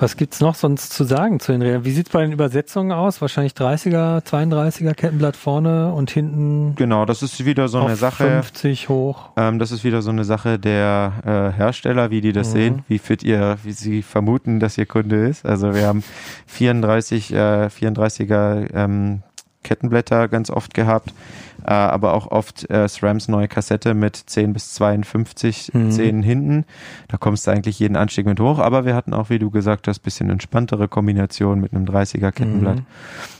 was 0.00 0.16
gibt's 0.16 0.40
noch 0.40 0.54
sonst 0.54 0.92
zu 0.92 1.04
sagen 1.04 1.40
zu 1.40 1.52
den 1.52 1.62
Rädern? 1.62 1.84
Wie 1.84 1.90
sieht's 1.90 2.10
bei 2.10 2.22
den 2.22 2.32
Übersetzungen 2.32 2.92
aus? 2.92 3.20
Wahrscheinlich 3.20 3.52
30er, 3.52 4.22
32er 4.24 4.94
Kettenblatt 4.94 5.36
vorne 5.36 5.92
und 5.92 6.10
hinten. 6.10 6.74
Genau, 6.76 7.04
das 7.04 7.22
ist 7.22 7.44
wieder 7.44 7.68
so 7.68 7.80
eine 7.80 7.96
Sache. 7.96 8.24
50 8.24 8.88
hoch. 8.88 9.30
Ähm, 9.36 9.58
das 9.58 9.72
ist 9.72 9.84
wieder 9.84 10.02
so 10.02 10.10
eine 10.10 10.24
Sache 10.24 10.58
der 10.58 11.12
äh, 11.24 11.56
Hersteller, 11.56 12.10
wie 12.10 12.20
die 12.20 12.32
das 12.32 12.48
mhm. 12.48 12.52
sehen, 12.52 12.84
wie 12.88 12.98
fit 12.98 13.22
ihr, 13.22 13.58
wie 13.64 13.72
sie 13.72 14.02
vermuten, 14.02 14.60
dass 14.60 14.78
ihr 14.78 14.86
Kunde 14.86 15.26
ist. 15.26 15.44
Also 15.44 15.74
wir 15.74 15.86
haben 15.86 16.04
34, 16.46 17.32
äh, 17.32 17.36
34er 17.66 18.74
ähm, 18.74 19.22
Kettenblätter 19.64 20.28
ganz 20.28 20.50
oft 20.50 20.74
gehabt 20.74 21.12
äh, 21.64 21.70
aber 21.70 22.14
auch 22.14 22.30
oft 22.30 22.68
äh, 22.70 22.88
SRAMs 22.88 23.28
neue 23.28 23.48
Kassette 23.48 23.94
mit 23.94 24.16
10 24.16 24.52
bis 24.52 24.74
52 24.74 25.72
mhm. 25.72 25.90
Zähnen 25.90 26.22
hinten. 26.22 26.64
Da 27.08 27.16
kommst 27.16 27.46
du 27.46 27.50
eigentlich 27.50 27.78
jeden 27.78 27.96
Anstieg 27.96 28.26
mit 28.26 28.40
hoch, 28.40 28.58
aber 28.58 28.84
wir 28.84 28.94
hatten 28.94 29.14
auch, 29.14 29.30
wie 29.30 29.38
du 29.38 29.50
gesagt 29.50 29.88
hast, 29.88 30.00
bisschen 30.00 30.30
entspanntere 30.30 30.88
Kombination 30.88 31.60
mit 31.60 31.72
einem 31.72 31.84
30er 31.84 32.32
Kettenblatt. 32.32 32.76
Mhm. 32.76 32.86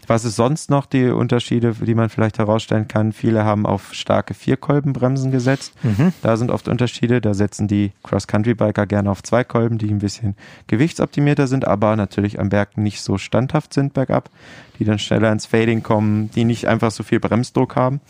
Was 0.09 0.25
ist 0.25 0.37
sonst 0.37 0.71
noch 0.71 0.87
die 0.87 1.11
Unterschiede, 1.11 1.75
die 1.75 1.95
man 1.95 2.09
vielleicht 2.09 2.39
herausstellen 2.39 2.89
kann? 2.89 3.13
Viele 3.13 3.45
haben 3.45 3.67
auf 3.67 3.93
starke 3.93 4.33
Vierkolbenbremsen 4.33 5.31
gesetzt. 5.31 5.75
Mhm. 5.83 6.15
Da 6.23 6.39
sind 6.39 6.51
oft 6.51 6.67
Unterschiede. 6.67 7.21
Da 7.21 7.35
setzen 7.35 7.69
die 7.69 7.93
Cross-Country-Biker 8.05 8.87
gerne 8.87 9.11
auf 9.11 9.23
zwei 9.23 9.45
Kolben, 9.45 9.77
die 9.77 9.91
ein 9.91 9.99
bisschen 9.99 10.35
gewichtsoptimierter 10.67 11.47
sind, 11.47 11.67
aber 11.67 11.95
natürlich 11.95 12.41
am 12.41 12.49
Berg 12.49 12.79
nicht 12.79 13.03
so 13.03 13.19
standhaft 13.19 13.75
sind 13.75 13.93
bergab, 13.93 14.31
die 14.79 14.85
dann 14.85 14.99
schneller 14.99 15.33
ins 15.33 15.47
Fading 15.47 15.83
kommen, 15.83 16.31
die 16.31 16.45
nicht 16.45 16.67
einfach 16.67 16.91
so 16.91 17.03
viel 17.03 17.21
Bremsdruck 17.21 17.77
haben. 17.77 18.01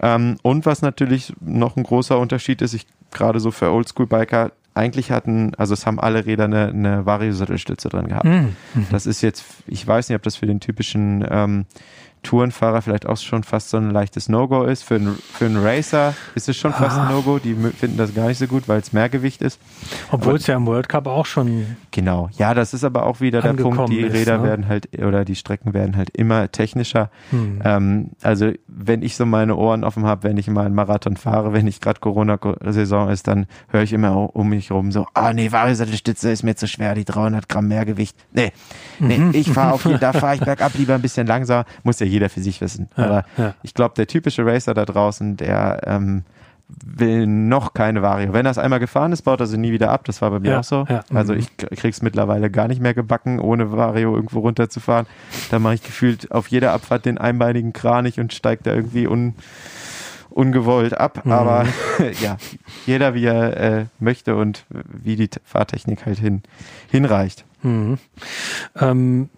Ähm, 0.00 0.36
und 0.42 0.66
was 0.66 0.82
natürlich 0.82 1.34
noch 1.40 1.76
ein 1.76 1.82
großer 1.82 2.18
Unterschied 2.18 2.62
ist, 2.62 2.74
ich 2.74 2.86
gerade 3.10 3.40
so 3.40 3.50
für 3.50 3.70
Oldschool-Biker, 3.70 4.52
eigentlich 4.72 5.10
hatten, 5.10 5.52
also 5.56 5.74
es 5.74 5.84
haben 5.84 5.98
alle 5.98 6.26
Räder 6.26 6.44
eine, 6.44 6.68
eine 6.68 7.06
Vario-Sattelstütze 7.06 7.88
drin 7.88 8.08
gehabt. 8.08 8.24
Mhm. 8.24 8.56
Das 8.90 9.04
ist 9.06 9.20
jetzt, 9.20 9.44
ich 9.66 9.86
weiß 9.86 10.08
nicht, 10.08 10.16
ob 10.16 10.22
das 10.22 10.36
für 10.36 10.46
den 10.46 10.60
typischen 10.60 11.26
ähm, 11.28 11.66
Tourenfahrer 12.22 12.82
vielleicht 12.82 13.06
auch 13.06 13.16
schon 13.16 13.42
fast 13.44 13.70
so 13.70 13.76
ein 13.76 13.90
leichtes 13.90 14.28
No-Go 14.28 14.64
ist. 14.64 14.82
Für 14.82 14.96
einen, 14.96 15.16
für 15.32 15.46
einen 15.46 15.56
Racer 15.62 16.14
ist 16.34 16.48
es 16.48 16.56
schon 16.56 16.72
fast 16.72 16.96
Ah. 16.98 17.06
ein 17.08 17.14
No-Go. 17.14 17.38
Die 17.38 17.54
finden 17.54 17.96
das 17.96 18.14
gar 18.14 18.28
nicht 18.28 18.38
so 18.38 18.46
gut, 18.46 18.68
weil 18.68 18.80
es 18.80 18.92
Mehrgewicht 18.92 19.42
ist. 19.42 19.58
Obwohl 20.10 20.30
Aber- 20.34 20.38
es 20.40 20.46
ja 20.46 20.56
im 20.56 20.66
World 20.66 20.88
Cup 20.88 21.06
auch 21.06 21.26
schon. 21.26 21.76
Genau. 21.90 22.28
Ja, 22.36 22.54
das 22.54 22.74
ist 22.74 22.84
aber 22.84 23.06
auch 23.06 23.20
wieder 23.20 23.40
der 23.42 23.54
Punkt. 23.54 23.88
Die 23.90 24.00
ist, 24.00 24.12
Räder 24.12 24.38
ne? 24.38 24.44
werden 24.44 24.68
halt, 24.68 24.88
oder 25.02 25.24
die 25.24 25.34
Strecken 25.36 25.74
werden 25.74 25.96
halt 25.96 26.10
immer 26.10 26.50
technischer. 26.52 27.10
Hm. 27.30 27.60
Ähm, 27.64 28.10
also 28.22 28.52
wenn 28.68 29.02
ich 29.02 29.16
so 29.16 29.26
meine 29.26 29.56
Ohren 29.56 29.84
offen 29.84 30.04
habe, 30.04 30.24
wenn 30.24 30.36
ich 30.36 30.48
mal 30.48 30.66
einen 30.66 30.74
Marathon 30.74 31.16
fahre, 31.16 31.52
wenn 31.52 31.64
nicht 31.64 31.82
gerade 31.82 32.00
Corona-Saison 32.00 33.08
ist, 33.10 33.26
dann 33.28 33.46
höre 33.68 33.82
ich 33.82 33.92
immer 33.92 34.34
um 34.36 34.48
mich 34.48 34.70
rum 34.70 34.92
so, 34.92 35.06
ah 35.14 35.32
nee, 35.32 35.50
Variosattelstütze 35.52 36.30
ist 36.30 36.42
mir 36.42 36.54
zu 36.56 36.68
schwer, 36.68 36.94
die 36.94 37.04
300 37.04 37.48
Gramm 37.48 37.68
Mehrgewicht. 37.68 38.16
Nee, 38.32 38.52
nee 38.98 39.18
Mhm. 39.18 39.30
ich 39.34 39.50
fahre 39.50 39.72
auf 39.74 39.84
jeden, 39.84 40.00
da 40.00 40.12
fahre 40.12 40.34
ich 40.36 40.40
bergab 40.44 40.72
lieber 40.74 40.94
ein 40.94 41.02
bisschen 41.02 41.26
langsamer. 41.26 41.64
Muss 41.82 41.98
ja 42.00 42.06
jeder 42.10 42.28
für 42.28 42.40
sich 42.40 42.60
wissen. 42.60 42.88
Ja, 42.96 43.04
Aber 43.04 43.24
ja. 43.38 43.54
ich 43.62 43.72
glaube, 43.74 43.94
der 43.96 44.06
typische 44.06 44.44
Racer 44.44 44.74
da 44.74 44.84
draußen, 44.84 45.36
der 45.36 45.80
ähm, 45.86 46.24
will 46.84 47.26
noch 47.26 47.74
keine 47.74 48.00
Vario. 48.02 48.32
Wenn 48.32 48.46
er 48.46 48.52
es 48.52 48.58
einmal 48.58 48.78
gefahren 48.78 49.10
ist, 49.12 49.22
baut 49.22 49.40
er 49.40 49.46
sie 49.48 49.58
nie 49.58 49.72
wieder 49.72 49.90
ab. 49.90 50.04
Das 50.04 50.22
war 50.22 50.30
bei 50.30 50.38
mir 50.38 50.50
Ja, 50.52 50.60
auch 50.60 50.64
so. 50.64 50.86
Also 51.12 51.32
Mhm. 51.32 51.40
ich 51.40 51.56
k- 51.56 51.66
krieg's 51.74 52.00
mittlerweile 52.00 52.48
gar 52.50 52.68
nicht 52.68 52.80
mehr 52.80 52.94
gebacken, 52.94 53.40
ohne 53.40 53.72
Vario 53.72 54.14
irgendwo 54.14 54.38
runterzufahren. 54.40 55.06
Da 55.50 55.58
mache 55.58 55.74
ich 55.74 55.82
gefühlt 55.82 56.30
auf 56.30 56.46
jeder 56.46 56.72
Abfahrt 56.72 57.06
den 57.06 57.18
einbeinigen 57.18 57.72
Kranich 57.72 58.20
und 58.20 58.32
steigt 58.32 58.68
da 58.68 58.72
irgendwie 58.74 59.08
un, 59.08 59.34
ungewollt 60.30 60.94
ab. 60.96 61.24
Mhm. 61.24 61.32
Aber 61.32 61.64
ja, 62.22 62.36
jeder 62.86 63.14
wie 63.14 63.24
er 63.24 63.56
äh, 63.56 63.84
möchte 63.98 64.36
und 64.36 64.64
wie 64.70 65.16
die 65.16 65.28
Fahrtechnik 65.44 66.06
halt 66.06 66.18
hin, 66.18 66.42
hinreicht. 66.90 67.44
Mhm. 67.62 67.98
Ähm, 68.80 69.28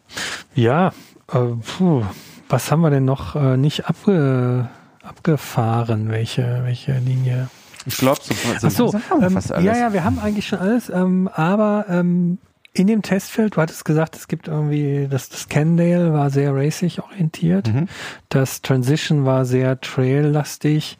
ja, 0.54 0.88
äh, 1.32 1.38
puh, 1.78 2.04
was 2.52 2.70
haben 2.70 2.82
wir 2.82 2.90
denn 2.90 3.04
noch 3.04 3.34
äh, 3.34 3.56
nicht 3.56 3.86
abge, 3.88 4.68
abgefahren? 5.02 6.10
Welche, 6.10 6.60
welche 6.64 6.92
Linie? 6.98 7.48
Ich 7.86 7.96
glaube, 7.96 8.20
so, 8.60 8.68
so, 8.68 8.92
wir 8.92 9.26
ähm, 9.26 9.32
fast 9.32 9.50
alles. 9.52 9.64
ja, 9.64 9.76
ja, 9.76 9.92
wir 9.92 10.04
haben 10.04 10.18
eigentlich 10.20 10.46
schon 10.46 10.60
alles, 10.60 10.88
ähm, 10.88 11.28
aber 11.32 11.86
ähm, 11.88 12.38
in 12.74 12.86
dem 12.86 13.02
Testfeld, 13.02 13.56
du 13.56 13.60
hattest 13.60 13.84
gesagt, 13.84 14.14
es 14.16 14.28
gibt 14.28 14.48
irgendwie, 14.48 15.08
das, 15.10 15.28
das 15.28 15.48
Cannondale 15.48 16.12
war 16.12 16.30
sehr 16.30 16.54
racing 16.54 16.92
orientiert, 17.00 17.66
Mhm. 17.68 17.88
das 18.28 18.62
Transition 18.62 19.24
war 19.24 19.44
sehr 19.44 19.80
trail-lastig. 19.80 20.96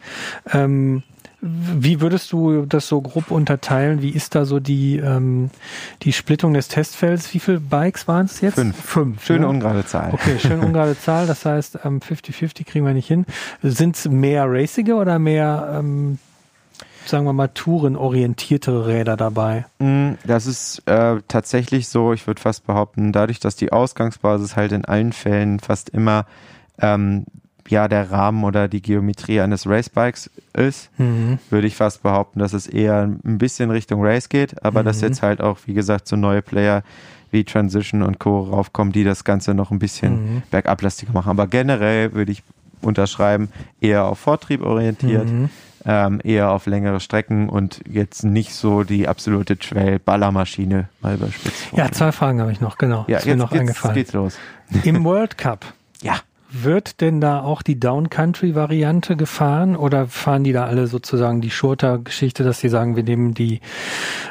Ähm, 0.52 1.02
wie 1.44 2.00
würdest 2.00 2.31
du 2.31 2.66
das 2.66 2.87
so 2.87 3.00
grob 3.00 3.33
unterteilen? 3.33 4.00
Wie 4.00 4.11
ist 4.11 4.37
da 4.37 4.44
so 4.44 4.61
die, 4.61 4.98
ähm, 4.98 5.50
die 6.02 6.12
Splittung 6.12 6.55
des 6.55 6.68
Testfelds? 6.68 7.35
Wie 7.35 7.40
viele 7.40 7.59
Bikes 7.59 8.07
waren 8.07 8.26
es 8.26 8.40
jetzt? 8.40 8.55
Fünf. 8.55 8.76
Fünf. 8.76 9.24
Schöne 9.24 9.40
ne? 9.40 9.48
ungerade 9.48 9.85
Zahl. 9.85 10.11
Okay, 10.12 10.38
schön 10.38 10.61
ungerade 10.64 10.96
Zahl. 10.96 11.26
Das 11.26 11.44
heißt, 11.44 11.81
ähm, 11.85 11.98
50-50 11.98 12.64
kriegen 12.64 12.87
wir 12.87 12.94
nicht 12.94 13.09
hin. 13.09 13.26
Sind 13.61 13.96
es 13.96 14.09
mehr 14.09 14.44
racige 14.46 14.94
oder 14.94 15.18
mehr, 15.18 15.81
ähm, 15.81 16.18
sagen 17.07 17.24
wir 17.24 17.33
mal, 17.33 17.48
tourenorientiertere 17.48 18.87
Räder 18.87 19.16
dabei? 19.16 19.66
Mm, 19.81 20.12
Das 20.24 20.46
ist 20.46 20.87
äh, 20.87 21.16
tatsächlich 21.26 21.88
so, 21.88 22.12
ich 22.12 22.28
würde 22.28 22.40
fast 22.40 22.68
behaupten, 22.68 23.11
dadurch, 23.11 23.40
dass 23.40 23.57
die 23.57 23.72
Ausgangsbasis 23.72 24.55
halt 24.55 24.70
in 24.70 24.85
allen 24.85 25.12
Fällen 25.12 25.59
fast 25.59 25.88
immer 25.88 26.24
ähm, 26.81 27.24
ja 27.68 27.88
der 27.88 28.11
Rahmen 28.11 28.44
oder 28.44 28.68
die 28.68 28.83
Geometrie 28.83 29.40
eines 29.40 29.66
Racebikes 29.68 30.31
ist, 30.55 30.90
Mhm. 30.98 31.38
würde 31.51 31.66
ich 31.66 31.77
fast 31.77 32.03
behaupten, 32.03 32.38
dass 32.40 32.53
es 32.53 32.66
eher 32.66 33.03
ein 33.03 33.38
bisschen 33.38 33.70
Richtung 33.70 34.05
Race 34.05 34.29
geht, 34.29 34.64
aber 34.64 34.83
dass 34.83 35.01
Mhm. 35.01 35.09
jetzt 35.09 35.22
halt 35.22 35.40
auch, 35.40 35.59
wie 35.66 35.75
gesagt, 35.75 36.09
so 36.09 36.16
neue 36.16 36.42
Player 36.42 36.83
wie 37.31 37.44
Transition 37.44 38.03
und 38.03 38.18
Co. 38.18 38.40
raufkommen, 38.40 38.92
die 38.92 39.05
das 39.05 39.25
Ganze 39.25 39.55
noch 39.55 39.70
ein 39.70 39.79
bisschen 39.79 40.12
Mhm. 40.37 40.42
bergablastiger 40.51 41.12
machen. 41.12 41.31
Aber 41.31 41.46
generell 41.46 42.12
würde 42.12 42.33
ich 42.33 42.42
unterschreiben, 42.83 43.48
eher 43.81 44.05
auf 44.05 44.18
Vortrieb 44.18 44.62
orientiert 44.62 45.29
Mhm. 45.31 45.48
ähm, 45.85 46.20
eher 46.22 46.51
auf 46.53 46.66
längere 46.66 47.01
Strecken 47.01 47.48
und 47.48 47.81
jetzt 47.88 48.22
nicht 48.25 48.55
so 48.55 48.83
die 48.85 49.09
absolute 49.09 49.57
Trail-Ballermaschine, 49.59 50.88
mal 51.01 51.14
überspitzt. 51.14 51.68
Ja, 51.75 51.90
zwei 51.90 52.12
Fragen 52.12 52.40
habe 52.40 52.53
ich 52.53 52.61
noch, 52.61 52.79
genau. 52.79 53.05
ja 53.09 53.18
ist 53.18 53.25
mir 53.27 53.33
jetzt, 53.33 53.38
noch 53.40 53.51
jetzt 53.53 53.61
eingefallen. 53.61 53.94
geht's 53.94 54.12
los. 54.12 54.37
Im 54.85 55.05
World 55.05 55.38
Cup. 55.38 55.64
Ja. 56.03 56.16
Wird 56.54 57.00
denn 57.00 57.20
da 57.20 57.40
auch 57.40 57.62
die 57.62 57.80
Down-Country-Variante 57.80 59.16
gefahren 59.16 59.74
oder 59.74 60.06
fahren 60.06 60.44
die 60.44 60.52
da 60.52 60.66
alle 60.66 60.86
sozusagen 60.86 61.40
die 61.40 61.50
Shorter-Geschichte, 61.50 62.44
dass 62.44 62.60
sie 62.60 62.68
sagen, 62.68 62.94
wir 62.94 63.02
nehmen 63.02 63.32
die 63.32 63.60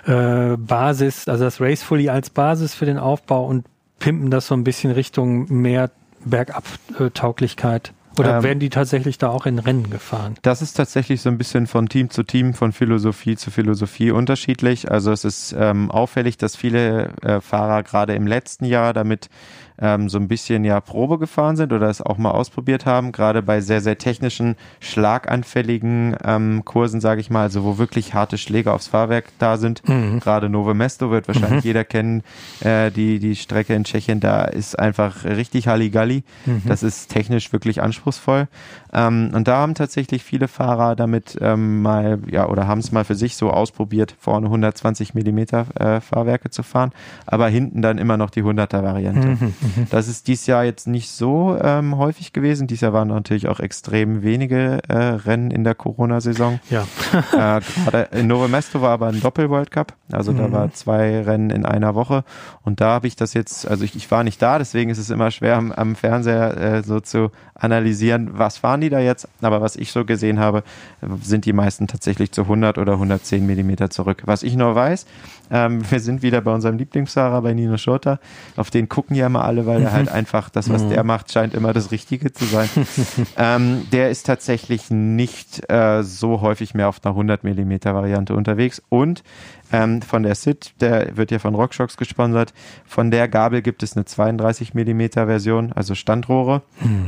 äh, 0.05 0.55
Basis, 0.55 1.27
also 1.27 1.43
das 1.43 1.59
Race 1.59 1.81
Fully 1.81 2.09
als 2.09 2.29
Basis 2.29 2.75
für 2.75 2.85
den 2.85 2.99
Aufbau 2.99 3.45
und 3.45 3.65
pimpen 3.97 4.29
das 4.29 4.47
so 4.47 4.55
ein 4.55 4.63
bisschen 4.63 4.91
Richtung 4.91 5.51
mehr 5.51 5.89
Bergab-Tauglichkeit? 6.25 7.93
Oder 8.19 8.37
Ähm, 8.37 8.43
werden 8.43 8.59
die 8.59 8.69
tatsächlich 8.69 9.17
da 9.17 9.29
auch 9.29 9.45
in 9.45 9.57
Rennen 9.57 9.89
gefahren? 9.89 10.35
Das 10.41 10.61
ist 10.61 10.73
tatsächlich 10.73 11.21
so 11.21 11.29
ein 11.29 11.37
bisschen 11.37 11.65
von 11.65 11.87
Team 11.87 12.09
zu 12.09 12.23
Team, 12.23 12.53
von 12.53 12.73
Philosophie 12.73 13.35
zu 13.35 13.51
Philosophie 13.51 14.11
unterschiedlich. 14.11 14.91
Also 14.91 15.11
es 15.11 15.23
ist 15.23 15.55
ähm, 15.57 15.89
auffällig, 15.89 16.37
dass 16.37 16.55
viele 16.55 17.13
äh, 17.21 17.39
Fahrer 17.39 17.83
gerade 17.83 18.13
im 18.13 18.27
letzten 18.27 18.65
Jahr 18.65 18.93
damit 18.93 19.29
ähm, 19.81 20.09
so 20.09 20.17
ein 20.17 20.27
bisschen 20.27 20.63
ja 20.63 20.79
Probe 20.79 21.17
gefahren 21.17 21.55
sind 21.55 21.73
oder 21.73 21.89
es 21.89 22.01
auch 22.01 22.17
mal 22.17 22.31
ausprobiert 22.31 22.85
haben, 22.85 23.11
gerade 23.11 23.41
bei 23.41 23.61
sehr, 23.61 23.81
sehr 23.81 23.97
technischen, 23.97 24.55
schlaganfälligen 24.79 26.15
ähm, 26.23 26.61
Kursen, 26.63 27.01
sage 27.01 27.19
ich 27.19 27.29
mal, 27.29 27.41
also 27.41 27.63
wo 27.63 27.77
wirklich 27.77 28.13
harte 28.13 28.37
Schläge 28.37 28.71
aufs 28.71 28.87
Fahrwerk 28.87 29.25
da 29.39 29.57
sind. 29.57 29.87
Mhm. 29.87 30.19
Gerade 30.19 30.49
Novo 30.49 30.73
Mesto 30.73 31.11
wird 31.11 31.27
wahrscheinlich 31.27 31.63
jeder 31.63 31.83
kennen, 31.83 32.23
äh, 32.61 32.91
die, 32.91 33.19
die 33.19 33.35
Strecke 33.35 33.73
in 33.73 33.83
Tschechien, 33.83 34.19
da 34.19 34.43
ist 34.43 34.77
einfach 34.77 35.25
richtig 35.25 35.67
Halligalli. 35.67 36.23
Mhm. 36.45 36.61
Das 36.65 36.83
ist 36.83 37.09
technisch 37.09 37.51
wirklich 37.51 37.81
anspruchsvoll. 37.81 38.47
Ähm, 38.93 39.31
und 39.33 39.47
da 39.47 39.57
haben 39.57 39.73
tatsächlich 39.73 40.23
viele 40.23 40.47
Fahrer 40.47 40.95
damit 40.95 41.37
ähm, 41.41 41.81
mal, 41.81 42.19
ja, 42.29 42.47
oder 42.47 42.67
haben 42.67 42.79
es 42.79 42.91
mal 42.91 43.05
für 43.05 43.15
sich 43.15 43.35
so 43.35 43.49
ausprobiert, 43.49 44.15
vorne 44.19 44.47
120 44.47 45.13
Millimeter 45.13 45.65
äh, 45.79 46.01
Fahrwerke 46.01 46.49
zu 46.49 46.63
fahren, 46.63 46.91
aber 47.25 47.47
hinten 47.47 47.81
dann 47.81 47.97
immer 47.97 48.17
noch 48.17 48.29
die 48.29 48.43
100er 48.43 48.83
Variante. 48.83 49.27
Mhm. 49.27 49.53
Das 49.89 50.07
ist 50.07 50.27
dies 50.27 50.47
Jahr 50.47 50.63
jetzt 50.63 50.87
nicht 50.87 51.09
so 51.09 51.57
ähm, 51.61 51.97
häufig 51.97 52.33
gewesen. 52.33 52.67
Dies 52.67 52.81
Jahr 52.81 52.93
waren 52.93 53.07
natürlich 53.09 53.47
auch 53.47 53.59
extrem 53.59 54.21
wenige 54.23 54.79
äh, 54.87 54.95
Rennen 54.97 55.51
in 55.51 55.63
der 55.63 55.75
Corona-Saison. 55.75 56.59
Ja. 56.69 56.83
äh, 57.33 57.61
gerade 57.85 58.07
in 58.11 58.27
Novo 58.27 58.47
Mesto 58.47 58.81
war 58.81 58.91
aber 58.91 59.07
ein 59.07 59.19
Doppel-World 59.19 59.71
Cup. 59.71 59.93
Also 60.11 60.33
da 60.33 60.47
Mhm. 60.47 60.51
war 60.53 60.73
zwei 60.73 61.21
Rennen 61.21 61.49
in 61.49 61.65
einer 61.65 61.95
Woche. 61.95 62.23
Und 62.63 62.81
da 62.81 62.89
habe 62.91 63.07
ich 63.07 63.15
das 63.15 63.33
jetzt, 63.33 63.67
also 63.67 63.83
ich, 63.83 63.95
ich 63.95 64.09
war 64.11 64.23
nicht 64.23 64.41
da, 64.41 64.57
deswegen 64.57 64.89
ist 64.89 64.97
es 64.97 65.09
immer 65.09 65.31
schwer 65.31 65.55
am, 65.57 65.71
am 65.71 65.95
Fernseher 65.95 66.57
äh, 66.57 66.83
so 66.83 66.99
zu 66.99 67.31
analysieren, 67.55 68.31
was 68.33 68.57
fahren 68.57 68.81
die 68.81 68.89
da 68.89 68.99
jetzt. 68.99 69.27
Aber 69.41 69.61
was 69.61 69.75
ich 69.75 69.91
so 69.91 70.03
gesehen 70.05 70.39
habe, 70.39 70.63
sind 71.21 71.45
die 71.45 71.53
meisten 71.53 71.87
tatsächlich 71.87 72.31
zu 72.31 72.41
100 72.43 72.77
oder 72.77 72.93
110 72.93 73.45
Millimeter 73.45 73.89
zurück. 73.89 74.23
Was 74.25 74.41
ich 74.43 74.55
nur 74.55 74.73
weiß, 74.73 75.05
ähm, 75.51 75.81
wir 75.89 75.99
sind 75.99 76.23
wieder 76.23 76.41
bei 76.41 76.53
unserem 76.53 76.77
Lieblingsfahrer, 76.77 77.41
bei 77.41 77.53
Nino 77.53 77.77
Schurter. 77.77 78.19
Auf 78.57 78.71
den 78.71 78.89
gucken 78.89 79.15
ja 79.15 79.27
immer 79.27 79.43
alle, 79.43 79.50
weil 79.65 79.81
er 79.83 79.91
halt 79.91 80.09
einfach 80.09 80.49
das, 80.49 80.69
was 80.69 80.87
der 80.87 81.03
macht, 81.03 81.31
scheint 81.31 81.53
immer 81.53 81.73
das 81.73 81.91
Richtige 81.91 82.31
zu 82.31 82.45
sein. 82.45 82.69
ähm, 83.37 83.87
der 83.91 84.09
ist 84.09 84.25
tatsächlich 84.25 84.89
nicht 84.89 85.69
äh, 85.71 86.03
so 86.03 86.41
häufig 86.41 86.73
mehr 86.73 86.89
auf 86.89 86.99
einer 87.03 87.13
100 87.13 87.43
Millimeter 87.43 87.93
Variante 87.93 88.35
unterwegs 88.35 88.81
und 88.89 89.23
ähm, 89.73 90.01
von 90.01 90.23
der 90.23 90.35
SID, 90.35 90.73
der 90.81 91.15
wird 91.15 91.31
ja 91.31 91.39
von 91.39 91.55
RockShox 91.55 91.97
gesponsert. 91.97 92.53
Von 92.85 93.09
der 93.11 93.27
Gabel 93.27 93.61
gibt 93.61 93.83
es 93.83 93.95
eine 93.95 94.05
32 94.05 94.73
Millimeter 94.73 95.27
Version, 95.27 95.71
also 95.73 95.95
Standrohre 95.95 96.61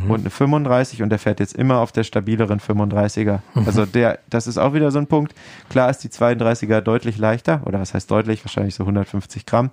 und 0.07 0.21
eine 0.21 0.29
35 0.29 1.03
und 1.03 1.09
der 1.09 1.19
fährt 1.19 1.39
jetzt 1.39 1.55
immer 1.55 1.79
auf 1.79 1.91
der 1.91 2.03
stabileren 2.03 2.59
35er. 2.59 3.39
Also 3.65 3.85
der, 3.85 4.19
das 4.29 4.47
ist 4.47 4.57
auch 4.57 4.73
wieder 4.73 4.91
so 4.91 4.99
ein 4.99 5.07
Punkt. 5.07 5.33
Klar 5.69 5.89
ist 5.89 5.99
die 5.99 6.09
32er 6.09 6.81
deutlich 6.81 7.17
leichter 7.17 7.61
oder 7.65 7.79
was 7.79 7.93
heißt 7.93 8.09
deutlich? 8.09 8.43
Wahrscheinlich 8.45 8.75
so 8.75 8.83
150 8.83 9.45
Gramm. 9.45 9.69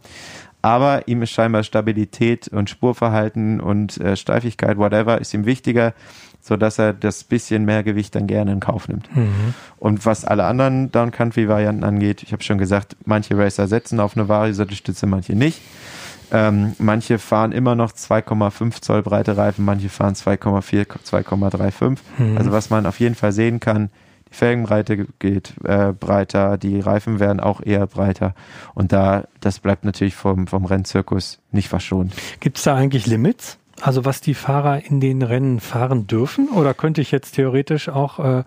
Aber 0.63 1.09
ihm 1.09 1.23
ist 1.23 1.31
scheinbar 1.31 1.63
Stabilität 1.63 2.49
und 2.49 2.69
Spurverhalten 2.69 3.61
und 3.61 3.99
äh, 3.99 4.17
Steifigkeit, 4.17 4.77
whatever, 4.77 5.21
ist 5.21 5.33
ihm 5.33 5.47
wichtiger, 5.47 5.95
so 6.41 6.57
dass 6.57 6.79
er 6.79 6.93
das 6.93 7.25
bisschen 7.25 7.65
mehr 7.65 7.83
Gewicht 7.83 8.15
dann 8.15 8.27
gerne 8.27 8.53
in 8.53 8.61
Kauf 8.61 8.89
nimmt. 8.89 9.15
Mhm. 9.15 9.55
Und 9.79 10.05
was 10.07 10.25
alle 10.25 10.45
anderen 10.45 10.91
Down-Country-Varianten 10.93 11.85
angeht, 11.85 12.23
ich 12.23 12.33
habe 12.33 12.43
schon 12.43 12.59
gesagt, 12.59 12.97
manche 13.05 13.37
Racer 13.37 13.69
setzen 13.69 14.01
auf 14.01 14.17
eine 14.17 14.29
Vario-Sattelstütze, 14.29 15.07
manche 15.07 15.35
nicht. 15.35 15.61
Ähm, 16.33 16.75
manche 16.79 17.19
fahren 17.19 17.53
immer 17.53 17.75
noch 17.75 17.93
2,5 17.93 18.81
Zoll 18.83 19.03
breite 19.03 19.37
Reifen, 19.37 19.65
manche 19.65 19.89
fahren 19.89 20.15
2,4, 20.15 20.87
2,35. 21.05 21.99
Mhm. 22.19 22.37
Also 22.39 22.53
was 22.53 22.71
man 22.71 22.87
auf 22.87 23.01
jeden 23.01 23.15
Fall 23.15 23.33
sehen 23.33 23.61
kann, 23.61 23.91
die 24.31 24.35
Felgenbreite 24.35 25.07
geht 25.19 25.55
äh, 25.65 25.93
breiter, 25.93 26.57
die 26.57 26.81
Reifen 26.81 27.21
werden 27.21 27.41
auch 27.41 27.61
eher 27.61 27.87
breiter. 27.87 28.35
Und 28.75 28.93
da, 28.93 29.25
das 29.41 29.59
bleibt 29.59 29.85
natürlich 29.85 30.15
vom, 30.15 30.47
vom 30.47 30.65
Rennzirkus 30.65 31.41
nicht 31.51 31.69
verschont. 31.69 32.13
Gibt 32.41 32.59
es 32.59 32.65
da 32.65 32.75
eigentlich 32.75 33.07
Limits? 33.07 33.59
Also 33.83 34.05
was 34.05 34.21
die 34.21 34.35
Fahrer 34.35 34.85
in 34.85 35.01
den 35.01 35.23
Rennen 35.23 35.61
fahren 35.61 36.07
dürfen? 36.07 36.49
Oder 36.51 36.75
könnte 36.75 37.01
ich 37.01 37.11
jetzt 37.11 37.35
theoretisch 37.35 37.89
auch 37.89 38.19
äh, 38.19 38.45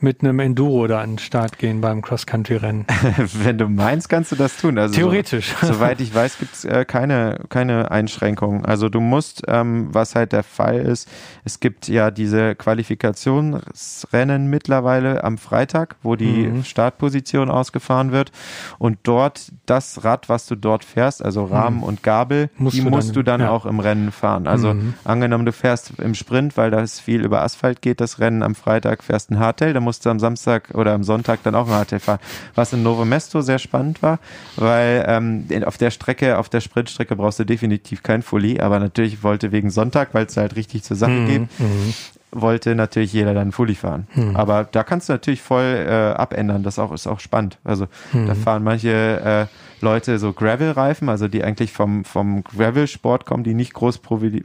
mit 0.00 0.22
einem 0.22 0.40
Enduro 0.40 0.86
da 0.86 1.00
an 1.00 1.12
den 1.12 1.18
Start 1.18 1.58
gehen 1.58 1.80
beim 1.80 2.02
Cross-Country-Rennen? 2.02 2.86
Wenn 3.16 3.58
du 3.58 3.68
meinst, 3.68 4.08
kannst 4.08 4.32
du 4.32 4.36
das 4.36 4.56
tun. 4.56 4.78
Also 4.78 4.94
theoretisch. 4.94 5.54
So, 5.60 5.66
soweit 5.74 6.00
ich 6.00 6.12
weiß, 6.14 6.38
gibt 6.38 6.54
es 6.54 6.64
äh, 6.64 6.84
keine, 6.84 7.40
keine 7.48 7.90
Einschränkungen. 7.90 8.64
Also 8.64 8.88
du 8.88 9.00
musst, 9.00 9.42
ähm, 9.46 9.88
was 9.92 10.14
halt 10.16 10.32
der 10.32 10.42
Fall 10.42 10.80
ist, 10.80 11.08
es 11.44 11.60
gibt 11.60 11.88
ja 11.88 12.10
diese 12.10 12.54
Qualifikationsrennen 12.56 14.48
mittlerweile 14.48 15.22
am 15.22 15.38
Freitag, 15.38 15.96
wo 16.02 16.16
die 16.16 16.48
mhm. 16.48 16.64
Startposition 16.64 17.50
ausgefahren 17.50 18.10
wird. 18.10 18.32
Und 18.78 18.98
dort 19.04 19.52
das 19.66 20.04
Rad, 20.04 20.28
was 20.28 20.46
du 20.46 20.56
dort 20.56 20.84
fährst, 20.84 21.24
also 21.24 21.44
Rahmen 21.44 21.78
mhm. 21.78 21.82
und 21.84 22.02
Gabel, 22.02 22.50
musst 22.56 22.76
die 22.76 22.82
du 22.82 22.90
musst 22.90 23.08
dann, 23.08 23.14
du 23.14 23.22
dann 23.22 23.40
ja. 23.42 23.50
auch 23.50 23.66
im 23.66 23.78
Rennen 23.78 24.10
fahren. 24.10 24.46
Also 24.48 24.71
mhm. 24.71 24.71
Angenommen, 25.04 25.46
du 25.46 25.52
fährst 25.52 25.92
im 25.98 26.14
Sprint, 26.14 26.56
weil 26.56 26.70
das 26.70 27.00
viel 27.00 27.24
über 27.24 27.42
Asphalt 27.42 27.82
geht, 27.82 28.00
das 28.00 28.18
Rennen 28.18 28.42
am 28.42 28.54
Freitag 28.54 29.02
fährst 29.02 29.30
ein 29.30 29.38
Hardtail, 29.38 29.72
dann 29.72 29.82
musst 29.82 30.04
du 30.06 30.10
am 30.10 30.18
Samstag 30.18 30.70
oder 30.74 30.92
am 30.92 31.04
Sonntag 31.04 31.42
dann 31.42 31.54
auch 31.54 31.66
ein 31.66 31.74
Hardtail 31.74 32.00
fahren. 32.00 32.20
Was 32.54 32.72
in 32.72 32.82
Novo 32.82 33.04
Mesto 33.04 33.40
sehr 33.40 33.58
spannend 33.58 34.02
war, 34.02 34.18
weil 34.56 35.04
ähm, 35.08 35.46
auf 35.64 35.78
der 35.78 35.90
Strecke, 35.90 36.38
auf 36.38 36.48
der 36.48 36.60
Sprintstrecke 36.60 37.16
brauchst 37.16 37.38
du 37.38 37.44
definitiv 37.44 38.02
kein 38.02 38.22
Fully, 38.22 38.60
aber 38.60 38.78
natürlich 38.78 39.22
wollte 39.22 39.52
wegen 39.52 39.70
Sonntag, 39.70 40.14
weil 40.14 40.26
es 40.26 40.36
halt 40.36 40.56
richtig 40.56 40.82
zur 40.82 40.96
Sache 40.96 41.12
mhm. 41.12 41.26
geht, 41.26 41.60
mhm 41.60 41.94
wollte 42.32 42.74
natürlich 42.74 43.12
jeder 43.12 43.34
dann 43.34 43.52
Fully 43.52 43.74
fahren. 43.74 44.06
Hm. 44.12 44.34
Aber 44.36 44.64
da 44.64 44.82
kannst 44.82 45.08
du 45.08 45.12
natürlich 45.12 45.42
voll 45.42 45.86
äh, 45.86 45.92
abändern. 45.92 46.62
Das 46.62 46.78
auch, 46.78 46.92
ist 46.92 47.06
auch 47.06 47.20
spannend. 47.20 47.58
Also 47.62 47.86
hm. 48.12 48.26
da 48.26 48.34
fahren 48.34 48.64
manche 48.64 49.48
äh, 49.48 49.71
Leute 49.82 50.18
so 50.18 50.32
Gravel-Reifen, 50.32 51.08
also 51.08 51.28
die 51.28 51.44
eigentlich 51.44 51.72
vom, 51.72 52.04
vom 52.04 52.42
Gravel-Sport 52.44 53.26
kommen, 53.26 53.44
die 53.44 53.54
nicht 53.54 53.74
groß 53.74 54.00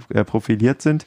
äh, 0.10 0.24
profiliert 0.24 0.82
sind. 0.82 1.06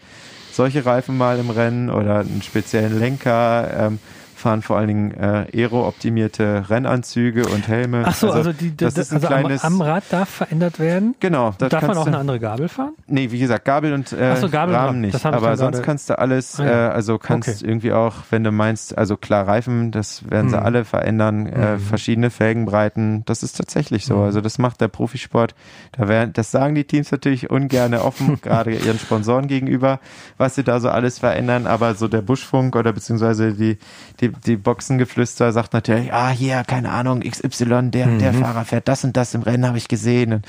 Solche 0.53 0.85
Reifen 0.85 1.17
mal 1.17 1.39
im 1.39 1.51
Rennen 1.51 1.91
oder 1.91 2.21
einen 2.21 2.43
speziellen 2.43 2.99
Lenker. 2.99 3.71
Ähm, 3.77 3.99
fahren 4.41 4.63
vor 4.63 4.77
allen 4.77 4.89
Dingen 4.89 5.11
äh, 5.13 5.47
aero-optimierte 5.55 6.69
Rennanzüge 6.69 7.47
und 7.47 7.69
Helme. 7.69 8.03
Ach 8.05 8.15
so, 8.15 8.29
also, 8.29 8.51
also, 8.51 8.53
die, 8.53 8.77
das, 8.77 8.95
das 8.95 9.07
ist 9.07 9.13
ein 9.13 9.17
also 9.17 9.27
kleines, 9.29 9.65
am, 9.65 9.75
am, 9.75 9.83
Rad 9.83 10.05
darf 10.11 10.29
verändert 10.29 10.79
werden? 10.79 11.15
Genau. 11.21 11.55
darf 11.59 11.83
man 11.83 11.97
auch 11.97 12.07
eine 12.07 12.19
andere 12.19 12.41
Gabel 12.41 12.69
fahren? 12.69 12.95
Nee, 13.07 13.31
wie 13.31 13.39
gesagt, 13.39 13.65
Gabel 13.65 13.93
und 13.93 14.13
äh, 14.13 14.37
so, 14.37 14.49
Gabel 14.49 14.75
Rahmen 14.75 15.01
nicht. 15.01 15.25
Aber 15.25 15.57
sonst 15.57 15.77
gerade. 15.77 15.87
kannst 15.87 16.11
du 16.11 16.19
alles, 16.19 16.59
ah, 16.59 16.65
ja. 16.65 16.89
äh, 16.89 16.91
also 16.91 17.19
kannst 17.19 17.49
okay. 17.49 17.71
irgendwie 17.71 17.93
auch, 17.93 18.15
wenn 18.31 18.43
du 18.43 18.51
meinst, 18.51 18.97
also 18.97 19.17
klar, 19.17 19.47
Reifen, 19.47 19.91
das 19.91 20.29
werden 20.29 20.47
mhm. 20.47 20.51
sie 20.51 20.63
alle 20.63 20.85
verändern, 20.85 21.47
äh, 21.47 21.75
mhm. 21.75 21.81
verschiedene 21.81 22.31
Felgenbreiten, 22.31 23.25
das 23.27 23.43
ist 23.43 23.57
tatsächlich 23.57 24.07
so. 24.07 24.17
Mhm. 24.17 24.23
Also 24.23 24.41
das 24.41 24.59
macht 24.59 24.81
der 24.81 24.89
Profisport. 24.89 25.55
Da 25.93 26.09
werden, 26.09 26.33
das 26.33 26.51
sagen 26.51 26.75
die 26.75 26.85
Teams 26.85 27.11
natürlich 27.13 27.51
ungern 27.51 27.95
offen, 27.95 28.41
gerade 28.43 28.75
ihren 28.75 28.99
Sponsoren 28.99 29.47
gegenüber, 29.47 30.01
was 30.39 30.55
sie 30.55 30.65
da 30.65 30.81
so 30.81 30.89
alles 30.89 31.19
verändern, 31.19 31.67
aber 31.67 31.95
so 31.95 32.09
der 32.09 32.23
Buschfunk 32.23 32.77
oder 32.77 32.93
beziehungsweise 32.93 33.53
die, 33.53 33.79
die 34.21 34.30
die, 34.31 34.57
Boxengeflüster 34.57 35.53
sagt 35.53 35.73
natürlich, 35.73 36.13
ah, 36.13 36.31
hier, 36.31 36.65
keine 36.67 36.91
Ahnung, 36.91 37.21
XY, 37.21 37.91
der, 37.91 38.07
mhm. 38.07 38.19
der 38.19 38.35
Fahrer 38.35 38.65
fährt 38.65 38.89
das 38.89 39.05
und 39.05 39.17
das 39.17 39.35
im 39.35 39.43
Rennen, 39.43 39.67
habe 39.67 39.79
ich 39.79 39.89
gesehen. 39.89 40.33
Und 40.33 40.47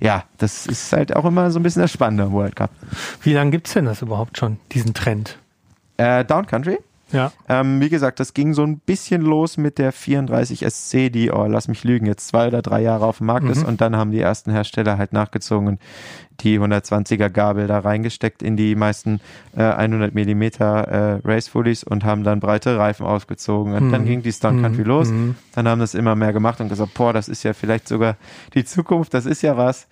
ja, 0.00 0.24
das 0.38 0.66
ist 0.66 0.92
halt 0.92 1.14
auch 1.14 1.24
immer 1.24 1.50
so 1.50 1.58
ein 1.58 1.62
bisschen 1.62 1.82
das 1.82 1.92
Spannende 1.92 2.24
am 2.24 2.32
World 2.32 2.56
Cup. 2.56 2.70
Wie 3.22 3.32
lange 3.32 3.50
gibt 3.50 3.66
es 3.66 3.74
denn 3.74 3.84
das 3.84 4.02
überhaupt 4.02 4.38
schon, 4.38 4.58
diesen 4.72 4.94
Trend? 4.94 5.38
Äh, 5.96 6.24
Down 6.24 6.46
Country? 6.46 6.78
Ja. 7.14 7.32
Ähm, 7.48 7.80
wie 7.80 7.88
gesagt, 7.88 8.20
das 8.20 8.34
ging 8.34 8.52
so 8.52 8.62
ein 8.62 8.78
bisschen 8.78 9.22
los 9.22 9.56
mit 9.56 9.78
der 9.78 9.92
34 9.92 10.64
SC, 10.68 11.10
die, 11.10 11.30
oh, 11.30 11.46
lass 11.46 11.68
mich 11.68 11.84
lügen, 11.84 12.06
jetzt 12.06 12.28
zwei 12.28 12.48
oder 12.48 12.60
drei 12.60 12.82
Jahre 12.82 13.06
auf 13.06 13.18
dem 13.18 13.26
Markt 13.28 13.46
mhm. 13.46 13.52
ist 13.52 13.64
und 13.64 13.80
dann 13.80 13.96
haben 13.96 14.10
die 14.10 14.20
ersten 14.20 14.50
Hersteller 14.50 14.98
halt 14.98 15.12
nachgezogen 15.12 15.68
und 15.68 15.80
die 16.40 16.58
120er 16.58 17.30
Gabel 17.30 17.66
da 17.66 17.78
reingesteckt 17.78 18.42
in 18.42 18.56
die 18.56 18.74
meisten 18.74 19.20
äh, 19.56 19.62
100 19.62 20.14
Millimeter 20.14 20.88
äh, 20.88 21.20
Race 21.24 21.48
Fullies 21.48 21.84
und 21.84 22.04
haben 22.04 22.24
dann 22.24 22.40
breite 22.40 22.76
Reifen 22.76 23.06
ausgezogen 23.06 23.72
und 23.74 23.86
mhm. 23.86 23.92
dann 23.92 24.04
ging 24.04 24.22
die 24.22 24.32
Stunt 24.32 24.60
Country 24.60 24.82
mhm. 24.82 24.88
los. 24.88 25.08
Mhm. 25.10 25.36
Dann 25.54 25.68
haben 25.68 25.80
das 25.80 25.94
immer 25.94 26.16
mehr 26.16 26.32
gemacht 26.32 26.60
und 26.60 26.68
gesagt, 26.68 26.94
boah, 26.94 27.12
das 27.12 27.28
ist 27.28 27.42
ja 27.44 27.52
vielleicht 27.52 27.88
sogar 27.88 28.16
die 28.54 28.64
Zukunft, 28.64 29.14
das 29.14 29.26
ist 29.26 29.42
ja 29.42 29.56
was. 29.56 29.86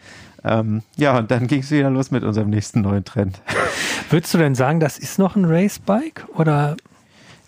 Ähm, 0.44 0.82
ja, 0.96 1.16
und 1.18 1.30
dann 1.30 1.46
ging 1.46 1.60
es 1.60 1.70
wieder 1.70 1.90
los 1.90 2.10
mit 2.10 2.24
unserem 2.24 2.50
nächsten 2.50 2.80
neuen 2.80 3.04
Trend. 3.04 3.40
Würdest 4.10 4.34
du 4.34 4.38
denn 4.38 4.54
sagen, 4.54 4.80
das 4.80 4.98
ist 4.98 5.18
noch 5.18 5.36
ein 5.36 5.44
Racebike 5.44 6.24
oder 6.34 6.76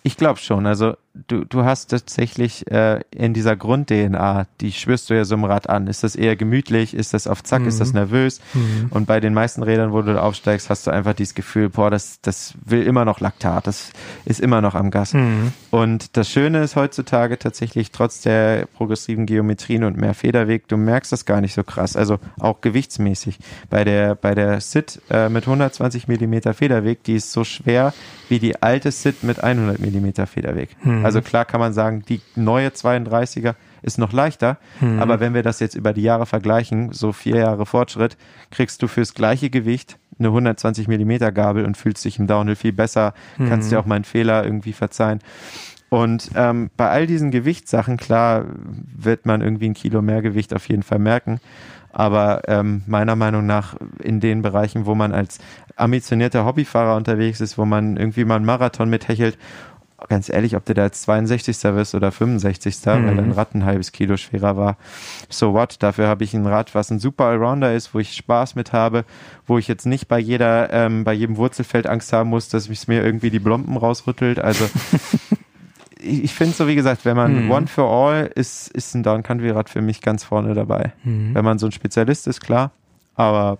ich 0.05 0.17
glaube 0.17 0.39
schon. 0.39 0.67
Also 0.67 0.97
du, 1.27 1.45
du 1.45 1.63
hast 1.63 1.87
tatsächlich 1.87 2.69
äh, 2.69 2.99
in 3.09 3.33
dieser 3.33 3.55
Grund-DNA, 3.55 4.45
die 4.61 4.71
spürst 4.71 5.09
du 5.09 5.15
ja 5.15 5.25
so 5.25 5.33
im 5.33 5.45
Rad 5.45 5.67
an. 5.67 5.87
Ist 5.87 6.03
das 6.03 6.15
eher 6.15 6.35
gemütlich? 6.35 6.93
Ist 6.93 7.15
das 7.15 7.25
auf 7.25 7.43
Zack? 7.43 7.63
Mhm. 7.63 7.69
Ist 7.69 7.81
das 7.81 7.89
mhm. 7.89 7.99
nervös? 7.99 8.39
Mhm. 8.53 8.87
Und 8.91 9.07
bei 9.07 9.19
den 9.19 9.33
meisten 9.33 9.63
Rädern, 9.63 9.93
wo 9.93 10.03
du 10.03 10.21
aufsteigst, 10.21 10.69
hast 10.69 10.85
du 10.85 10.91
einfach 10.91 11.13
dieses 11.13 11.33
Gefühl, 11.33 11.69
boah, 11.69 11.89
das, 11.89 12.21
das 12.21 12.53
will 12.63 12.83
immer 12.83 13.03
noch 13.03 13.19
Laktat. 13.19 13.65
Das 13.65 13.89
ist 14.25 14.39
immer 14.39 14.61
noch 14.61 14.75
am 14.75 14.91
Gas. 14.91 15.13
Mhm. 15.13 15.53
Und 15.71 16.15
das 16.17 16.29
Schöne 16.29 16.61
ist 16.61 16.75
heutzutage 16.75 17.39
tatsächlich, 17.39 17.89
trotz 17.89 18.21
der 18.21 18.67
progressiven 18.77 19.25
Geometrien 19.25 19.85
und 19.85 19.97
mehr 19.97 20.13
Federweg, 20.13 20.67
du 20.67 20.77
merkst 20.77 21.11
das 21.11 21.25
gar 21.25 21.41
nicht 21.41 21.55
so 21.55 21.63
krass. 21.63 21.95
Also 21.95 22.19
auch 22.39 22.61
gewichtsmäßig. 22.61 23.39
Bei 23.71 23.83
der, 23.83 24.13
bei 24.13 24.35
der 24.35 24.61
SIT 24.61 25.01
äh, 25.09 25.29
mit 25.29 25.45
120 25.45 26.07
Millimeter 26.07 26.53
Federweg, 26.53 27.03
die 27.03 27.15
ist 27.15 27.31
so 27.31 27.43
schwer, 27.43 27.91
wie 28.29 28.37
die 28.37 28.61
alte 28.61 28.91
SID 28.91 29.23
mit 29.23 29.43
100 29.43 29.79
mm 29.79 29.94
Federweg. 30.27 30.75
Mhm. 30.83 31.05
Also 31.05 31.21
klar 31.21 31.45
kann 31.45 31.59
man 31.59 31.73
sagen, 31.73 32.03
die 32.07 32.21
neue 32.35 32.69
32er 32.69 33.55
ist 33.81 33.97
noch 33.97 34.13
leichter, 34.13 34.57
mhm. 34.79 34.99
aber 34.99 35.19
wenn 35.19 35.33
wir 35.33 35.43
das 35.43 35.59
jetzt 35.59 35.75
über 35.75 35.93
die 35.93 36.01
Jahre 36.01 36.25
vergleichen, 36.25 36.91
so 36.91 37.11
vier 37.11 37.37
Jahre 37.37 37.65
Fortschritt, 37.65 38.17
kriegst 38.51 38.81
du 38.81 38.87
fürs 38.87 39.13
gleiche 39.13 39.49
Gewicht 39.49 39.97
eine 40.17 40.29
120 40.29 40.87
mm 40.87 41.33
Gabel 41.33 41.65
und 41.65 41.77
fühlst 41.77 42.03
dich 42.05 42.19
im 42.19 42.27
Downhill 42.27 42.55
viel 42.55 42.73
besser, 42.73 43.13
mhm. 43.37 43.49
kannst 43.49 43.71
dir 43.71 43.79
auch 43.79 43.85
mal 43.85 43.95
einen 43.95 44.05
Fehler 44.05 44.43
irgendwie 44.43 44.73
verzeihen. 44.73 45.19
Und 45.89 46.31
ähm, 46.35 46.71
bei 46.75 46.89
all 46.89 47.07
diesen 47.07 47.31
Gewichtssachen, 47.31 47.97
klar, 47.97 48.45
wird 48.97 49.25
man 49.25 49.41
irgendwie 49.41 49.69
ein 49.69 49.73
Kilo 49.73 50.01
mehr 50.01 50.21
Gewicht 50.21 50.53
auf 50.53 50.67
jeden 50.67 50.83
Fall 50.83 50.99
merken. 50.99 51.39
Aber 51.91 52.41
ähm, 52.47 52.81
meiner 52.87 53.15
Meinung 53.15 53.45
nach 53.45 53.75
in 54.03 54.19
den 54.19 54.41
Bereichen, 54.41 54.85
wo 54.85 54.95
man 54.95 55.13
als 55.13 55.39
ambitionierter 55.77 56.43
Hobbyfahrer 56.43 56.97
unterwegs 56.97 57.39
ist, 57.39 57.57
wo 57.57 57.65
man 57.65 57.95
irgendwie 57.95 58.25
mal 58.25 58.35
einen 58.35 58.45
Marathon 58.45 58.89
mithechelt, 58.89 59.37
ganz 60.07 60.29
ehrlich, 60.29 60.55
ob 60.55 60.65
du 60.65 60.73
da 60.73 60.85
jetzt 60.85 61.03
62. 61.03 61.63
wirst 61.75 61.95
oder 61.95 62.11
65. 62.11 62.75
Mhm. 62.85 63.07
weil 63.07 63.15
dein 63.15 63.31
Rad 63.31 63.55
ein 63.55 63.65
halbes 63.65 63.91
Kilo 63.91 64.17
schwerer 64.17 64.57
war, 64.57 64.77
so 65.29 65.53
what? 65.53 65.81
Dafür 65.81 66.07
habe 66.07 66.23
ich 66.23 66.33
ein 66.33 66.45
Rad, 66.45 66.75
was 66.75 66.91
ein 66.91 66.99
super 66.99 67.25
Allrounder 67.25 67.73
ist, 67.73 67.93
wo 67.93 67.99
ich 67.99 68.13
Spaß 68.13 68.55
mit 68.55 68.73
habe, 68.73 69.05
wo 69.47 69.57
ich 69.57 69.67
jetzt 69.67 69.85
nicht 69.85 70.07
bei 70.07 70.19
jeder, 70.19 70.71
ähm, 70.71 71.03
bei 71.03 71.13
jedem 71.13 71.37
Wurzelfeld 71.37 71.87
Angst 71.87 72.13
haben 72.13 72.29
muss, 72.29 72.49
dass 72.49 72.69
es 72.69 72.87
mir 72.87 73.03
irgendwie 73.03 73.29
die 73.29 73.39
Blomben 73.39 73.77
rausrüttelt. 73.77 74.39
Also 74.39 74.65
ich 75.99 76.33
finde 76.33 76.53
so, 76.53 76.67
wie 76.67 76.75
gesagt, 76.75 77.05
wenn 77.05 77.17
man 77.17 77.45
mhm. 77.45 77.51
One 77.51 77.67
for 77.67 77.89
All 77.89 78.31
ist, 78.35 78.69
ist 78.69 78.93
ein 78.95 79.03
Down 79.03 79.23
Country 79.23 79.49
Rad 79.49 79.69
für 79.69 79.81
mich 79.81 80.01
ganz 80.01 80.23
vorne 80.23 80.53
dabei. 80.53 80.93
Mhm. 81.03 81.33
Wenn 81.33 81.45
man 81.45 81.59
so 81.59 81.65
ein 81.65 81.71
Spezialist 81.71 82.27
ist, 82.27 82.41
klar. 82.41 82.71
Aber 83.15 83.59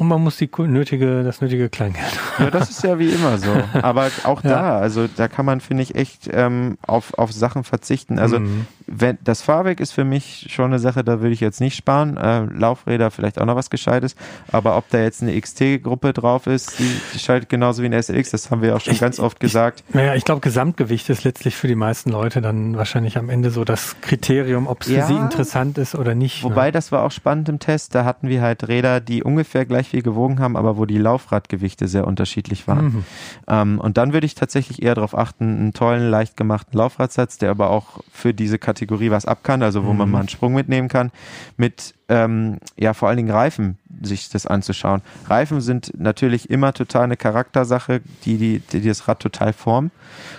und 0.00 0.08
man 0.08 0.22
muss 0.22 0.38
die 0.38 0.48
nötige, 0.56 1.22
das 1.22 1.42
nötige 1.42 1.68
Kleingeld. 1.68 2.18
Ja, 2.38 2.50
das 2.50 2.70
ist 2.70 2.82
ja 2.82 2.98
wie 2.98 3.10
immer 3.10 3.36
so. 3.36 3.52
Aber 3.82 4.10
auch 4.24 4.42
ja. 4.42 4.50
da, 4.50 4.78
also 4.78 5.06
da 5.14 5.28
kann 5.28 5.44
man, 5.44 5.60
finde 5.60 5.82
ich, 5.82 5.94
echt 5.94 6.30
ähm, 6.32 6.78
auf, 6.86 7.12
auf 7.18 7.30
Sachen 7.32 7.64
verzichten. 7.64 8.18
Also 8.18 8.40
mhm. 8.40 8.66
Wenn 8.90 9.18
das 9.22 9.40
Fahrwerk 9.42 9.78
ist 9.78 9.92
für 9.92 10.04
mich 10.04 10.48
schon 10.50 10.66
eine 10.66 10.80
Sache, 10.80 11.04
da 11.04 11.20
würde 11.20 11.32
ich 11.32 11.40
jetzt 11.40 11.60
nicht 11.60 11.76
sparen. 11.76 12.16
Äh, 12.16 12.44
Laufräder 12.44 13.10
vielleicht 13.10 13.40
auch 13.40 13.46
noch 13.46 13.54
was 13.54 13.70
Gescheites. 13.70 14.16
Aber 14.50 14.76
ob 14.76 14.88
da 14.90 14.98
jetzt 14.98 15.22
eine 15.22 15.40
XT-Gruppe 15.40 16.12
drauf 16.12 16.46
ist, 16.48 16.78
die, 16.78 17.00
die 17.14 17.18
schaltet 17.20 17.48
genauso 17.48 17.82
wie 17.82 17.86
eine 17.86 18.02
SLX, 18.02 18.30
das 18.30 18.50
haben 18.50 18.62
wir 18.62 18.74
auch 18.74 18.80
schon 18.80 18.94
ich, 18.94 19.00
ganz 19.00 19.20
oft 19.20 19.38
gesagt. 19.38 19.84
Ich, 19.88 19.94
naja, 19.94 20.14
ich 20.16 20.24
glaube, 20.24 20.40
Gesamtgewicht 20.40 21.08
ist 21.08 21.22
letztlich 21.22 21.54
für 21.54 21.68
die 21.68 21.76
meisten 21.76 22.10
Leute 22.10 22.40
dann 22.40 22.76
wahrscheinlich 22.76 23.16
am 23.16 23.30
Ende 23.30 23.50
so 23.50 23.64
das 23.64 24.00
Kriterium, 24.00 24.66
ob 24.66 24.82
es 24.82 24.88
ja, 24.88 25.06
für 25.06 25.14
sie 25.14 25.18
interessant 25.18 25.78
ist 25.78 25.94
oder 25.94 26.16
nicht. 26.16 26.42
Wobei, 26.42 26.66
ne? 26.66 26.72
das 26.72 26.90
war 26.90 27.04
auch 27.04 27.12
spannend 27.12 27.48
im 27.48 27.60
Test. 27.60 27.94
Da 27.94 28.04
hatten 28.04 28.28
wir 28.28 28.42
halt 28.42 28.66
Räder, 28.66 29.00
die 29.00 29.22
ungefähr 29.22 29.66
gleich 29.66 29.88
viel 29.88 30.02
gewogen 30.02 30.40
haben, 30.40 30.56
aber 30.56 30.76
wo 30.76 30.84
die 30.84 30.98
Laufradgewichte 30.98 31.86
sehr 31.86 32.06
unterschiedlich 32.08 32.66
waren. 32.66 32.84
Mhm. 32.84 33.04
Ähm, 33.46 33.80
und 33.80 33.96
dann 33.98 34.12
würde 34.12 34.26
ich 34.26 34.34
tatsächlich 34.34 34.82
eher 34.82 34.96
darauf 34.96 35.16
achten, 35.16 35.44
einen 35.44 35.72
tollen, 35.72 36.10
leicht 36.10 36.36
gemachten 36.36 36.76
Laufradsatz, 36.76 37.38
der 37.38 37.50
aber 37.50 37.70
auch 37.70 38.00
für 38.12 38.34
diese 38.34 38.58
Kategorie 38.58 38.79
was 38.88 39.26
ab 39.26 39.42
kann, 39.42 39.62
also 39.62 39.84
wo 39.84 39.92
mhm. 39.92 39.98
man 39.98 40.10
mal 40.10 40.18
einen 40.20 40.28
Sprung 40.28 40.54
mitnehmen 40.54 40.88
kann, 40.88 41.10
mit 41.56 41.94
ähm, 42.08 42.58
ja 42.78 42.94
vor 42.94 43.08
allen 43.08 43.16
Dingen 43.16 43.30
Reifen 43.30 43.78
sich 44.02 44.28
das 44.30 44.46
anzuschauen. 44.46 45.02
Reifen 45.28 45.60
sind 45.60 45.92
natürlich 45.98 46.50
immer 46.50 46.72
total 46.72 47.04
eine 47.04 47.16
Charaktersache, 47.16 48.00
die, 48.24 48.38
die, 48.38 48.58
die 48.60 48.86
das 48.86 49.08
Rad 49.08 49.20
total 49.20 49.52
formen. 49.52 49.90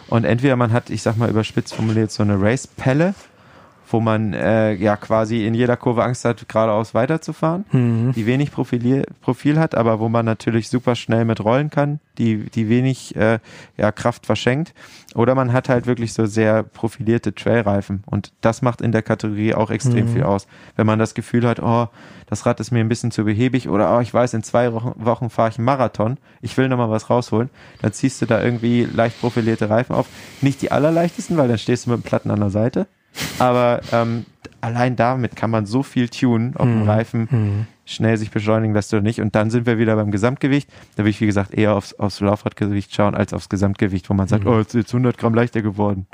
Und 0.07 0.23
entweder 0.23 0.55
man 0.55 0.73
hat, 0.73 0.89
ich 0.89 1.01
sag 1.01 1.17
mal 1.17 1.29
überspitzt 1.29 1.75
formuliert, 1.75 2.11
so 2.11 2.23
eine 2.23 2.41
Race-Pelle, 2.41 3.13
wo 3.91 3.99
man 3.99 4.33
äh, 4.33 4.73
ja 4.73 4.95
quasi 4.97 5.45
in 5.45 5.53
jeder 5.53 5.77
Kurve 5.77 6.03
Angst 6.03 6.25
hat, 6.25 6.47
geradeaus 6.47 6.93
weiterzufahren, 6.93 7.65
Mhm. 7.71 8.13
die 8.13 8.25
wenig 8.25 8.51
Profil, 8.51 9.03
Profil 9.21 9.59
hat, 9.59 9.75
aber 9.75 9.99
wo 9.99 10.09
man 10.09 10.25
natürlich 10.25 10.69
super 10.69 10.95
schnell 10.95 11.25
mit 11.25 11.43
rollen 11.43 11.69
kann, 11.69 11.99
die, 12.17 12.49
die 12.49 12.69
wenig 12.69 13.15
äh, 13.15 13.39
ja, 13.77 13.91
Kraft 13.91 14.25
verschenkt. 14.25 14.73
Oder 15.15 15.35
man 15.35 15.51
hat 15.53 15.69
halt 15.69 15.87
wirklich 15.87 16.13
so 16.13 16.25
sehr 16.25 16.63
profilierte 16.63 17.33
Trailreifen. 17.35 18.03
Und 18.05 18.31
das 18.41 18.61
macht 18.61 18.81
in 18.81 18.91
der 18.91 19.01
Kategorie 19.01 19.53
auch 19.53 19.71
extrem 19.71 20.05
Mhm. 20.05 20.09
viel 20.13 20.23
aus. 20.23 20.47
Wenn 20.75 20.85
man 20.87 20.99
das 20.99 21.13
Gefühl 21.13 21.47
hat, 21.47 21.59
oh, 21.61 21.87
das 22.27 22.45
Rad 22.45 22.59
ist 22.61 22.71
mir 22.71 22.79
ein 22.79 22.87
bisschen 22.89 23.11
zu 23.11 23.25
behäbig 23.25 23.67
oder 23.67 23.97
oh, 23.97 23.99
ich 23.99 24.13
weiß, 24.13 24.33
in 24.35 24.43
zwei 24.43 24.71
Wochen, 24.71 24.93
Wochen 25.03 25.29
fahre 25.29 25.49
ich 25.49 25.57
einen 25.57 25.65
Marathon, 25.65 26.17
ich 26.41 26.55
will 26.57 26.69
nochmal 26.69 26.89
was 26.89 27.09
rausholen, 27.09 27.49
dann 27.81 27.91
ziehst 27.91 28.21
du 28.21 28.25
da 28.25 28.41
irgendwie 28.41 28.85
leicht 28.85 29.19
profilierte 29.19 29.69
Reifen 29.69 29.95
auf. 29.95 30.07
Nicht 30.41 30.61
die 30.61 30.71
allerleichtesten, 30.71 31.35
weil 31.37 31.49
dann 31.49 31.57
stehst 31.57 31.85
du 31.85 31.89
mit 31.91 31.99
dem 32.01 32.03
Platten 32.03 32.31
an 32.31 32.39
der 32.39 32.49
Seite. 32.49 32.87
Aber 33.39 33.81
ähm, 33.91 34.25
allein 34.61 34.95
damit 34.95 35.35
kann 35.35 35.49
man 35.51 35.65
so 35.65 35.83
viel 35.83 36.09
tunen 36.09 36.55
auf 36.55 36.65
dem 36.65 36.83
Mhm. 36.83 36.89
Reifen, 36.89 37.27
Mhm. 37.31 37.67
schnell 37.85 38.15
sich 38.17 38.31
beschleunigen 38.31 38.73
lässt 38.73 38.93
oder 38.93 39.01
nicht. 39.03 39.19
Und 39.21 39.35
dann 39.35 39.49
sind 39.49 39.65
wir 39.65 39.77
wieder 39.77 39.95
beim 39.95 40.11
Gesamtgewicht. 40.11 40.69
Da 40.95 41.03
will 41.03 41.09
ich, 41.11 41.19
wie 41.21 41.25
gesagt, 41.25 41.53
eher 41.53 41.75
aufs, 41.75 41.93
aufs 41.93 42.19
Laufradgewicht 42.19 42.93
schauen 42.95 43.15
als 43.15 43.33
aufs 43.33 43.49
Gesamtgewicht, 43.49 44.09
wo 44.09 44.13
man 44.13 44.27
sagt, 44.27 44.43
Mhm. 44.45 44.49
oh, 44.49 44.57
jetzt 44.59 44.69
ist 44.75 44.81
jetzt 44.81 44.93
100 44.93 45.17
Gramm 45.17 45.33
leichter 45.33 45.61
geworden. 45.61 46.07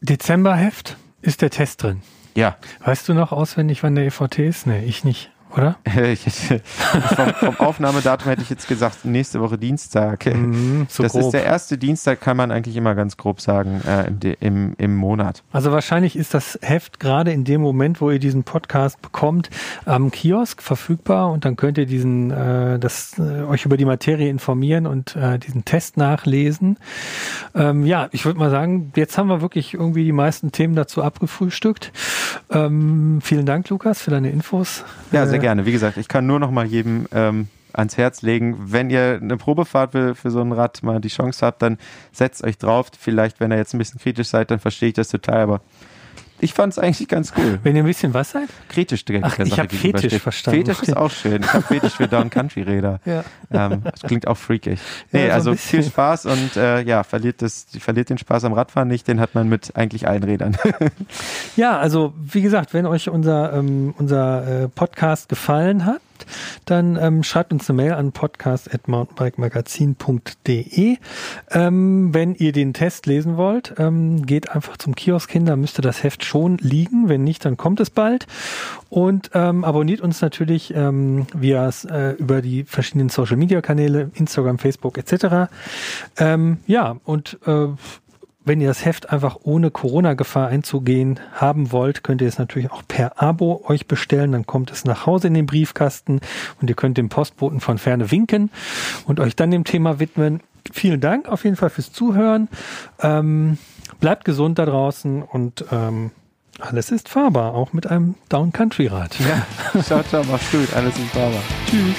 Dezemberheft 0.00 0.96
ist 1.22 1.42
der 1.42 1.50
Test 1.50 1.82
drin. 1.82 2.02
Ja, 2.34 2.56
Weißt 2.84 3.08
du 3.08 3.14
noch 3.14 3.32
auswendig, 3.32 3.82
wann 3.82 3.94
der 3.96 4.06
EVT 4.06 4.38
ist? 4.46 4.66
Nee, 4.66 4.84
ich 4.84 5.04
nicht, 5.04 5.30
oder? 5.56 5.76
vom, 7.16 7.34
vom 7.34 7.56
Aufnahmedatum 7.58 8.28
hätte 8.28 8.42
ich 8.42 8.50
jetzt 8.50 8.68
gesagt, 8.68 9.04
nächste 9.04 9.40
Woche 9.40 9.58
Dienstag. 9.58 10.26
Mhm, 10.26 10.86
so 10.88 11.02
das 11.02 11.12
grob. 11.12 11.22
ist 11.22 11.30
der 11.32 11.44
erste 11.44 11.78
Dienstag, 11.78 12.20
kann 12.20 12.36
man 12.36 12.50
eigentlich 12.50 12.76
immer 12.76 12.94
ganz 12.94 13.16
grob 13.16 13.40
sagen, 13.40 13.80
äh, 13.86 14.06
im, 14.06 14.36
im, 14.40 14.74
im 14.78 14.96
Monat. 14.96 15.42
Also 15.52 15.72
wahrscheinlich 15.72 16.16
ist 16.16 16.34
das 16.34 16.58
Heft 16.62 17.00
gerade 17.00 17.32
in 17.32 17.44
dem 17.44 17.60
Moment, 17.60 18.00
wo 18.00 18.10
ihr 18.10 18.18
diesen 18.18 18.44
Podcast 18.44 19.00
bekommt, 19.02 19.50
am 19.84 20.10
Kiosk 20.10 20.62
verfügbar 20.62 21.30
und 21.30 21.44
dann 21.44 21.56
könnt 21.56 21.78
ihr 21.78 21.86
diesen, 21.86 22.30
äh, 22.30 22.78
das, 22.78 23.18
äh, 23.18 23.42
euch 23.42 23.64
über 23.64 23.76
die 23.76 23.84
Materie 23.84 24.28
informieren 24.28 24.86
und 24.86 25.16
äh, 25.16 25.38
diesen 25.38 25.64
Test 25.64 25.96
nachlesen. 25.96 26.78
Ähm, 27.54 27.84
ja, 27.86 28.08
ich 28.12 28.24
würde 28.24 28.38
mal 28.38 28.50
sagen, 28.50 28.92
jetzt 28.96 29.18
haben 29.18 29.28
wir 29.28 29.40
wirklich 29.40 29.74
irgendwie 29.74 30.04
die 30.04 30.12
meisten 30.12 30.52
Themen 30.52 30.74
dazu 30.74 31.02
abgefrühstückt. 31.02 31.92
Ähm, 32.50 33.20
vielen 33.22 33.46
Dank, 33.46 33.68
Lukas, 33.68 34.02
für 34.02 34.10
deine 34.10 34.30
Infos. 34.30 34.84
Ja, 35.12 35.26
sehr 35.26 35.38
Äh, 35.38 35.39
gerne. 35.40 35.66
Wie 35.66 35.72
gesagt, 35.72 35.96
ich 35.96 36.08
kann 36.08 36.26
nur 36.26 36.38
noch 36.38 36.50
mal 36.50 36.66
jedem 36.66 37.06
ähm, 37.12 37.48
ans 37.72 37.96
Herz 37.96 38.22
legen, 38.22 38.56
wenn 38.58 38.90
ihr 38.90 39.18
eine 39.20 39.36
Probefahrt 39.36 39.92
für, 39.92 40.14
für 40.14 40.30
so 40.30 40.40
ein 40.40 40.52
Rad 40.52 40.82
mal 40.82 41.00
die 41.00 41.08
Chance 41.08 41.44
habt, 41.44 41.62
dann 41.62 41.78
setzt 42.12 42.44
euch 42.44 42.58
drauf. 42.58 42.90
Vielleicht, 42.98 43.40
wenn 43.40 43.52
ihr 43.52 43.58
jetzt 43.58 43.74
ein 43.74 43.78
bisschen 43.78 44.00
kritisch 44.00 44.28
seid, 44.28 44.50
dann 44.50 44.58
verstehe 44.58 44.88
ich 44.88 44.94
das 44.94 45.08
total, 45.08 45.40
aber 45.40 45.60
ich 46.40 46.54
fand 46.54 46.72
es 46.72 46.78
eigentlich 46.78 47.08
ganz 47.08 47.32
cool. 47.36 47.58
Wenn 47.62 47.76
ihr 47.76 47.82
ein 47.82 47.86
bisschen 47.86 48.14
was 48.14 48.30
seid? 48.30 48.48
Kritisch 48.68 49.04
der, 49.04 49.20
Ach, 49.22 49.36
der 49.36 49.46
ich 49.46 49.52
Sache 49.52 49.62
hab 49.62 49.68
gegenübersteht. 49.68 50.10
Fetisch 50.10 50.22
verstanden. 50.22 50.66
Fetisch 50.66 50.82
ist 50.82 50.96
auch 50.96 51.10
schön. 51.10 51.42
Ich 51.42 51.52
habe 51.52 51.62
Fetisch 51.62 51.94
für 51.94 52.08
Down-Country-Räder. 52.08 53.00
Ja. 53.10 53.24
Ähm, 53.50 53.82
das 53.82 54.02
klingt 54.02 54.28
auch 54.28 54.36
freakig. 54.36 54.78
Ja, 55.10 55.18
Nee, 55.18 55.20
so 55.20 55.26
ein 55.26 55.32
also 55.32 55.54
viel 55.54 55.82
Spaß 55.82 56.26
und 56.26 56.56
äh, 56.56 56.82
ja, 56.82 57.02
verliert, 57.02 57.42
das, 57.42 57.66
verliert 57.78 58.10
den 58.10 58.18
Spaß 58.18 58.44
am 58.44 58.52
Radfahren 58.52 58.88
nicht, 58.88 59.08
den 59.08 59.18
hat 59.20 59.34
man 59.34 59.48
mit 59.48 59.74
eigentlich 59.74 60.06
allen 60.06 60.22
Rädern. 60.22 60.56
Ja, 61.56 61.78
also 61.78 62.14
wie 62.20 62.42
gesagt, 62.42 62.72
wenn 62.74 62.86
euch 62.86 63.08
unser, 63.08 63.52
ähm, 63.52 63.94
unser 63.98 64.64
äh, 64.64 64.68
Podcast 64.68 65.28
gefallen 65.28 65.84
hat, 65.84 66.00
dann 66.64 66.98
ähm, 67.00 67.22
schreibt 67.22 67.52
uns 67.52 67.68
eine 67.68 67.76
Mail 67.76 67.92
an 67.92 68.12
podcast.mountainbikemagazin.de. 68.12 70.96
Ähm, 71.50 72.14
wenn 72.14 72.34
ihr 72.34 72.52
den 72.52 72.74
Test 72.74 73.06
lesen 73.06 73.36
wollt, 73.36 73.74
ähm, 73.78 74.26
geht 74.26 74.50
einfach 74.50 74.76
zum 74.76 74.94
Kiosk 74.94 75.30
hin, 75.30 75.46
da 75.46 75.56
müsste 75.56 75.82
das 75.82 76.02
Heft 76.02 76.24
schon 76.24 76.58
liegen. 76.58 77.08
Wenn 77.08 77.24
nicht, 77.24 77.44
dann 77.44 77.56
kommt 77.56 77.80
es 77.80 77.90
bald. 77.90 78.26
Und 78.88 79.30
ähm, 79.34 79.64
abonniert 79.64 80.00
uns 80.00 80.20
natürlich 80.20 80.74
ähm, 80.74 81.26
via 81.34 81.70
äh, 81.88 82.12
über 82.14 82.42
die 82.42 82.64
verschiedenen 82.64 83.08
Social 83.08 83.36
Media 83.36 83.60
Kanäle, 83.60 84.10
Instagram, 84.14 84.58
Facebook 84.58 84.98
etc. 84.98 85.48
Ähm, 86.16 86.58
ja, 86.66 86.96
und 87.04 87.38
äh, 87.46 87.68
wenn 88.50 88.60
ihr 88.60 88.66
das 88.66 88.84
Heft 88.84 89.12
einfach 89.12 89.36
ohne 89.44 89.70
Corona-Gefahr 89.70 90.48
einzugehen 90.48 91.20
haben 91.34 91.70
wollt, 91.70 92.02
könnt 92.02 92.20
ihr 92.20 92.26
es 92.26 92.36
natürlich 92.36 92.72
auch 92.72 92.82
per 92.88 93.22
Abo 93.22 93.62
euch 93.68 93.86
bestellen. 93.86 94.32
Dann 94.32 94.44
kommt 94.44 94.72
es 94.72 94.84
nach 94.84 95.06
Hause 95.06 95.28
in 95.28 95.34
den 95.34 95.46
Briefkasten 95.46 96.20
und 96.60 96.68
ihr 96.68 96.74
könnt 96.74 96.98
dem 96.98 97.08
Postboten 97.08 97.60
von 97.60 97.78
ferne 97.78 98.10
winken 98.10 98.50
und 99.06 99.20
euch 99.20 99.36
dann 99.36 99.52
dem 99.52 99.62
Thema 99.62 100.00
widmen. 100.00 100.40
Vielen 100.72 101.00
Dank 101.00 101.28
auf 101.28 101.44
jeden 101.44 101.54
Fall 101.54 101.70
fürs 101.70 101.92
Zuhören. 101.92 102.48
Ähm, 103.00 103.56
bleibt 104.00 104.24
gesund 104.24 104.58
da 104.58 104.66
draußen 104.66 105.22
und 105.22 105.64
ähm, 105.70 106.10
alles 106.58 106.90
ist 106.90 107.08
fahrbar, 107.08 107.54
auch 107.54 107.72
mit 107.72 107.86
einem 107.86 108.16
Down-Country-Rad. 108.30 109.14
ja, 109.20 109.80
ciao, 109.82 110.02
ciao, 110.02 110.24
mach's 110.28 110.50
gut, 110.50 110.74
alles 110.74 110.98
ist 110.98 111.14
sauber. 111.14 111.40
Tschüss. 111.66 111.94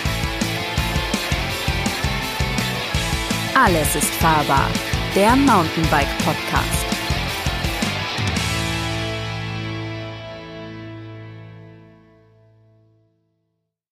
Alles 3.55 3.95
ist 3.95 4.13
fahrbar. 4.15 4.67
Der 5.15 5.35
Mountainbike 5.35 6.07
Podcast. 6.23 6.90